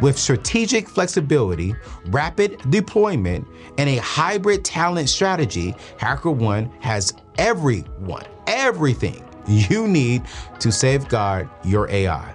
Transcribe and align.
With 0.00 0.18
strategic 0.18 0.88
flexibility, 0.88 1.74
rapid 2.06 2.58
deployment, 2.70 3.46
and 3.78 3.88
a 3.88 3.96
hybrid 3.96 4.64
talent 4.64 5.08
strategy, 5.08 5.74
HackerOne 5.98 6.70
has 6.80 7.14
everyone, 7.38 8.24
everything 8.46 9.24
you 9.46 9.88
need 9.88 10.22
to 10.60 10.70
safeguard 10.70 11.48
your 11.64 11.88
AI. 11.90 12.34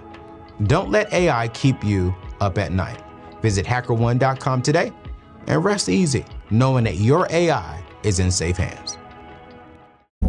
Don't 0.64 0.90
let 0.90 1.12
AI 1.12 1.48
keep 1.48 1.84
you 1.84 2.14
up 2.40 2.58
at 2.58 2.72
night. 2.72 3.02
Visit 3.42 3.64
hackerone.com 3.64 4.62
today 4.62 4.92
and 5.46 5.64
rest 5.64 5.88
easy 5.88 6.24
knowing 6.50 6.84
that 6.84 6.96
your 6.96 7.26
AI 7.30 7.82
is 8.02 8.18
in 8.18 8.30
safe 8.30 8.56
hands. 8.56 8.98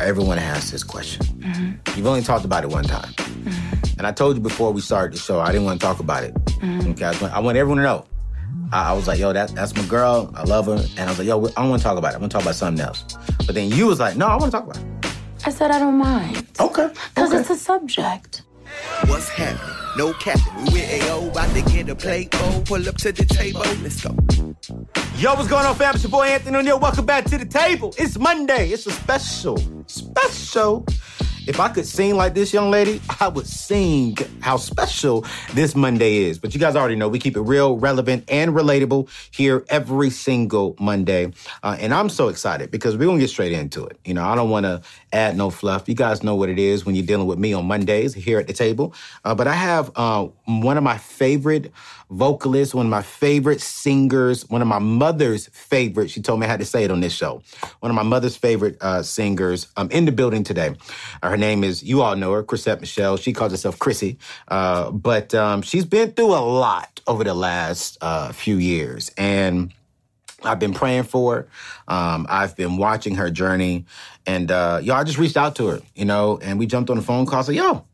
Everyone 0.00 0.38
asks 0.38 0.70
this 0.70 0.84
question. 0.84 1.26
Mm-hmm. 1.26 1.96
You've 1.96 2.06
only 2.06 2.22
talked 2.22 2.44
about 2.44 2.64
it 2.64 2.70
one 2.70 2.84
time. 2.84 3.12
Mm-hmm. 3.14 3.98
And 3.98 4.06
I 4.06 4.12
told 4.12 4.36
you 4.36 4.42
before 4.42 4.72
we 4.72 4.80
started 4.80 5.14
the 5.14 5.18
show, 5.18 5.40
I 5.40 5.50
didn't 5.50 5.64
want 5.64 5.80
to 5.80 5.86
talk 5.86 5.98
about 6.00 6.24
it. 6.24 6.34
Mm-hmm. 6.34 6.90
Okay, 6.92 7.04
I, 7.04 7.10
want, 7.20 7.34
I, 7.34 7.38
want, 7.40 7.56
everyone 7.56 7.78
to 7.78 7.82
know. 7.82 8.06
I, 8.72 8.90
I, 8.90 8.92
was 8.92 9.08
like, 9.08 9.18
yo, 9.18 9.32
that, 9.32 9.50
that's 9.54 9.74
my 9.74 9.84
girl. 9.86 10.32
I 10.34 10.44
love 10.44 10.66
her. 10.66 10.84
And 10.96 11.00
I 11.00 11.06
was 11.08 11.18
like, 11.18 11.26
yo, 11.26 11.44
I 11.44 11.50
don't 11.50 11.70
want 11.70 11.82
to 11.82 11.88
talk 11.88 11.98
about 11.98 12.12
it. 12.12 12.16
I 12.16 12.18
want 12.20 12.30
to 12.30 12.36
talk 12.36 12.42
about 12.42 12.54
something 12.54 12.84
else. 12.84 13.04
But 13.38 13.54
then 13.54 13.70
you 13.70 13.86
was 13.86 13.98
like, 13.98 14.16
no, 14.16 14.26
I 14.26 14.36
want 14.36 14.52
to 14.52 14.58
talk 14.58 14.64
about 14.64 14.78
it. 14.78 15.16
I 15.44 15.50
said 15.50 15.70
I 15.70 15.78
don't 15.78 15.98
mind. 15.98 16.46
Okay. 16.60 16.90
Because 17.14 17.30
okay. 17.30 17.40
it's 17.40 17.50
a 17.50 17.56
subject. 17.56 18.42
What's 19.06 19.28
happening? 19.28 19.74
No 19.96 20.12
captain. 20.14 20.64
We 20.66 20.72
with 20.74 21.02
AO, 21.04 21.28
about 21.30 21.54
to 21.54 21.62
get 21.62 21.88
a 21.88 21.94
plate 21.94 22.30
bowl. 22.30 22.62
Pull 22.62 22.88
up 22.88 22.96
to 22.98 23.12
the 23.12 23.24
table. 23.24 23.60
Let's 23.82 24.04
go. 24.04 24.47
Yo, 25.16 25.34
what's 25.34 25.48
going 25.48 25.64
on, 25.64 25.74
fam? 25.74 25.94
It's 25.94 26.02
your 26.02 26.10
boy 26.10 26.26
Anthony 26.26 26.56
O'Neal. 26.56 26.78
Welcome 26.78 27.06
back 27.06 27.24
to 27.26 27.38
the 27.38 27.46
table. 27.46 27.94
It's 27.96 28.18
Monday. 28.18 28.70
It's 28.70 28.86
a 28.86 28.90
special, 28.90 29.56
special 29.86 30.84
if 31.48 31.60
I 31.60 31.70
could 31.70 31.86
sing 31.86 32.14
like 32.14 32.34
this 32.34 32.52
young 32.52 32.70
lady, 32.70 33.00
I 33.20 33.28
would 33.28 33.46
sing 33.46 34.18
how 34.40 34.58
special 34.58 35.24
this 35.54 35.74
Monday 35.74 36.18
is. 36.18 36.38
But 36.38 36.52
you 36.52 36.60
guys 36.60 36.76
already 36.76 36.94
know 36.94 37.08
we 37.08 37.18
keep 37.18 37.38
it 37.38 37.40
real, 37.40 37.78
relevant, 37.78 38.24
and 38.28 38.52
relatable 38.52 39.08
here 39.30 39.64
every 39.70 40.10
single 40.10 40.76
Monday. 40.78 41.32
Uh, 41.62 41.78
and 41.80 41.94
I'm 41.94 42.10
so 42.10 42.28
excited 42.28 42.70
because 42.70 42.98
we're 42.98 43.06
going 43.06 43.16
to 43.16 43.22
get 43.22 43.30
straight 43.30 43.52
into 43.52 43.86
it. 43.86 43.98
You 44.04 44.12
know, 44.12 44.24
I 44.24 44.34
don't 44.34 44.50
want 44.50 44.64
to 44.64 44.82
add 45.12 45.36
no 45.36 45.50
fluff. 45.50 45.88
You 45.88 45.94
guys 45.94 46.22
know 46.22 46.34
what 46.34 46.48
it 46.48 46.58
is 46.58 46.84
when 46.84 46.94
you're 46.94 47.06
dealing 47.06 47.26
with 47.26 47.38
me 47.38 47.52
on 47.52 47.66
Mondays 47.66 48.14
here 48.14 48.38
at 48.38 48.46
the 48.46 48.52
table. 48.52 48.94
Uh, 49.24 49.34
but 49.34 49.46
I 49.46 49.54
have 49.54 49.90
uh, 49.96 50.28
one 50.44 50.76
of 50.76 50.82
my 50.82 50.98
favorite 50.98 51.72
vocalists, 52.10 52.74
one 52.74 52.86
of 52.86 52.90
my 52.90 53.02
favorite 53.02 53.60
singers, 53.60 54.48
one 54.48 54.62
of 54.62 54.68
my 54.68 54.78
mother's 54.78 55.48
favorite. 55.48 56.10
She 56.10 56.22
told 56.22 56.40
me 56.40 56.46
I 56.46 56.50
had 56.50 56.60
to 56.60 56.66
say 56.66 56.84
it 56.84 56.90
on 56.90 57.00
this 57.00 57.12
show. 57.12 57.42
One 57.80 57.90
of 57.90 57.96
my 57.96 58.02
mother's 58.02 58.36
favorite 58.36 58.76
uh, 58.80 59.02
singers 59.02 59.68
um, 59.76 59.90
in 59.90 60.04
the 60.04 60.12
building 60.12 60.44
today. 60.44 60.74
Uh, 61.22 61.30
her 61.30 61.36
name 61.36 61.64
is, 61.64 61.82
you 61.82 62.02
all 62.02 62.16
know 62.16 62.32
her, 62.32 62.42
Chrisette 62.42 62.80
Michele. 62.80 63.16
She 63.16 63.32
calls 63.32 63.52
herself 63.52 63.78
Chrissy. 63.78 64.18
Uh, 64.48 64.90
but 64.90 65.34
um, 65.34 65.62
she's 65.62 65.84
been 65.84 66.12
through 66.12 66.34
a 66.34 66.40
lot 66.40 67.00
over 67.06 67.24
the 67.24 67.34
last 67.34 67.98
uh, 68.00 68.32
few 68.32 68.56
years. 68.56 69.10
And 69.16 69.72
I've 70.42 70.58
been 70.58 70.74
praying 70.74 71.04
for 71.04 71.34
her. 71.34 71.48
Um, 71.88 72.26
I've 72.28 72.54
been 72.56 72.76
watching 72.76 73.16
her 73.16 73.30
journey. 73.30 73.86
And, 74.26 74.50
uh, 74.50 74.80
yo, 74.82 74.94
I 74.94 75.04
just 75.04 75.18
reached 75.18 75.36
out 75.36 75.56
to 75.56 75.66
her, 75.68 75.80
you 75.94 76.04
know, 76.04 76.38
and 76.42 76.58
we 76.58 76.66
jumped 76.66 76.90
on 76.90 76.96
the 76.96 77.02
phone 77.02 77.26
call. 77.26 77.42
So, 77.42 77.52
yo, 77.52 77.84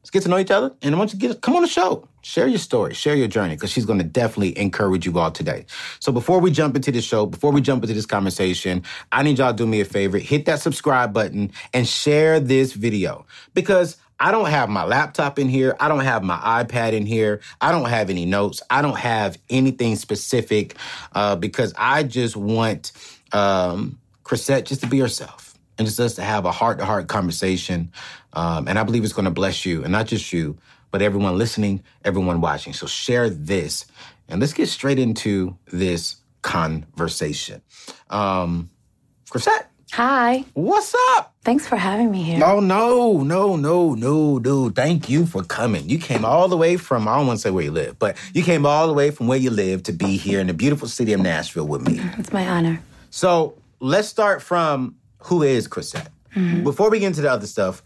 let's 0.00 0.10
get 0.10 0.22
to 0.22 0.28
know 0.28 0.38
each 0.38 0.50
other. 0.50 0.74
And 0.82 0.94
I 0.94 0.98
want 0.98 1.12
you 1.12 1.18
to 1.18 1.28
get 1.28 1.40
come 1.42 1.56
on 1.56 1.62
the 1.62 1.68
show. 1.68 2.06
Share 2.22 2.46
your 2.46 2.58
story, 2.58 2.92
share 2.92 3.14
your 3.14 3.28
journey, 3.28 3.54
because 3.54 3.70
she's 3.70 3.86
going 3.86 3.98
to 3.98 4.04
definitely 4.04 4.58
encourage 4.58 5.06
you 5.06 5.18
all 5.18 5.30
today. 5.30 5.64
So 6.00 6.12
before 6.12 6.38
we 6.38 6.50
jump 6.50 6.76
into 6.76 6.92
the 6.92 7.00
show, 7.00 7.24
before 7.24 7.50
we 7.50 7.62
jump 7.62 7.82
into 7.82 7.94
this 7.94 8.04
conversation, 8.04 8.82
I 9.10 9.22
need 9.22 9.38
y'all 9.38 9.52
to 9.52 9.56
do 9.56 9.66
me 9.66 9.80
a 9.80 9.86
favor, 9.86 10.18
hit 10.18 10.44
that 10.44 10.60
subscribe 10.60 11.14
button 11.14 11.50
and 11.72 11.88
share 11.88 12.38
this 12.38 12.74
video 12.74 13.24
because 13.54 13.96
I 14.20 14.30
don't 14.30 14.50
have 14.50 14.68
my 14.68 14.84
laptop 14.84 15.38
in 15.38 15.48
here. 15.48 15.74
I 15.80 15.88
don't 15.88 16.04
have 16.04 16.22
my 16.22 16.36
iPad 16.36 16.92
in 16.92 17.06
here. 17.06 17.40
I 17.60 17.72
don't 17.72 17.88
have 17.88 18.10
any 18.10 18.26
notes. 18.26 18.62
I 18.68 18.82
don't 18.82 18.98
have 18.98 19.38
anything 19.48 19.96
specific 19.96 20.76
uh, 21.14 21.36
because 21.36 21.72
I 21.78 22.02
just 22.02 22.36
want 22.36 22.92
um, 23.32 23.98
Chrisette 24.22 24.66
just 24.66 24.82
to 24.82 24.86
be 24.86 24.98
herself 24.98 25.54
and 25.78 25.86
just 25.86 25.98
us 25.98 26.14
to 26.16 26.22
have 26.22 26.44
a 26.44 26.52
heart 26.52 26.78
to 26.78 26.84
heart 26.84 27.08
conversation. 27.08 27.90
Um, 28.34 28.68
and 28.68 28.78
I 28.78 28.82
believe 28.84 29.04
it's 29.04 29.14
going 29.14 29.24
to 29.24 29.30
bless 29.30 29.64
you 29.64 29.82
and 29.82 29.90
not 29.90 30.06
just 30.06 30.32
you, 30.34 30.58
but 30.90 31.00
everyone 31.00 31.38
listening, 31.38 31.82
everyone 32.04 32.42
watching. 32.42 32.74
So 32.74 32.86
share 32.86 33.30
this 33.30 33.86
and 34.28 34.38
let's 34.40 34.52
get 34.52 34.68
straight 34.68 34.98
into 34.98 35.56
this 35.72 36.16
conversation. 36.42 37.62
Um, 38.10 38.70
Chrisette. 39.30 39.69
Hi. 39.92 40.44
What's 40.54 40.94
up? 41.10 41.34
Thanks 41.42 41.66
for 41.66 41.76
having 41.76 42.10
me 42.10 42.22
here. 42.22 42.40
Oh 42.44 42.60
no, 42.60 43.22
no, 43.22 43.56
no, 43.56 43.56
no, 43.56 43.94
no, 43.94 44.38
dude. 44.38 44.76
Thank 44.76 45.08
you 45.08 45.26
for 45.26 45.42
coming. 45.42 45.88
You 45.88 45.98
came 45.98 46.24
all 46.24 46.48
the 46.48 46.56
way 46.56 46.76
from, 46.76 47.08
I 47.08 47.16
don't 47.16 47.26
want 47.26 47.38
to 47.38 47.42
say 47.42 47.50
where 47.50 47.64
you 47.64 47.72
live, 47.72 47.98
but 47.98 48.16
you 48.32 48.42
came 48.44 48.64
all 48.66 48.86
the 48.86 48.92
way 48.92 49.10
from 49.10 49.26
where 49.26 49.38
you 49.38 49.50
live 49.50 49.82
to 49.84 49.92
be 49.92 50.16
here 50.16 50.38
in 50.38 50.46
the 50.46 50.54
beautiful 50.54 50.86
city 50.86 51.12
of 51.12 51.20
Nashville 51.20 51.66
with 51.66 51.82
me. 51.82 52.00
It's 52.18 52.32
my 52.32 52.46
honor. 52.48 52.80
So 53.10 53.58
let's 53.80 54.06
start 54.06 54.42
from 54.42 54.94
who 55.24 55.42
is 55.42 55.66
Chrisette? 55.66 56.08
Mm-hmm. 56.36 56.62
Before 56.62 56.90
we 56.90 57.00
get 57.00 57.08
into 57.08 57.22
the 57.22 57.30
other 57.30 57.46
stuff, 57.46 57.82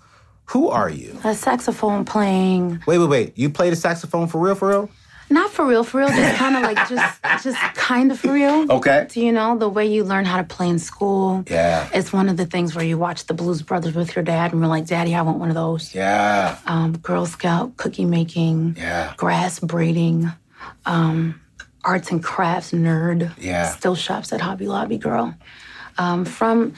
who 0.47 0.69
are 0.69 0.91
you? 0.91 1.19
A 1.25 1.35
saxophone 1.35 2.05
playing. 2.05 2.83
Wait, 2.87 2.99
wait, 2.99 3.09
wait. 3.09 3.39
You 3.39 3.49
play 3.49 3.71
the 3.71 3.77
saxophone 3.77 4.29
for 4.29 4.39
real, 4.39 4.55
for 4.55 4.69
real? 4.69 4.91
Not 5.35 5.51
for 5.51 5.67
real, 5.67 5.83
for 5.83 5.99
real. 5.99 6.09
Just 6.09 6.37
kind 6.37 6.55
of 6.55 6.63
like 6.63 6.77
just, 6.89 7.23
just 7.43 7.59
kind 7.75 8.13
of 8.13 8.21
for 8.21 8.33
real. 8.33 8.71
Okay. 8.71 9.09
Do 9.11 9.21
you 9.21 9.33
know 9.33 9.59
the 9.59 9.69
way 9.69 9.85
you 9.85 10.05
learn 10.05 10.25
how 10.25 10.37
to 10.37 10.45
play 10.45 10.69
in 10.69 10.79
school? 10.79 11.43
Yeah. 11.51 11.89
It's 11.93 12.13
one 12.13 12.29
of 12.29 12.37
the 12.37 12.47
things 12.47 12.77
where 12.77 12.85
you 12.85 12.97
watch 12.97 13.27
the 13.27 13.35
Blues 13.35 13.61
Brothers 13.61 13.97
with 13.97 14.15
your 14.15 14.23
dad, 14.23 14.53
and 14.53 14.61
you're 14.61 14.69
like, 14.69 14.87
"Daddy, 14.87 15.13
I 15.13 15.23
want 15.23 15.41
one 15.41 15.49
of 15.49 15.57
those." 15.57 15.93
Yeah. 15.93 16.57
Um, 16.67 16.99
Girl 16.99 17.27
Scout 17.27 17.77
cookie 17.77 18.05
making. 18.05 18.77
Yeah. 18.79 19.13
Grass 19.17 19.59
braiding. 19.59 20.31
Um, 20.87 21.41
arts 21.85 22.13
and 22.13 22.23
crafts 22.23 22.71
nerd. 22.71 23.33
Yeah. 23.37 23.67
Still 23.67 23.97
shops 23.97 24.33
at 24.33 24.41
Hobby 24.41 24.69
Lobby 24.69 24.99
girl. 24.99 25.35
Um, 25.99 26.25
from 26.25 26.75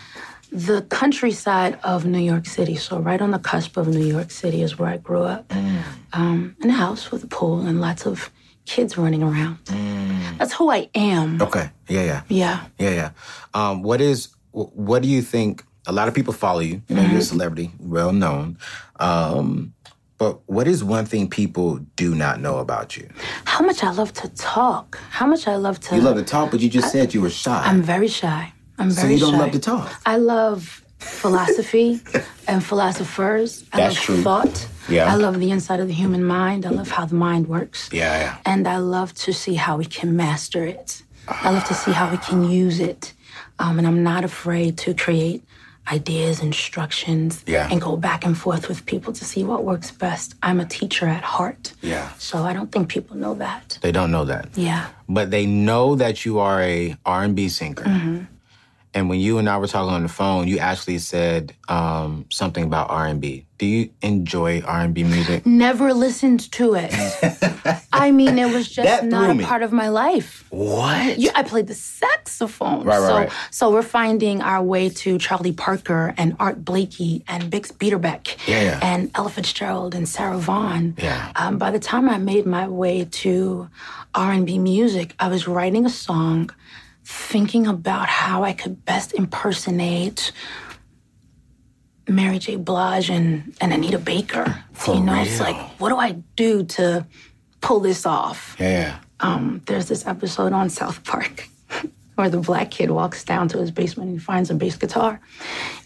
the 0.51 0.81
countryside 0.89 1.79
of 1.85 2.07
New 2.07 2.21
York 2.21 2.47
City. 2.47 2.77
So 2.77 3.01
right 3.01 3.21
on 3.21 3.33
the 3.33 3.39
cusp 3.39 3.77
of 3.77 3.89
New 3.89 4.07
York 4.07 4.31
City 4.31 4.63
is 4.63 4.79
where 4.79 4.89
I 4.89 4.97
grew 4.97 5.25
up. 5.25 5.49
Mm. 5.49 5.83
Um, 6.15 6.57
in 6.63 6.71
a 6.71 6.73
house 6.73 7.11
with 7.11 7.23
a 7.23 7.27
pool 7.27 7.67
and 7.67 7.83
lots 7.83 8.07
of 8.07 8.31
kids 8.67 8.99
running 8.99 9.23
around. 9.23 9.65
Mm. 9.67 10.39
That's 10.39 10.53
who 10.53 10.71
I 10.71 10.91
am. 10.95 11.41
Okay. 11.41 11.71
Yeah, 11.89 12.05
yeah. 12.05 12.23
Yeah. 12.29 12.67
Yeah, 12.79 12.91
yeah. 12.91 13.11
Um, 13.55 13.83
what 13.83 14.01
is 14.01 14.29
what 14.53 15.03
do 15.03 15.09
you 15.09 15.23
think? 15.23 15.65
A 15.87 15.93
lot 15.93 16.09
of 16.09 16.15
people 16.15 16.33
follow 16.33 16.61
you. 16.61 16.83
You 16.89 16.97
know, 16.97 17.03
you're 17.03 17.19
a 17.19 17.23
celebrity, 17.23 17.71
well 17.79 18.13
known. 18.13 18.59
Um, 18.99 19.73
but 20.19 20.41
what 20.49 20.67
is 20.67 20.83
one 20.83 21.05
thing 21.05 21.29
people 21.29 21.79
do 21.95 22.15
not 22.15 22.41
know 22.41 22.59
about 22.59 22.97
you? 22.97 23.09
How 23.45 23.65
much 23.65 23.85
I 23.85 23.91
love 23.93 24.13
to 24.15 24.29
talk. 24.31 24.99
How 25.11 25.27
much 25.27 25.47
I 25.47 25.57
love 25.57 25.79
to. 25.81 25.97
You 25.97 26.03
love 26.03 26.17
to 26.17 26.25
talk, 26.25 26.51
but 26.51 26.61
you 26.61 26.69
just 26.69 26.91
said 26.91 27.15
you 27.15 27.21
were 27.21 27.31
shy. 27.31 27.63
I'm 27.65 27.83
very 27.83 28.09
shy. 28.09 28.53
I'm 28.79 28.91
very 28.91 28.95
shy. 28.95 29.03
so 29.03 29.09
you 29.09 29.19
don't 29.21 29.33
shy. 29.33 29.39
love 29.39 29.53
to 29.53 29.59
talk. 29.59 30.01
I 30.07 30.17
love 30.17 30.83
philosophy 30.99 32.01
and 32.47 32.65
philosophers. 32.65 33.65
I 33.73 33.77
That's 33.79 33.95
love 33.97 34.05
true. 34.05 34.23
thought. 34.23 34.69
Yeah. 34.89 35.13
I 35.13 35.17
love 35.17 35.41
the 35.41 35.51
inside 35.51 35.81
of 35.81 35.89
the 35.89 35.95
human 35.95 36.25
mind. 36.25 36.65
I 36.65 36.71
love 36.71 36.91
how 36.91 37.07
the 37.07 37.15
mind 37.17 37.49
works. 37.49 37.89
Yeah, 37.93 38.19
yeah. 38.21 38.37
And 38.45 38.69
I 38.69 38.79
love 38.79 39.13
to 39.25 39.33
see 39.33 39.55
how 39.55 39.77
we 39.77 39.85
can 39.85 40.17
master 40.17 40.65
it. 40.65 41.03
I 41.29 41.51
love 41.51 41.65
to 41.65 41.75
see 41.75 41.91
how 41.93 42.11
we 42.11 42.19
can 42.19 42.49
use 42.49 42.79
it. 42.79 43.13
Um, 43.59 43.79
and 43.79 43.87
I'm 43.87 44.03
not 44.05 44.23
afraid 44.25 44.79
to 44.79 44.95
create 44.95 45.43
ideas, 45.91 46.41
instructions, 46.41 47.43
Yeah. 47.47 47.69
and 47.71 47.81
go 47.81 47.97
back 47.97 48.25
and 48.25 48.37
forth 48.37 48.69
with 48.69 48.87
people 48.87 49.13
to 49.13 49.25
see 49.25 49.43
what 49.45 49.65
works 49.65 49.91
best. 49.91 50.35
I'm 50.43 50.61
a 50.61 50.65
teacher 50.67 51.07
at 51.07 51.23
heart. 51.25 51.73
Yeah. 51.83 52.11
So 52.19 52.45
I 52.45 52.53
don't 52.53 52.71
think 52.73 52.89
people 52.89 53.17
know 53.17 53.35
that. 53.35 53.79
They 53.83 53.93
don't 53.93 54.11
know 54.11 54.25
that. 54.25 54.49
Yeah. 54.57 54.87
But 55.09 55.31
they 55.31 55.47
know 55.47 55.95
that 55.97 56.25
you 56.25 56.39
are 56.39 56.61
a 56.63 56.97
R&B 57.07 57.49
singer. 57.49 57.85
Mm-hmm. 57.85 58.25
And 58.97 59.11
when 59.11 59.21
you 59.21 59.37
and 59.37 59.47
I 59.47 59.59
were 59.59 59.67
talking 59.67 59.93
on 59.93 60.03
the 60.05 60.09
phone, 60.09 60.49
you 60.49 60.57
actually 60.59 60.97
said 61.01 61.53
um, 61.69 62.25
something 62.31 62.65
about 62.65 62.89
R&B. 62.89 63.45
Do 63.59 63.67
you 63.67 63.91
enjoy 64.01 64.63
R&B 64.63 65.05
music? 65.05 65.45
Never 65.67 65.93
listened 65.93 66.51
to 66.53 66.75
it. 66.77 66.91
I 67.93 68.11
mean, 68.11 68.39
it 68.39 68.51
was 68.55 68.71
just 68.71 68.87
That 68.89 69.05
not 69.05 69.29
a 69.29 69.35
me. 69.35 69.45
part 69.45 69.63
of 69.63 69.71
my 69.71 69.89
life. 69.91 70.47
What? 70.49 71.19
Yeah, 71.19 71.33
I 71.35 71.43
played 71.43 71.67
the 71.67 71.75
saxophone. 71.75 72.85
Right, 72.85 72.99
right, 72.99 73.07
so, 73.09 73.15
right. 73.17 73.33
so 73.51 73.71
we're 73.71 73.83
finding 73.83 74.41
our 74.41 74.63
way 74.63 74.89
to 74.89 75.19
Charlie 75.19 75.53
Parker 75.53 76.15
and 76.17 76.35
Art 76.41 76.65
Blakey 76.65 77.23
and 77.29 77.53
Bix 77.53 77.73
Beiderbecke 77.75 78.37
Yeah, 78.49 78.63
yeah. 78.63 78.81
and 78.83 79.11
Ella 79.15 79.29
Fitzgerald 79.29 79.95
and 79.95 80.09
Sarah 80.09 80.39
Vaughan. 80.39 80.95
Yeah. 80.97 81.33
Um, 81.37 81.59
by 81.59 81.71
the 81.71 81.81
time 81.81 82.09
I 82.09 82.17
made 82.17 82.47
my 82.47 82.67
way 82.67 83.05
to 83.05 83.69
R&B 84.15 84.59
music, 84.59 85.15
I 85.19 85.29
was 85.29 85.47
writing 85.47 85.85
a 85.85 85.91
song, 85.91 86.49
thinking 87.07 87.69
about 87.69 88.09
how 88.09 88.43
I 88.43 88.53
could 88.53 88.85
best 88.85 89.13
impersonate 89.15 90.33
Mary 92.09 92.39
J. 92.39 92.57
Blige 92.57 93.11
and, 93.11 93.55
and 93.61 93.73
Anita 93.73 93.99
Baker. 93.99 94.65
For 94.73 94.97
you 94.97 95.03
know, 95.03 95.15
it's 95.23 95.39
like, 95.41 95.57
what 95.81 95.91
do 95.91 95.97
I 95.97 96.13
do 96.35 96.65
to 96.65 97.07
pull 97.61 97.81
this 97.81 98.07
off? 98.07 98.57
Yeah, 98.59 98.99
um, 99.21 99.63
there's 99.67 99.87
this 99.87 100.05
episode 100.07 100.53
on 100.53 100.69
South 100.69 101.05
Park 101.05 101.49
where 102.17 102.29
the 102.29 102.39
black 102.39 102.71
kid 102.73 102.91
walks 102.91 103.23
down 103.25 103.49
to 103.49 103.59
his 103.59 103.71
basement 103.71 104.11
and 104.11 104.19
he 104.19 104.25
finds 104.25 104.51
a 104.51 104.55
bass 104.55 104.77
guitar. 104.77 105.21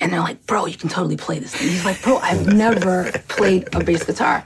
And 0.00 0.12
they're 0.12 0.20
like, 0.20 0.46
bro, 0.46 0.64
you 0.66 0.76
can 0.78 0.88
totally 0.88 1.16
play 1.18 1.38
this 1.38 1.54
thing. 1.54 1.68
He's 1.68 1.84
like, 1.84 2.00
bro, 2.02 2.16
I've 2.16 2.46
never 2.54 3.12
played 3.28 3.68
a 3.74 3.84
bass 3.84 4.04
guitar. 4.04 4.44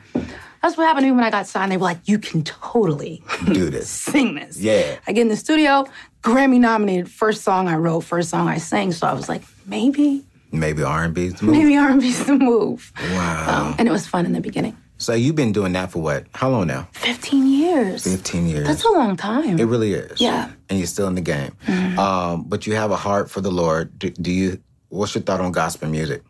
That's 0.63 0.79
what 0.79 0.87
happened 0.87 1.05
to 1.05 1.11
me 1.11 1.13
when 1.17 1.25
I 1.25 1.31
got 1.31 1.47
signed. 1.47 1.71
They 1.71 1.77
were 1.77 1.83
like, 1.83 2.01
you 2.07 2.19
can 2.19 2.43
totally 2.43 3.23
Do 3.53 3.69
this. 3.69 3.89
sing 3.89 4.35
this. 4.37 4.59
Yeah. 4.59 4.97
I 5.07 5.13
get 5.13 5.21
in 5.23 5.29
the 5.29 5.37
studio, 5.37 5.87
Grammy 6.25 6.59
nominated, 6.59 7.11
first 7.11 7.43
song 7.43 7.69
I 7.69 7.77
wrote, 7.77 8.01
first 8.01 8.31
song 8.31 8.49
I 8.49 8.57
sang. 8.59 8.93
So 8.93 9.07
I 9.07 9.13
was 9.13 9.29
like, 9.29 9.43
maybe, 9.67 10.25
Maybe 10.53 10.83
R&B's 10.85 11.35
the 11.35 11.47
move. 11.47 11.57
maybe 11.57 11.77
R&B's 11.77 12.27
the 12.27 12.35
move. 12.39 12.93
Wow. 12.99 13.67
Um, 13.71 13.75
and 13.79 13.89
it 13.89 13.91
was 13.91 14.07
fun 14.07 14.25
in 14.25 14.33
the 14.33 14.41
beginning. 14.41 14.77
So 14.99 15.13
you've 15.13 15.35
been 15.35 15.51
doing 15.53 15.73
that 15.73 15.91
for 15.91 16.01
what? 16.01 16.27
How 16.33 16.49
long 16.49 16.69
now? 16.69 16.89
15 16.93 17.47
years. 17.49 18.05
15 18.05 18.47
years. 18.47 18.67
That's 18.67 18.85
a 18.85 18.91
long 18.93 19.17
time. 19.17 19.59
It 19.59 19.65
really 19.65 19.93
is. 19.95 20.21
Yeah. 20.21 20.51
And 20.71 20.79
you're 20.79 20.87
still 20.87 21.09
in 21.09 21.17
the 21.17 21.21
game. 21.21 21.57
Mm-hmm. 21.67 21.99
Um, 21.99 22.45
but 22.45 22.67
you 22.67 22.75
have 22.77 22.93
a 22.93 22.97
heart 22.97 23.29
for 23.31 23.41
the 23.41 23.51
Lord. 23.51 23.99
Do, 23.99 24.11
do 24.11 24.31
you? 24.31 24.61
What's 24.91 25.15
your 25.17 25.23
thought 25.23 25.41
on 25.41 25.51
gospel 25.51 25.89
music? 25.89 26.23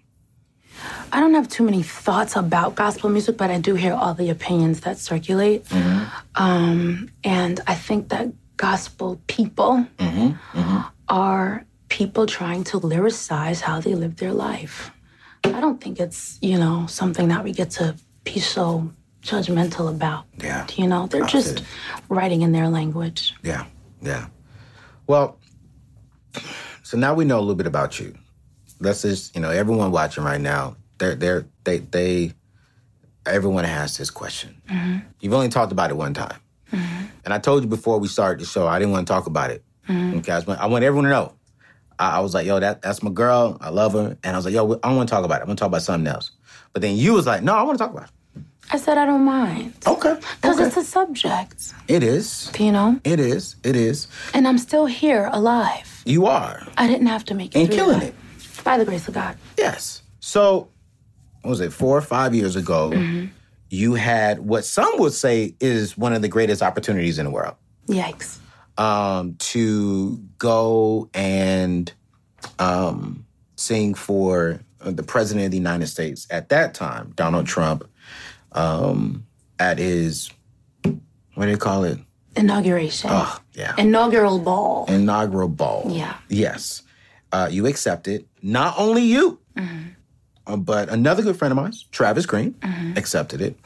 I 1.12 1.20
don't 1.20 1.34
have 1.34 1.48
too 1.48 1.62
many 1.62 1.82
thoughts 1.82 2.34
about 2.34 2.74
gospel 2.74 3.10
music, 3.10 3.36
but 3.36 3.50
I 3.50 3.58
do 3.60 3.74
hear 3.74 3.92
all 3.92 4.14
the 4.14 4.30
opinions 4.30 4.80
that 4.80 4.98
circulate. 4.98 5.66
Um, 6.34 7.10
and 7.22 7.60
I 7.66 7.74
think 7.74 8.08
that 8.08 8.32
gospel 8.56 9.20
people 9.26 9.86
mm-hmm, 9.98 10.58
mm-hmm. 10.58 10.80
are 11.08 11.64
people 11.88 12.26
trying 12.26 12.64
to 12.64 12.80
lyricize 12.80 13.60
how 13.60 13.80
they 13.80 13.94
live 13.94 14.16
their 14.16 14.32
life. 14.32 14.90
I 15.44 15.60
don't 15.60 15.80
think 15.80 16.00
it's, 16.00 16.38
you 16.40 16.58
know, 16.58 16.86
something 16.86 17.28
that 17.28 17.44
we 17.44 17.52
get 17.52 17.70
to 17.72 17.94
be 18.24 18.40
so 18.40 18.90
judgmental 19.22 19.90
about. 19.90 20.24
Yeah. 20.38 20.66
You 20.76 20.86
know, 20.86 21.06
they're 21.06 21.26
just 21.26 21.62
writing 22.08 22.42
in 22.42 22.52
their 22.52 22.68
language. 22.68 23.34
Yeah, 23.42 23.66
yeah. 24.00 24.28
Well, 25.06 25.38
so 26.82 26.96
now 26.96 27.14
we 27.14 27.24
know 27.24 27.38
a 27.38 27.40
little 27.40 27.54
bit 27.54 27.66
about 27.66 28.00
you. 28.00 28.14
Let's 28.80 29.02
just, 29.02 29.34
you 29.34 29.40
know, 29.40 29.50
everyone 29.50 29.90
watching 29.92 30.24
right 30.24 30.40
now, 30.40 30.76
they're 30.98 31.14
they're 31.14 31.46
they 31.64 31.78
they 31.78 32.32
everyone 33.26 33.64
has 33.64 33.96
this 33.96 34.10
question. 34.10 34.60
Mm-hmm. 34.68 34.98
You've 35.20 35.34
only 35.34 35.48
talked 35.48 35.72
about 35.72 35.90
it 35.90 35.96
one 35.96 36.14
time. 36.14 36.38
And 36.72 37.32
I 37.32 37.38
told 37.38 37.62
you 37.62 37.68
before 37.68 37.98
we 37.98 38.08
started 38.08 38.40
the 38.40 38.46
show, 38.46 38.66
I 38.66 38.78
didn't 38.78 38.92
want 38.92 39.06
to 39.06 39.12
talk 39.12 39.26
about 39.26 39.50
it. 39.50 39.64
Mm-hmm. 39.88 40.18
Okay, 40.18 40.32
I, 40.32 40.40
I 40.54 40.66
want 40.66 40.84
everyone 40.84 41.04
to 41.04 41.10
know. 41.10 41.32
I, 41.98 42.18
I 42.18 42.20
was 42.20 42.34
like, 42.34 42.46
yo, 42.46 42.58
that 42.60 42.82
that's 42.82 43.02
my 43.02 43.10
girl. 43.10 43.56
I 43.60 43.70
love 43.70 43.92
her. 43.92 44.16
And 44.22 44.34
I 44.34 44.38
was 44.38 44.44
like, 44.44 44.54
yo, 44.54 44.72
I 44.82 44.88
don't 44.88 44.96
want 44.96 45.08
to 45.08 45.14
talk 45.14 45.24
about 45.24 45.40
it. 45.40 45.44
I 45.44 45.46
want 45.46 45.58
to 45.58 45.62
talk 45.62 45.68
about 45.68 45.82
something 45.82 46.12
else. 46.12 46.32
But 46.72 46.82
then 46.82 46.96
you 46.96 47.12
was 47.12 47.26
like, 47.26 47.42
no, 47.42 47.54
I 47.54 47.62
want 47.62 47.78
to 47.78 47.84
talk 47.84 47.92
about 47.92 48.04
it. 48.04 48.10
I 48.72 48.78
said 48.78 48.96
I 48.98 49.04
don't 49.04 49.24
mind. 49.24 49.74
Okay. 49.86 50.14
Because 50.40 50.56
okay. 50.56 50.66
it's 50.66 50.76
a 50.76 50.84
subject, 50.84 51.74
It 51.86 52.02
is. 52.02 52.50
you 52.58 52.72
know? 52.72 52.98
It 53.04 53.20
is. 53.20 53.56
It 53.62 53.76
is. 53.76 54.08
And 54.32 54.48
I'm 54.48 54.56
still 54.58 54.86
here, 54.86 55.28
alive. 55.32 56.02
You 56.06 56.26
are. 56.26 56.66
I 56.78 56.86
didn't 56.86 57.08
have 57.08 57.24
to 57.26 57.34
make 57.34 57.54
it 57.54 57.58
And 57.60 57.70
killing 57.70 58.00
that. 58.00 58.08
it. 58.08 58.14
By 58.64 58.78
the 58.78 58.86
grace 58.86 59.06
of 59.06 59.14
God. 59.14 59.36
Yes. 59.58 60.02
So, 60.20 60.68
what 61.42 61.50
was 61.50 61.60
it, 61.60 61.74
four 61.74 61.96
or 61.96 62.00
five 62.00 62.34
years 62.34 62.56
ago, 62.56 62.90
mm-hmm. 62.90 63.26
You 63.74 63.94
had 63.94 64.38
what 64.40 64.64
some 64.64 64.98
would 64.98 65.12
say 65.12 65.54
is 65.60 65.98
one 65.98 66.12
of 66.12 66.22
the 66.22 66.28
greatest 66.28 66.62
opportunities 66.62 67.18
in 67.18 67.24
the 67.24 67.30
world 67.30 67.56
Yikes. 67.88 68.38
um, 68.78 69.34
to 69.38 70.16
go 70.38 71.08
and 71.12 71.92
um, 72.58 73.26
sing 73.56 73.94
for 73.94 74.60
the 74.80 75.02
president 75.02 75.46
of 75.46 75.50
the 75.50 75.56
United 75.56 75.86
States 75.86 76.26
at 76.30 76.50
that 76.50 76.74
time, 76.74 77.12
Donald 77.16 77.46
Trump, 77.46 77.84
um, 78.52 79.26
at 79.58 79.78
his, 79.78 80.30
what 81.34 81.46
do 81.46 81.50
you 81.50 81.56
call 81.56 81.84
it? 81.84 81.98
Inauguration. 82.36 83.10
Oh, 83.12 83.38
yeah. 83.54 83.74
Inaugural 83.78 84.38
ball. 84.40 84.84
inaugural 84.88 85.48
ball. 85.48 85.84
Yeah. 85.88 86.16
Yes. 86.28 86.82
Uh, 87.32 87.48
you 87.50 87.66
accepted. 87.66 88.26
Not 88.42 88.74
only 88.76 89.02
you, 89.02 89.38
uh, 90.46 90.56
but 90.56 90.88
another 90.88 91.22
good 91.22 91.36
friend 91.36 91.52
of 91.52 91.56
mine, 91.56 91.72
Travis 91.90 92.26
Green, 92.26 92.54
accepted 92.96 93.40
it. 93.40 93.56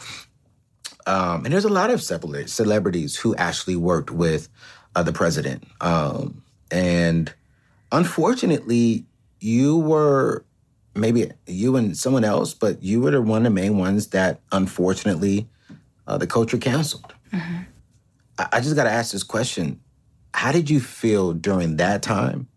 Um, 1.07 1.45
and 1.45 1.55
there's 1.55 1.65
a 1.65 1.71
lot 1.71 1.91
of 1.91 2.03
celebrities 2.03 3.17
who 3.17 3.35
actually 3.37 3.77
worked 3.77 4.11
with 4.11 4.49
uh, 4.95 5.03
the 5.03 5.13
president. 5.13 5.65
Um, 5.81 6.43
and 6.71 7.33
unfortunately, 7.93 9.07
you 9.41 9.79
were 9.79 10.45
maybe 10.95 11.31
you 11.47 11.77
and 11.77 11.97
someone 11.97 12.25
else, 12.25 12.53
but 12.55 12.83
you 12.83 13.01
were 13.01 13.11
the 13.13 13.23
one 13.23 13.39
of 13.39 13.45
the 13.45 13.51
main 13.51 13.79
ones 13.79 14.09
that 14.09 14.41
unfortunately 14.53 15.49
uh, 16.07 16.19
the 16.19 16.27
culture 16.27 16.59
canceled. 16.59 17.15
I, 18.39 18.49
I 18.53 18.61
just 18.61 18.77
got 18.77 18.85
to 18.85 18.91
ask 18.91 19.13
this 19.13 19.23
question. 19.23 19.81
How 20.35 20.53
did 20.53 20.69
you 20.69 20.81
feel 20.81 21.33
during 21.33 21.77
that 21.77 22.03
time? 22.03 22.49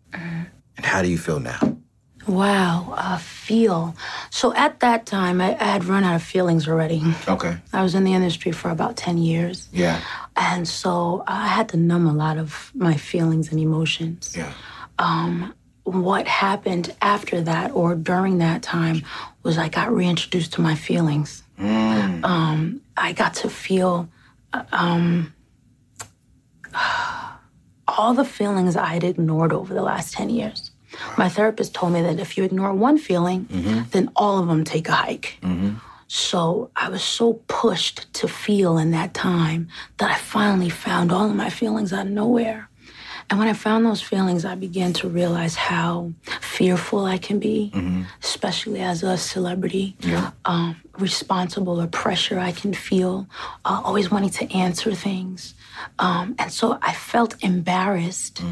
And 0.76 0.86
how 0.86 1.02
do 1.02 1.08
you 1.08 1.18
feel 1.18 1.40
now? 1.40 1.78
Wow. 2.26 2.94
Uh, 2.96 3.18
feel. 3.18 3.96
So 4.30 4.54
at 4.54 4.80
that 4.80 5.06
time, 5.06 5.40
I, 5.40 5.54
I 5.60 5.64
had 5.64 5.84
run 5.84 6.04
out 6.04 6.14
of 6.14 6.22
feelings 6.22 6.68
already. 6.68 7.02
Okay. 7.28 7.56
I 7.72 7.82
was 7.82 7.94
in 7.94 8.04
the 8.04 8.14
industry 8.14 8.52
for 8.52 8.70
about 8.70 8.96
10 8.96 9.18
years. 9.18 9.68
Yeah. 9.72 10.00
And 10.36 10.66
so 10.66 11.24
I 11.26 11.48
had 11.48 11.68
to 11.70 11.76
numb 11.76 12.06
a 12.06 12.12
lot 12.12 12.38
of 12.38 12.70
my 12.74 12.96
feelings 12.96 13.50
and 13.50 13.60
emotions. 13.60 14.34
Yeah. 14.36 14.52
What 15.84 16.28
happened 16.28 16.94
after 17.02 17.40
that 17.40 17.72
or 17.72 17.96
during 17.96 18.38
that 18.38 18.62
time 18.62 19.02
was 19.42 19.58
I 19.58 19.68
got 19.68 19.92
reintroduced 19.92 20.52
to 20.54 20.60
my 20.60 20.76
feelings. 20.76 21.42
Um, 22.24 22.80
I 22.96 23.12
got 23.12 23.34
to 23.34 23.50
feel 23.50 24.08
um, 24.70 25.34
all 27.88 28.14
the 28.14 28.24
feelings 28.24 28.76
I'd 28.76 29.02
ignored 29.02 29.52
over 29.52 29.74
the 29.74 29.82
last 29.82 30.14
10 30.14 30.30
years. 30.30 30.61
My 31.16 31.28
therapist 31.28 31.74
told 31.74 31.92
me 31.92 32.02
that 32.02 32.18
if 32.20 32.36
you 32.36 32.44
ignore 32.44 32.72
one 32.74 32.98
feeling, 32.98 33.46
then 33.92 34.10
all 34.16 34.38
of 34.38 34.46
them 34.48 34.64
take 34.64 34.88
a 34.88 34.92
hike. 34.92 35.38
So 36.08 36.70
I 36.76 36.88
was 36.90 37.02
so 37.02 37.34
pushed 37.48 38.12
to 38.14 38.28
feel 38.28 38.76
in 38.76 38.90
that 38.90 39.14
time 39.14 39.68
that 39.98 40.10
I 40.10 40.16
finally 40.16 40.68
found 40.68 41.10
all 41.10 41.28
of 41.30 41.34
my 41.34 41.48
feelings 41.50 41.92
out 41.92 42.06
of 42.06 42.12
nowhere. 42.12 42.68
And 43.30 43.38
when 43.38 43.48
I 43.48 43.54
found 43.54 43.86
those 43.86 44.02
feelings, 44.02 44.44
I 44.44 44.54
began 44.56 44.92
to 44.94 45.08
realize 45.08 45.54
how 45.54 46.12
fearful 46.42 47.06
I 47.06 47.16
can 47.16 47.38
be, 47.38 47.72
especially 48.22 48.80
as 48.82 49.02
a 49.02 49.16
celebrity. 49.16 49.96
Um, 50.44 50.76
responsible 50.98 51.80
or 51.80 51.86
pressure 51.86 52.38
I 52.38 52.52
can 52.52 52.74
feel, 52.74 53.26
uh, 53.64 53.80
always 53.82 54.10
wanting 54.10 54.30
to 54.30 54.52
answer 54.52 54.92
things. 54.94 55.54
Um, 55.98 56.34
and 56.38 56.50
so 56.52 56.78
I 56.82 56.92
felt 56.92 57.34
embarrassed 57.42 58.42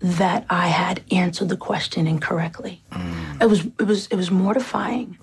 that 0.00 0.46
I 0.50 0.68
had 0.68 1.02
answered 1.10 1.48
the 1.48 1.56
question 1.56 2.06
incorrectly. 2.06 2.82
It 3.40 3.46
was 3.46 3.64
it 3.78 3.86
was 3.86 4.06
it 4.08 4.16
was 4.16 4.30
mortifying 4.30 5.18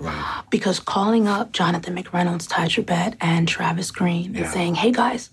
because 0.50 0.80
calling 0.80 1.28
up 1.28 1.52
Jonathan 1.52 1.96
McReynolds, 1.96 2.48
Ty 2.50 2.68
Tribbett, 2.68 3.16
and 3.22 3.48
Travis 3.48 3.92
Green 3.92 4.36
and 4.36 4.48
saying, 4.48 4.76
"Hey 4.76 4.92
guys, 4.92 5.30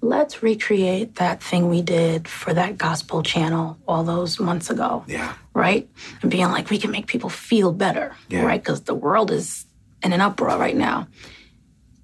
let's 0.00 0.42
recreate 0.42 1.16
that 1.16 1.42
thing 1.42 1.68
we 1.68 1.82
did 1.82 2.28
for 2.28 2.54
that 2.54 2.78
gospel 2.78 3.22
channel 3.22 3.78
all 3.86 4.04
those 4.04 4.38
months 4.40 4.70
ago. 4.70 5.04
Yeah. 5.06 5.34
Right? 5.54 5.88
And 6.22 6.30
being 6.30 6.46
like, 6.50 6.70
we 6.70 6.78
can 6.78 6.90
make 6.90 7.06
people 7.06 7.30
feel 7.30 7.72
better. 7.72 8.14
Yeah. 8.28 8.44
Right? 8.44 8.60
Because 8.60 8.82
the 8.82 8.94
world 8.94 9.30
is 9.30 9.66
in 10.02 10.12
an 10.12 10.20
uproar 10.20 10.58
right 10.58 10.76
now. 10.76 11.08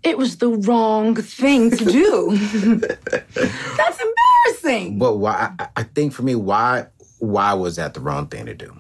It 0.07 0.17
was 0.19 0.37
the 0.37 0.49
wrong 0.49 1.17
thing 1.17 1.71
to 1.73 1.85
do. 1.85 2.31
That's 3.77 3.99
embarrassing 4.01 4.99
But 4.99 5.17
why? 5.17 5.53
I- 5.77 5.83
think 5.83 6.13
for 6.13 6.23
me, 6.23 6.37
why? 6.37 6.87
Why 7.19 7.55
was 7.55 7.75
that 7.77 7.95
the 7.95 8.01
wrong 8.01 8.29
thing 8.29 8.47
to 8.47 8.55
do? 8.55 8.73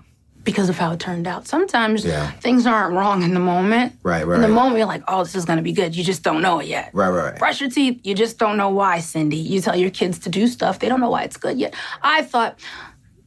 because 0.44 0.68
of 0.68 0.78
how 0.78 0.92
it 0.92 1.00
turned 1.00 1.26
out. 1.26 1.48
Sometimes 1.48 2.04
Yeah. 2.04 2.30
things 2.40 2.68
aren't 2.68 2.94
wrong 2.94 3.24
in 3.24 3.34
the 3.34 3.40
moment. 3.40 3.94
Right, 4.04 4.24
right. 4.24 4.36
In 4.36 4.42
right. 4.42 4.46
the 4.46 4.54
moment, 4.54 4.76
you're 4.78 4.86
like, 4.86 5.02
oh, 5.08 5.24
this 5.24 5.34
is 5.34 5.44
to 5.44 5.60
be 5.60 5.72
good. 5.72 5.96
You 5.96 6.04
just 6.04 6.22
don't 6.22 6.40
know 6.40 6.60
it 6.60 6.68
yet. 6.68 6.90
Right, 6.92 7.08
right. 7.10 7.36
Brush 7.36 7.60
your 7.60 7.68
teeth. 7.68 7.98
You 8.04 8.14
just 8.14 8.38
don't 8.38 8.56
know 8.56 8.68
why, 8.70 9.00
Cindy. 9.00 9.38
You 9.38 9.60
tell 9.60 9.74
your 9.74 9.90
kids 9.90 10.20
to 10.20 10.30
do 10.30 10.46
stuff, 10.46 10.78
they 10.78 10.88
don't 10.88 11.00
know 11.00 11.10
why 11.10 11.24
it's 11.24 11.36
good 11.36 11.58
yet. 11.58 11.74
I 12.00 12.22
thought, 12.22 12.60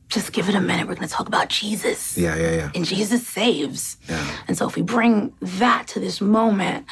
just 0.07 0.31
give 0.31 0.47
it 0.47 0.55
a 0.55 0.61
minute. 0.61 0.87
We're 0.87 0.95
going 0.95 1.09
to 1.09 1.13
talk 1.13 1.27
about 1.27 1.49
Jesus. 1.49 2.17
Yeah, 2.17 2.37
yeah, 2.37 2.51
yeah. 2.51 2.71
And 2.73 2.85
Jesus 2.85 3.27
saves. 3.27 3.97
Yeah. 4.07 4.25
And 4.47 4.57
so 4.57 4.65
if 4.69 4.77
we 4.77 4.81
bring 4.81 5.33
that 5.41 5.87
to 5.89 5.99
this 5.99 6.21
moment, 6.21 6.85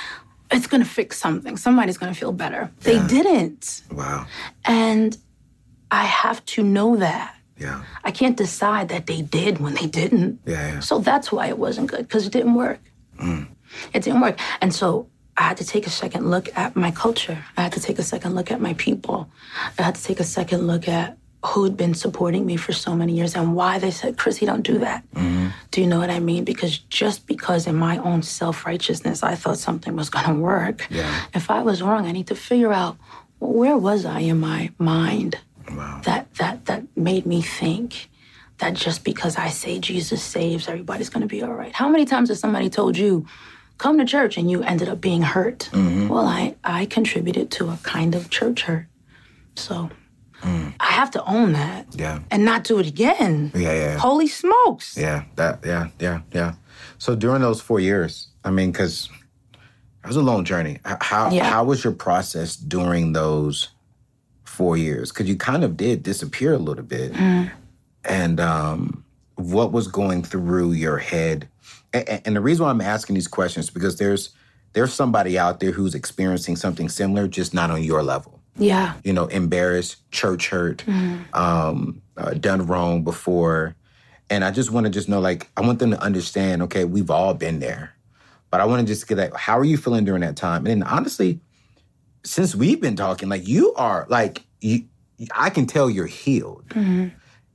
it's 0.51 0.67
going 0.67 0.83
to 0.83 0.89
fix 0.89 1.17
something. 1.17 1.57
Somebody's 1.57 1.97
going 1.97 2.13
to 2.13 2.19
feel 2.19 2.31
better. 2.31 2.71
They 2.81 3.05
didn't. 3.07 3.81
Wow. 3.91 4.25
And 4.65 5.17
I 5.91 6.03
have 6.03 6.43
to 6.45 6.63
know 6.63 6.95
that. 6.97 7.35
Yeah. 7.57 7.83
I 8.03 8.11
can't 8.11 8.37
decide 8.37 8.89
that 8.89 9.07
they 9.07 9.21
did 9.21 9.59
when 9.59 9.73
they 9.73 9.87
didn't. 9.87 10.39
Yeah, 10.45 10.73
yeah. 10.73 10.79
So 10.79 10.99
that's 10.99 11.31
why 11.31 11.47
it 11.47 11.57
wasn't 11.57 11.89
good 11.89 12.07
because 12.07 12.25
it 12.27 12.31
didn't 12.31 12.53
work. 12.53 12.79
Mm. 13.19 13.47
It 13.93 14.03
didn't 14.03 14.21
work. 14.21 14.39
And 14.61 14.73
so 14.73 15.09
I 15.37 15.43
had 15.43 15.57
to 15.57 15.65
take 15.65 15.87
a 15.87 15.89
second 15.89 16.29
look 16.29 16.55
at 16.57 16.75
my 16.75 16.91
culture. 16.91 17.43
I 17.57 17.63
had 17.63 17.71
to 17.73 17.79
take 17.79 17.99
a 17.99 18.03
second 18.03 18.35
look 18.35 18.51
at 18.51 18.61
my 18.61 18.73
people. 18.75 19.29
I 19.77 19.83
had 19.83 19.95
to 19.95 20.03
take 20.03 20.19
a 20.19 20.23
second 20.23 20.67
look 20.67 20.87
at 20.87 21.17
who'd 21.45 21.77
been 21.77 21.93
supporting 21.93 22.45
me 22.45 22.57
for 22.57 22.73
so 22.73 22.95
many 22.95 23.13
years 23.13 23.35
and 23.35 23.55
why 23.55 23.77
they 23.79 23.91
said, 23.91 24.17
Chrissy, 24.17 24.45
don't 24.45 24.63
do 24.63 24.79
that. 24.79 25.03
Mm-hmm. 25.13 25.47
Do 25.71 25.81
you 25.81 25.87
know 25.87 25.99
what 25.99 26.09
I 26.09 26.19
mean? 26.19 26.43
Because 26.43 26.79
just 26.79 27.27
because 27.27 27.67
in 27.67 27.75
my 27.75 27.97
own 27.99 28.23
self 28.23 28.65
righteousness 28.65 29.21
I 29.23 29.35
thought 29.35 29.57
something 29.57 29.95
was 29.95 30.09
going 30.09 30.25
to 30.25 30.33
work, 30.33 30.87
Yeah. 30.89 31.25
if 31.33 31.49
I 31.51 31.61
was 31.61 31.81
wrong, 31.81 32.05
I 32.07 32.11
need 32.11 32.27
to 32.27 32.35
figure 32.35 32.73
out 32.73 32.97
well, 33.39 33.53
where 33.53 33.77
was 33.77 34.03
I 34.05 34.19
in 34.21 34.39
my 34.39 34.71
mind 34.79 35.37
Wow. 35.69 36.01
that 36.05 36.33
that 36.35 36.65
that 36.65 36.83
made 36.97 37.25
me 37.25 37.41
think 37.41 38.09
that 38.57 38.73
just 38.73 39.03
because 39.03 39.37
I 39.37 39.49
say 39.49 39.77
Jesus 39.79 40.23
saves, 40.23 40.67
everybody's 40.67 41.09
going 41.09 41.21
to 41.21 41.27
be 41.27 41.43
all 41.43 41.53
right. 41.53 41.73
How 41.73 41.87
many 41.89 42.05
times 42.05 42.29
has 42.29 42.39
somebody 42.39 42.69
told 42.69 42.97
you, 42.97 43.27
"Come 43.77 43.97
to 43.99 44.05
church," 44.05 44.37
and 44.37 44.49
you 44.49 44.63
ended 44.63 44.89
up 44.89 44.99
being 45.01 45.21
hurt? 45.21 45.69
Mm-hmm. 45.73 46.07
Well, 46.07 46.25
I 46.25 46.55
I 46.63 46.85
contributed 46.87 47.51
to 47.51 47.69
a 47.69 47.77
kind 47.83 48.15
of 48.15 48.29
church 48.31 48.63
hurt, 48.63 48.87
so 49.55 49.89
I 50.43 50.91
have 50.91 51.11
to 51.11 51.23
own 51.25 51.53
that 51.53 51.87
Yeah. 51.95 52.19
and 52.31 52.45
not 52.45 52.63
do 52.63 52.79
it 52.79 52.87
again. 52.87 53.51
Yeah, 53.55 53.73
yeah. 53.73 53.97
Holy 53.97 54.27
smokes! 54.27 54.95
Yeah, 54.97 55.23
that, 55.35 55.59
yeah, 55.65 55.87
yeah, 55.99 56.21
yeah. 56.31 56.53
So 56.99 57.15
during 57.15 57.41
those 57.41 57.59
four 57.61 57.79
years, 57.79 58.27
I 58.45 58.51
mean, 58.51 58.71
because 58.71 59.09
it 60.03 60.07
was 60.07 60.15
a 60.15 60.21
long 60.21 60.45
journey. 60.45 60.79
How 60.85 61.29
Yeah. 61.31 61.49
how 61.49 61.63
was 61.65 61.83
your 61.83 61.93
process 61.93 62.55
during 62.55 63.13
those 63.13 63.69
four 64.45 64.77
years? 64.77 65.11
Because 65.11 65.27
you 65.27 65.35
kind 65.35 65.63
of 65.63 65.75
did 65.75 66.03
disappear 66.03 66.53
a 66.53 66.57
little 66.59 66.83
bit, 66.85 67.13
and 68.05 68.39
um, 68.39 69.03
what 69.35 69.71
was 69.71 69.87
going 69.87 70.23
through 70.23 70.71
your 70.73 70.97
head? 70.97 71.47
And, 71.93 72.21
and 72.25 72.35
the 72.35 72.41
reason 72.41 72.63
why 72.65 72.71
I'm 72.71 72.81
asking 72.81 73.15
these 73.15 73.27
questions 73.27 73.65
is 73.65 73.71
because 73.71 73.97
there's 73.97 74.29
there's 74.73 74.93
somebody 74.93 75.37
out 75.39 75.59
there 75.59 75.71
who's 75.71 75.95
experiencing 75.95 76.55
something 76.57 76.89
similar, 76.89 77.27
just 77.27 77.53
not 77.53 77.71
on 77.71 77.83
your 77.83 78.03
level 78.03 78.36
Yeah, 78.57 78.93
you 79.03 79.13
know, 79.13 79.27
embarrassed, 79.27 80.09
church 80.11 80.49
hurt, 80.49 80.83
um, 81.33 82.01
uh, 82.17 82.31
done 82.31 82.65
wrong 82.67 83.03
before. 83.03 83.75
And 84.29 84.43
I 84.43 84.51
just 84.51 84.71
want 84.71 84.85
to 84.85 84.89
just 84.89 85.07
know, 85.07 85.21
like, 85.21 85.47
I 85.55 85.61
want 85.61 85.79
them 85.79 85.91
to 85.91 86.01
understand, 86.01 86.61
okay, 86.63 86.83
we've 86.83 87.09
all 87.09 87.33
been 87.33 87.59
there. 87.59 87.93
But 88.51 88.59
I 88.59 88.65
want 88.65 88.81
to 88.81 88.85
just 88.85 89.07
get 89.07 89.15
that, 89.15 89.33
how 89.35 89.57
are 89.57 89.63
you 89.63 89.77
feeling 89.77 90.03
during 90.03 90.21
that 90.21 90.35
time? 90.35 90.65
And 90.65 90.81
then 90.81 90.83
honestly, 90.83 91.39
since 92.25 92.53
we've 92.53 92.81
been 92.81 92.97
talking, 92.97 93.29
like, 93.29 93.47
you 93.47 93.73
are, 93.75 94.05
like, 94.09 94.43
you, 94.59 94.83
I 95.33 95.49
can 95.49 95.65
tell 95.65 95.89
you're 95.89 96.07
healed. 96.07 96.65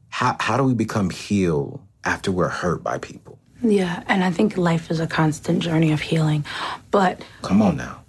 How, 0.09 0.37
how 0.41 0.57
do 0.57 0.65
we 0.65 0.73
become 0.75 1.11
healed 1.11 1.81
after 2.05 2.33
we're 2.33 2.49
hurt 2.49 2.83
by 2.83 2.97
people? 2.99 3.39
yeah. 3.63 4.03
And 4.07 4.25
I 4.25 4.31
think 4.31 4.57
life 4.57 4.91
is 4.91 4.99
a 4.99 5.07
constant 5.07 5.63
journey 5.63 5.93
of 5.93 6.01
healing, 6.01 6.45
but 6.91 7.23
Come 7.43 7.61
on 7.63 7.77
now. 7.77 8.03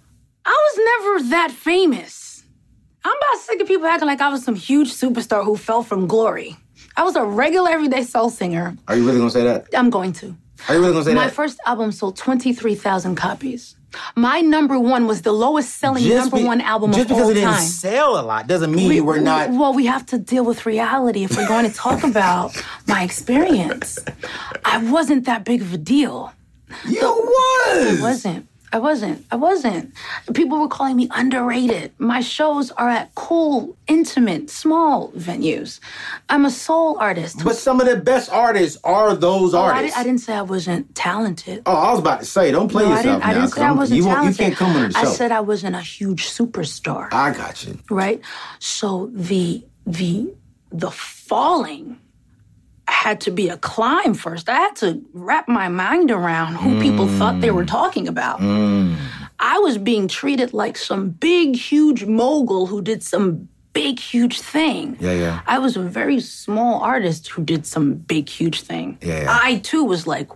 I 0.46 0.50
was 0.50 0.78
never 0.78 1.30
that 1.30 1.50
famous. 1.50 2.23
I'm 3.04 3.12
about 3.16 3.40
sick 3.42 3.60
of 3.60 3.66
people 3.68 3.86
acting 3.86 4.08
like 4.08 4.20
I 4.20 4.28
was 4.30 4.44
some 4.44 4.54
huge 4.54 4.92
superstar 4.92 5.44
who 5.44 5.56
fell 5.56 5.82
from 5.82 6.06
glory. 6.06 6.56
I 6.96 7.02
was 7.02 7.16
a 7.16 7.24
regular 7.24 7.70
everyday 7.70 8.02
soul 8.04 8.30
singer. 8.30 8.76
Are 8.88 8.96
you 8.96 9.04
really 9.04 9.18
going 9.18 9.28
to 9.28 9.32
say 9.32 9.44
that? 9.44 9.66
I'm 9.76 9.90
going 9.90 10.12
to. 10.14 10.34
Are 10.68 10.74
you 10.74 10.80
really 10.80 10.94
to 10.94 11.04
say 11.04 11.10
that? 11.10 11.16
My 11.16 11.28
first 11.28 11.58
album 11.66 11.92
sold 11.92 12.16
23,000 12.16 13.14
copies. 13.16 13.76
My 14.16 14.40
number 14.40 14.78
one 14.78 15.06
was 15.06 15.22
the 15.22 15.32
lowest 15.32 15.76
selling 15.76 16.08
number 16.08 16.38
be- 16.38 16.44
one 16.44 16.60
album 16.60 16.90
of 16.90 16.96
all 16.96 17.04
time. 17.04 17.08
just 17.08 17.08
because 17.08 17.30
it 17.30 17.34
didn't 17.34 17.60
sell 17.60 18.18
a 18.18 18.22
lot 18.22 18.46
doesn't 18.48 18.72
mean 18.74 19.04
we're 19.04 19.20
not. 19.20 19.50
Well, 19.50 19.72
we 19.74 19.86
have 19.86 20.04
to 20.06 20.18
deal 20.18 20.44
with 20.44 20.66
reality 20.66 21.22
if 21.24 21.36
we're 21.36 21.46
going 21.46 21.68
to 21.70 21.76
talk 21.76 22.02
about 22.12 22.60
my 22.88 23.02
experience. 23.04 23.98
I 24.64 24.78
wasn't 24.78 25.26
that 25.26 25.44
big 25.44 25.60
of 25.62 25.72
a 25.74 25.78
deal. 25.78 26.32
You 26.88 27.00
was. 27.02 27.98
I 27.98 28.02
wasn't. 28.02 28.48
I 28.74 28.78
wasn't. 28.78 29.24
I 29.30 29.36
wasn't. 29.36 29.94
People 30.34 30.58
were 30.58 30.66
calling 30.68 30.96
me 30.96 31.06
underrated. 31.12 31.92
My 31.98 32.20
shows 32.20 32.72
are 32.72 32.88
at 32.88 33.14
cool, 33.14 33.76
intimate, 33.86 34.50
small 34.50 35.12
venues. 35.12 35.78
I'm 36.28 36.44
a 36.44 36.50
soul 36.50 36.98
artist. 36.98 37.44
But 37.44 37.54
some 37.54 37.80
of 37.80 37.86
the 37.86 37.96
best 37.96 38.28
artists 38.32 38.76
are 38.82 39.14
those 39.14 39.54
Oh, 39.54 39.60
artists. 39.60 39.94
di- 39.96 40.00
I 40.00 40.02
didn't 40.02 40.22
say 40.22 40.34
I 40.34 40.42
wasn't 40.42 40.92
talented. 40.96 41.62
oh, 41.66 41.72
I 41.72 41.90
was 41.92 42.00
about 42.00 42.18
to 42.20 42.26
say, 42.26 42.50
don't 42.50 42.68
play 42.68 42.82
No, 42.84 42.90
I 42.90 42.96
yourself 42.96 43.20
didn't, 43.22 43.30
I 43.30 43.34
didn't 43.34 43.48
say 43.50 43.62
I 43.62 43.70
wasn't 43.72 43.98
you, 43.98 44.04
talented. 44.06 44.38
you 44.40 44.44
can't 44.44 44.56
come 44.56 44.74
on 44.76 44.82
the 44.88 44.90
show. 44.92 44.98
I 44.98 45.04
said 45.04 45.30
I 45.30 45.40
wasn't 45.40 45.76
a 45.76 45.80
huge 45.80 46.24
superstar. 46.26 47.08
I 47.12 47.32
got 47.32 47.64
you. 47.64 47.78
right? 47.90 48.20
So 48.58 49.08
the 49.14 49.64
the 49.86 50.34
the 50.72 50.90
falling 50.90 52.00
had 53.04 53.20
to 53.20 53.30
be 53.30 53.50
a 53.50 53.58
climb 53.58 54.14
first. 54.14 54.48
I 54.48 54.54
had 54.54 54.76
to 54.76 55.04
wrap 55.12 55.46
my 55.46 55.68
mind 55.68 56.10
around 56.10 56.54
who 56.54 56.80
people 56.80 57.06
thought 57.06 57.42
they 57.42 57.50
were 57.50 57.64
mm. 57.64 57.78
talking 57.78 58.08
about. 58.08 58.40
Mm. 58.40 58.96
I 59.38 59.58
was 59.58 59.76
being 59.76 60.08
treated 60.08 60.54
like 60.54 60.78
some 60.78 61.10
big, 61.10 61.54
huge 61.54 62.06
mogul 62.06 62.66
who 62.66 62.80
did 62.80 63.02
some 63.02 63.50
big, 63.74 63.98
huge 64.00 64.40
thing. 64.40 64.96
Yeah, 65.00 65.12
yeah. 65.12 65.40
I 65.46 65.58
was 65.58 65.76
a 65.76 65.82
very 65.82 66.18
small 66.18 66.80
artist 66.80 67.28
who 67.28 67.44
did 67.44 67.66
some 67.66 67.92
big, 67.92 68.26
huge 68.26 68.62
thing. 68.62 68.96
Yeah, 69.02 69.24
yeah. 69.24 69.38
I 69.42 69.56
too 69.56 69.84
was 69.84 70.06
like, 70.06 70.28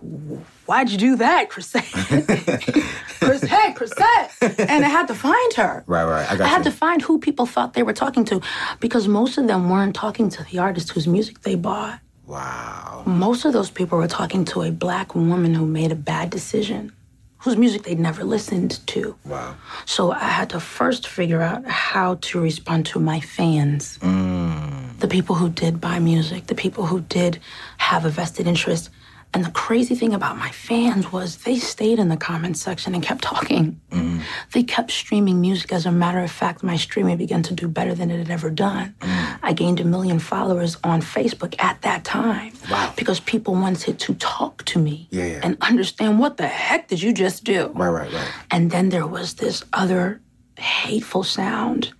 why'd 0.67 0.91
you 0.91 0.99
do 0.99 1.15
that, 1.15 1.49
Chrisette? 1.49 1.89
Chris, 3.19 3.41
hey, 3.41 3.73
Chrisette. 3.73 4.31
And 4.69 4.85
I 4.85 4.89
had 4.89 5.07
to 5.07 5.15
find 5.15 5.53
her. 5.53 5.83
Right, 5.87 6.05
right. 6.05 6.31
I 6.31 6.35
got 6.35 6.45
I 6.45 6.47
had 6.49 6.65
you. 6.65 6.71
to 6.71 6.77
find 6.77 7.01
who 7.01 7.17
people 7.17 7.47
thought 7.47 7.73
they 7.73 7.81
were 7.81 7.93
talking 7.93 8.25
to 8.25 8.41
because 8.79 9.07
most 9.07 9.39
of 9.39 9.47
them 9.47 9.71
weren't 9.71 9.95
talking 9.95 10.29
to 10.29 10.43
the 10.43 10.59
artist 10.59 10.91
whose 10.91 11.07
music 11.07 11.41
they 11.41 11.55
bought. 11.55 11.99
Wow. 12.29 13.01
Most 13.07 13.43
of 13.43 13.53
those 13.53 13.71
people 13.71 13.97
were 13.97 14.07
talking 14.07 14.45
to 14.45 14.61
a 14.61 14.71
black 14.71 15.15
woman 15.15 15.55
who 15.55 15.65
made 15.65 15.91
a 15.91 15.95
bad 15.95 16.29
decision, 16.29 16.91
whose 17.39 17.57
music 17.57 17.81
they'd 17.81 17.99
never 17.99 18.23
listened 18.23 18.85
to. 18.85 19.15
Wow. 19.25 19.55
So 19.85 20.11
I 20.11 20.25
had 20.25 20.51
to 20.51 20.59
first 20.59 21.07
figure 21.07 21.41
out 21.41 21.65
how 21.65 22.19
to 22.21 22.39
respond 22.39 22.85
to 22.87 22.99
my 22.99 23.19
fans. 23.19 23.97
Mm. 24.03 24.99
The 24.99 25.07
people 25.07 25.35
who 25.37 25.49
did 25.49 25.81
buy 25.81 25.97
music, 25.97 26.45
the 26.45 26.53
people 26.53 26.85
who 26.85 27.01
did 27.01 27.39
have 27.77 28.05
a 28.05 28.09
vested 28.09 28.45
interest. 28.45 28.91
And 29.31 29.45
the 29.45 29.51
crazy 29.51 29.93
thing 29.93 30.13
about 30.15 30.37
my 30.37 30.49
fans 30.49 31.11
was 31.11 31.37
they 31.37 31.57
stayed 31.59 31.99
in 31.99 32.09
the 32.09 32.17
comments 32.17 32.61
section 32.61 32.95
and 32.95 33.03
kept 33.03 33.21
talking. 33.21 33.79
Mm. 33.91 34.23
They 34.53 34.63
kept 34.63 34.89
streaming 34.89 35.39
music. 35.39 35.71
As 35.71 35.85
a 35.85 35.91
matter 35.91 36.19
of 36.19 36.31
fact, 36.31 36.63
my 36.63 36.75
streaming 36.77 37.15
began 37.17 37.43
to 37.43 37.53
do 37.53 37.67
better 37.67 37.93
than 37.93 38.09
it 38.09 38.17
had 38.17 38.31
ever 38.31 38.49
done. 38.49 38.95
Mm. 39.01 39.39
I 39.43 39.53
gained 39.53 39.79
a 39.79 39.83
million 39.83 40.17
followers 40.17 40.77
on 40.83 41.01
Facebook 41.01 41.53
at 41.61 41.79
that 41.83 42.03
time 42.05 42.53
Wow. 42.71 42.91
because 42.97 43.19
people 43.19 43.53
wanted 43.53 43.99
to 43.99 44.15
talk 44.15 44.65
to 44.65 44.79
me 44.79 45.07
Yeah, 45.11 45.25
yeah. 45.25 45.39
and 45.43 45.57
understand 45.61 46.17
what 46.17 46.37
the 46.37 46.47
heck 46.47 46.87
did 46.87 46.99
you 47.01 47.13
just 47.13 47.43
do? 47.43 47.67
Right, 47.75 47.89
right, 47.89 48.11
right. 48.11 48.27
And 48.49 48.71
then 48.71 48.89
there 48.89 49.05
was 49.05 49.35
this 49.35 49.63
other 49.73 50.21
hateful 50.57 51.23
sound 51.23 51.93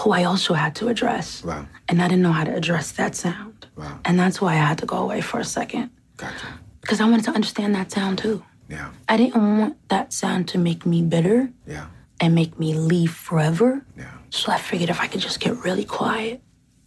who 0.00 0.10
I 0.12 0.24
also 0.24 0.52
had 0.52 0.74
to 0.76 0.88
address. 0.88 1.42
Wow. 1.42 1.66
And 1.88 2.02
I 2.02 2.08
didn't 2.08 2.22
know 2.22 2.32
how 2.32 2.44
to 2.44 2.54
address 2.54 2.92
that 2.92 3.14
sound. 3.16 3.66
Wow. 3.74 4.00
And 4.04 4.18
that's 4.18 4.38
why 4.40 4.52
I 4.52 4.56
had 4.56 4.78
to 4.78 4.86
go 4.86 4.98
away 4.98 5.22
for 5.22 5.40
a 5.40 5.44
second. 5.44 5.90
Gotcha. 6.18 6.46
Because 6.88 7.02
I 7.02 7.04
wanted 7.04 7.26
to 7.26 7.32
understand 7.32 7.74
that 7.74 7.92
sound 7.92 8.16
too. 8.16 8.42
Yeah. 8.66 8.88
I 9.10 9.18
didn't 9.18 9.58
want 9.58 9.76
that 9.90 10.10
sound 10.14 10.48
to 10.48 10.58
make 10.58 10.86
me 10.86 11.02
bitter 11.02 11.50
Yeah. 11.66 11.88
and 12.18 12.34
make 12.34 12.58
me 12.58 12.72
leave 12.72 13.10
forever. 13.12 13.84
Yeah. 13.94 14.10
So 14.30 14.50
I 14.50 14.56
figured 14.56 14.88
if 14.88 14.98
I 14.98 15.06
could 15.06 15.20
just 15.20 15.38
get 15.38 15.54
really 15.62 15.84
quiet 15.84 16.40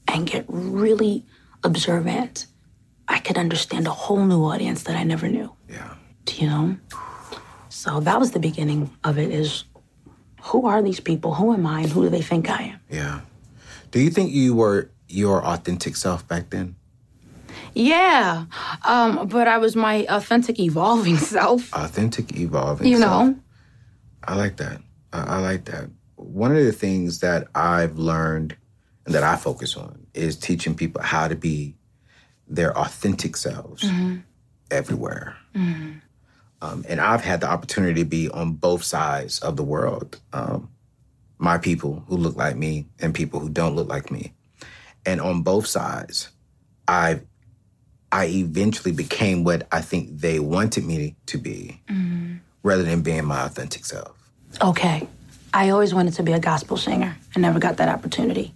and 0.07 0.25
get 0.25 0.45
really 0.47 1.23
observant, 1.63 2.47
I 3.07 3.19
could 3.19 3.37
understand 3.37 3.85
a 3.85 3.91
whole 3.91 4.25
new 4.25 4.43
audience 4.43 4.81
that 4.85 4.95
I 4.95 5.03
never 5.03 5.27
knew. 5.27 5.53
Yeah. 5.69 5.93
Do 6.25 6.33
you 6.37 6.47
know? 6.47 6.77
So 7.69 7.99
that 7.99 8.19
was 8.19 8.31
the 8.31 8.39
beginning 8.39 8.89
of 9.03 9.19
it 9.19 9.29
is 9.29 9.65
who 10.41 10.65
are 10.65 10.81
these 10.81 10.99
people? 10.99 11.35
Who 11.35 11.53
am 11.53 11.67
I 11.67 11.81
and 11.81 11.91
who 11.91 12.01
do 12.01 12.09
they 12.09 12.23
think 12.23 12.49
I 12.49 12.63
am? 12.73 12.79
Yeah. 12.89 13.21
Do 13.91 13.99
you 13.99 14.09
think 14.09 14.31
you 14.31 14.55
were 14.55 14.89
your 15.07 15.45
authentic 15.45 15.95
self 15.95 16.27
back 16.27 16.49
then? 16.49 16.75
Yeah. 17.73 18.45
Um, 18.85 19.27
but 19.27 19.47
I 19.47 19.57
was 19.57 19.75
my 19.75 20.05
authentic 20.09 20.59
evolving 20.59 21.17
self. 21.35 21.73
Authentic, 21.73 22.37
evolving. 22.37 22.87
You 22.87 22.97
self. 22.97 23.27
know? 23.27 23.39
I 24.23 24.35
like 24.35 24.57
that. 24.57 24.81
I, 25.13 25.21
I 25.21 25.37
like 25.39 25.65
that. 25.65 25.89
One 26.15 26.55
of 26.55 26.63
the 26.63 26.71
things 26.71 27.19
that 27.19 27.47
I've 27.55 27.97
learned 27.97 28.55
and 29.05 29.15
that 29.15 29.23
I 29.23 29.35
focus 29.35 29.75
on 29.75 30.05
is 30.13 30.37
teaching 30.37 30.75
people 30.75 31.01
how 31.01 31.27
to 31.27 31.35
be 31.35 31.75
their 32.47 32.77
authentic 32.77 33.35
selves 33.35 33.89
everywhere. 34.69 35.35
Um, 36.61 36.85
and 36.87 37.01
I've 37.01 37.23
had 37.23 37.41
the 37.41 37.49
opportunity 37.49 38.01
to 38.03 38.05
be 38.05 38.29
on 38.29 38.53
both 38.53 38.83
sides 38.83 39.39
of 39.39 39.57
the 39.57 39.63
world. 39.63 40.19
Um, 40.31 40.69
my 41.39 41.57
people 41.57 42.03
who 42.07 42.17
look 42.17 42.35
like 42.35 42.55
me 42.55 42.85
and 42.99 43.15
people 43.15 43.39
who 43.39 43.49
don't 43.49 43.75
look 43.75 43.89
like 43.89 44.11
me. 44.11 44.33
And 45.05 45.19
on 45.19 45.41
both 45.41 45.65
sides, 45.65 46.29
I 46.87 47.21
I 48.11 48.25
eventually 48.25 48.91
became 48.91 49.43
what 49.43 49.67
I 49.71 49.81
think 49.81 50.19
they 50.19 50.39
wanted 50.39 50.85
me 50.85 51.15
to 51.27 51.37
be 51.37 51.81
mm-hmm. 51.87 52.35
rather 52.63 52.83
than 52.83 53.01
being 53.01 53.25
my 53.25 53.45
authentic 53.45 53.85
self. 53.85 54.15
Okay. 54.61 55.07
I 55.53 55.69
always 55.69 55.93
wanted 55.93 56.13
to 56.15 56.23
be 56.23 56.33
a 56.33 56.39
gospel 56.39 56.77
singer. 56.77 57.17
I 57.35 57.39
never 57.39 57.59
got 57.59 57.77
that 57.77 57.89
opportunity. 57.89 58.53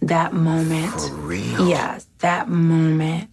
That 0.00 0.32
moment. 0.32 0.92
For 1.00 1.14
real? 1.14 1.68
Yeah, 1.68 1.98
that 2.18 2.48
moment, 2.48 3.30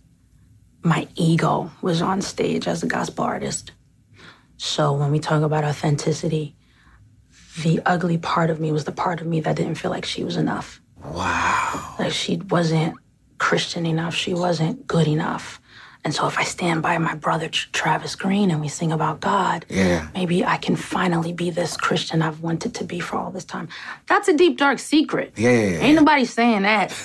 my 0.84 1.08
ego 1.16 1.72
was 1.82 2.02
on 2.02 2.22
stage 2.22 2.68
as 2.68 2.84
a 2.84 2.88
gospel 2.88 3.26
artist. 3.26 3.72
So 4.58 4.94
when 4.94 5.12
we 5.12 5.20
talk 5.20 5.44
about 5.44 5.64
authenticity, 5.64 6.56
the 7.64 7.82
ugly 7.86 8.18
part 8.18 8.50
of 8.50 8.60
me 8.60 8.72
was 8.72 8.86
the 8.86 8.92
part 8.92 9.22
of 9.22 9.28
me 9.28 9.40
that 9.42 9.56
didn't 9.56 9.76
feel 9.76 9.92
like 9.92 10.06
she 10.06 10.24
was 10.24 10.38
enough. 10.38 10.82
Wow. 11.04 11.96
Like 12.00 12.12
she 12.12 12.38
wasn't 12.38 12.96
Christian 13.40 13.86
enough, 13.86 14.14
she 14.16 14.34
wasn't 14.34 14.86
good 14.88 15.08
enough. 15.08 15.60
And 16.06 16.14
so 16.16 16.28
if 16.28 16.38
I 16.38 16.44
stand 16.44 16.82
by 16.82 16.98
my 16.98 17.16
brother 17.16 17.50
Travis 17.50 18.16
Green 18.16 18.52
and 18.52 18.62
we 18.62 18.70
sing 18.70 18.92
about 18.94 19.20
God, 19.20 19.66
Yeah. 19.70 20.08
maybe 20.14 20.46
I 20.46 20.56
can 20.58 20.76
finally 20.78 21.34
be 21.34 21.50
this 21.50 21.76
Christian 21.76 22.22
I've 22.22 22.40
wanted 22.42 22.74
to 22.76 22.84
be 22.86 23.02
for 23.02 23.18
all 23.18 23.32
this 23.32 23.44
time. 23.44 23.68
That's 24.08 24.28
a 24.30 24.34
deep 24.38 24.58
dark 24.58 24.80
secret. 24.80 25.34
Yeah, 25.36 25.50
yeah, 25.50 25.68
yeah, 25.72 25.80
Ain't 25.80 25.96
nobody 25.96 26.24
saying 26.24 26.62
that. 26.62 26.96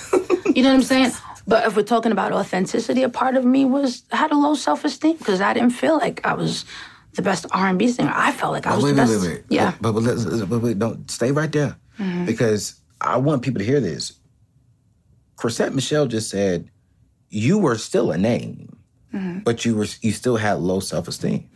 you 0.45 0.63
know 0.63 0.69
what 0.69 0.75
I'm 0.75 0.81
saying? 0.83 1.11
But 1.47 1.67
if 1.67 1.75
we're 1.75 1.83
talking 1.83 2.11
about 2.13 2.31
authenticity, 2.31 3.03
a 3.03 3.09
part 3.09 3.35
of 3.35 3.43
me 3.43 3.65
was 3.65 4.03
had 4.11 4.31
a 4.31 4.37
low 4.37 4.55
self 4.55 4.85
esteem 4.85 5.17
because 5.17 5.41
I 5.41 5.53
didn't 5.53 5.71
feel 5.71 5.97
like 5.97 6.25
I 6.25 6.33
was 6.33 6.63
the 7.13 7.21
best 7.21 7.45
R&B 7.51 7.87
singer. 7.89 8.11
I 8.13 8.31
felt 8.31 8.53
like 8.53 8.65
I 8.65 8.75
was 8.75 8.83
wait, 8.83 8.93
the 8.93 9.01
wait, 9.01 9.07
best. 9.07 9.21
wait, 9.21 9.31
wait. 9.33 9.43
Yeah. 9.49 9.73
But, 9.81 9.91
but, 9.91 10.03
let's, 10.03 10.25
but 10.25 10.59
wait, 10.59 10.79
don't 10.79 11.09
stay 11.11 11.31
right 11.31 11.51
there 11.51 11.75
mm-hmm. 11.99 12.25
because 12.25 12.79
I 13.01 13.17
want 13.17 13.41
people 13.41 13.59
to 13.59 13.65
hear 13.65 13.79
this. 13.79 14.13
Chrisette 15.35 15.73
Michele 15.73 16.07
just 16.07 16.29
said 16.29 16.69
you 17.29 17.57
were 17.57 17.77
still 17.77 18.11
a 18.11 18.17
name, 18.17 18.77
mm-hmm. 19.13 19.39
but 19.39 19.65
you 19.65 19.75
were 19.75 19.87
you 20.01 20.11
still 20.11 20.37
had 20.37 20.59
low 20.59 20.79
self 20.79 21.07
esteem. 21.07 21.49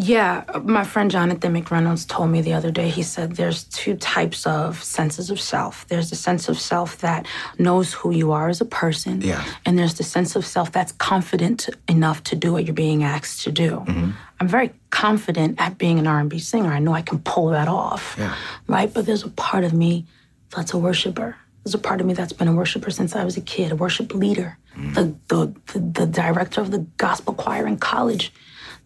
Yeah, 0.00 0.44
my 0.62 0.84
friend 0.84 1.10
Jonathan 1.10 1.60
McReynolds 1.60 2.06
told 2.06 2.30
me 2.30 2.40
the 2.40 2.52
other 2.52 2.70
day, 2.70 2.88
he 2.88 3.02
said 3.02 3.32
there's 3.32 3.64
two 3.64 3.96
types 3.96 4.46
of 4.46 4.80
senses 4.84 5.28
of 5.28 5.40
self. 5.40 5.88
There's 5.88 6.10
the 6.10 6.14
sense 6.14 6.48
of 6.48 6.56
self 6.56 6.98
that 6.98 7.26
knows 7.58 7.94
who 7.94 8.12
you 8.12 8.30
are 8.30 8.48
as 8.48 8.60
a 8.60 8.64
person. 8.64 9.22
Yeah. 9.22 9.44
And 9.66 9.76
there's 9.76 9.94
the 9.94 10.04
sense 10.04 10.36
of 10.36 10.46
self 10.46 10.70
that's 10.70 10.92
confident 10.92 11.68
enough 11.88 12.22
to 12.24 12.36
do 12.36 12.52
what 12.52 12.64
you're 12.64 12.74
being 12.74 13.02
asked 13.02 13.42
to 13.42 13.50
do. 13.50 13.82
Mm-hmm. 13.88 14.10
I'm 14.38 14.46
very 14.46 14.72
confident 14.90 15.60
at 15.60 15.78
being 15.78 15.98
an 15.98 16.06
R&B 16.06 16.38
singer. 16.38 16.72
I 16.72 16.78
know 16.78 16.92
I 16.92 17.02
can 17.02 17.18
pull 17.18 17.48
that 17.48 17.66
off. 17.66 18.14
Yeah. 18.16 18.36
Right? 18.68 18.94
But 18.94 19.04
there's 19.04 19.24
a 19.24 19.30
part 19.30 19.64
of 19.64 19.72
me 19.72 20.06
that's 20.54 20.74
a 20.74 20.78
worshiper. 20.78 21.34
There's 21.64 21.74
a 21.74 21.78
part 21.78 22.00
of 22.00 22.06
me 22.06 22.14
that's 22.14 22.32
been 22.32 22.48
a 22.48 22.54
worshiper 22.54 22.90
since 22.90 23.14
I 23.14 23.24
was 23.24 23.36
a 23.36 23.40
kid, 23.40 23.72
a 23.72 23.76
worship 23.76 24.14
leader, 24.14 24.58
mm. 24.76 24.94
the, 24.94 25.14
the, 25.28 25.54
the, 25.72 26.00
the 26.00 26.06
director 26.06 26.60
of 26.60 26.70
the 26.70 26.86
gospel 26.96 27.34
choir 27.34 27.66
in 27.66 27.78
college. 27.78 28.32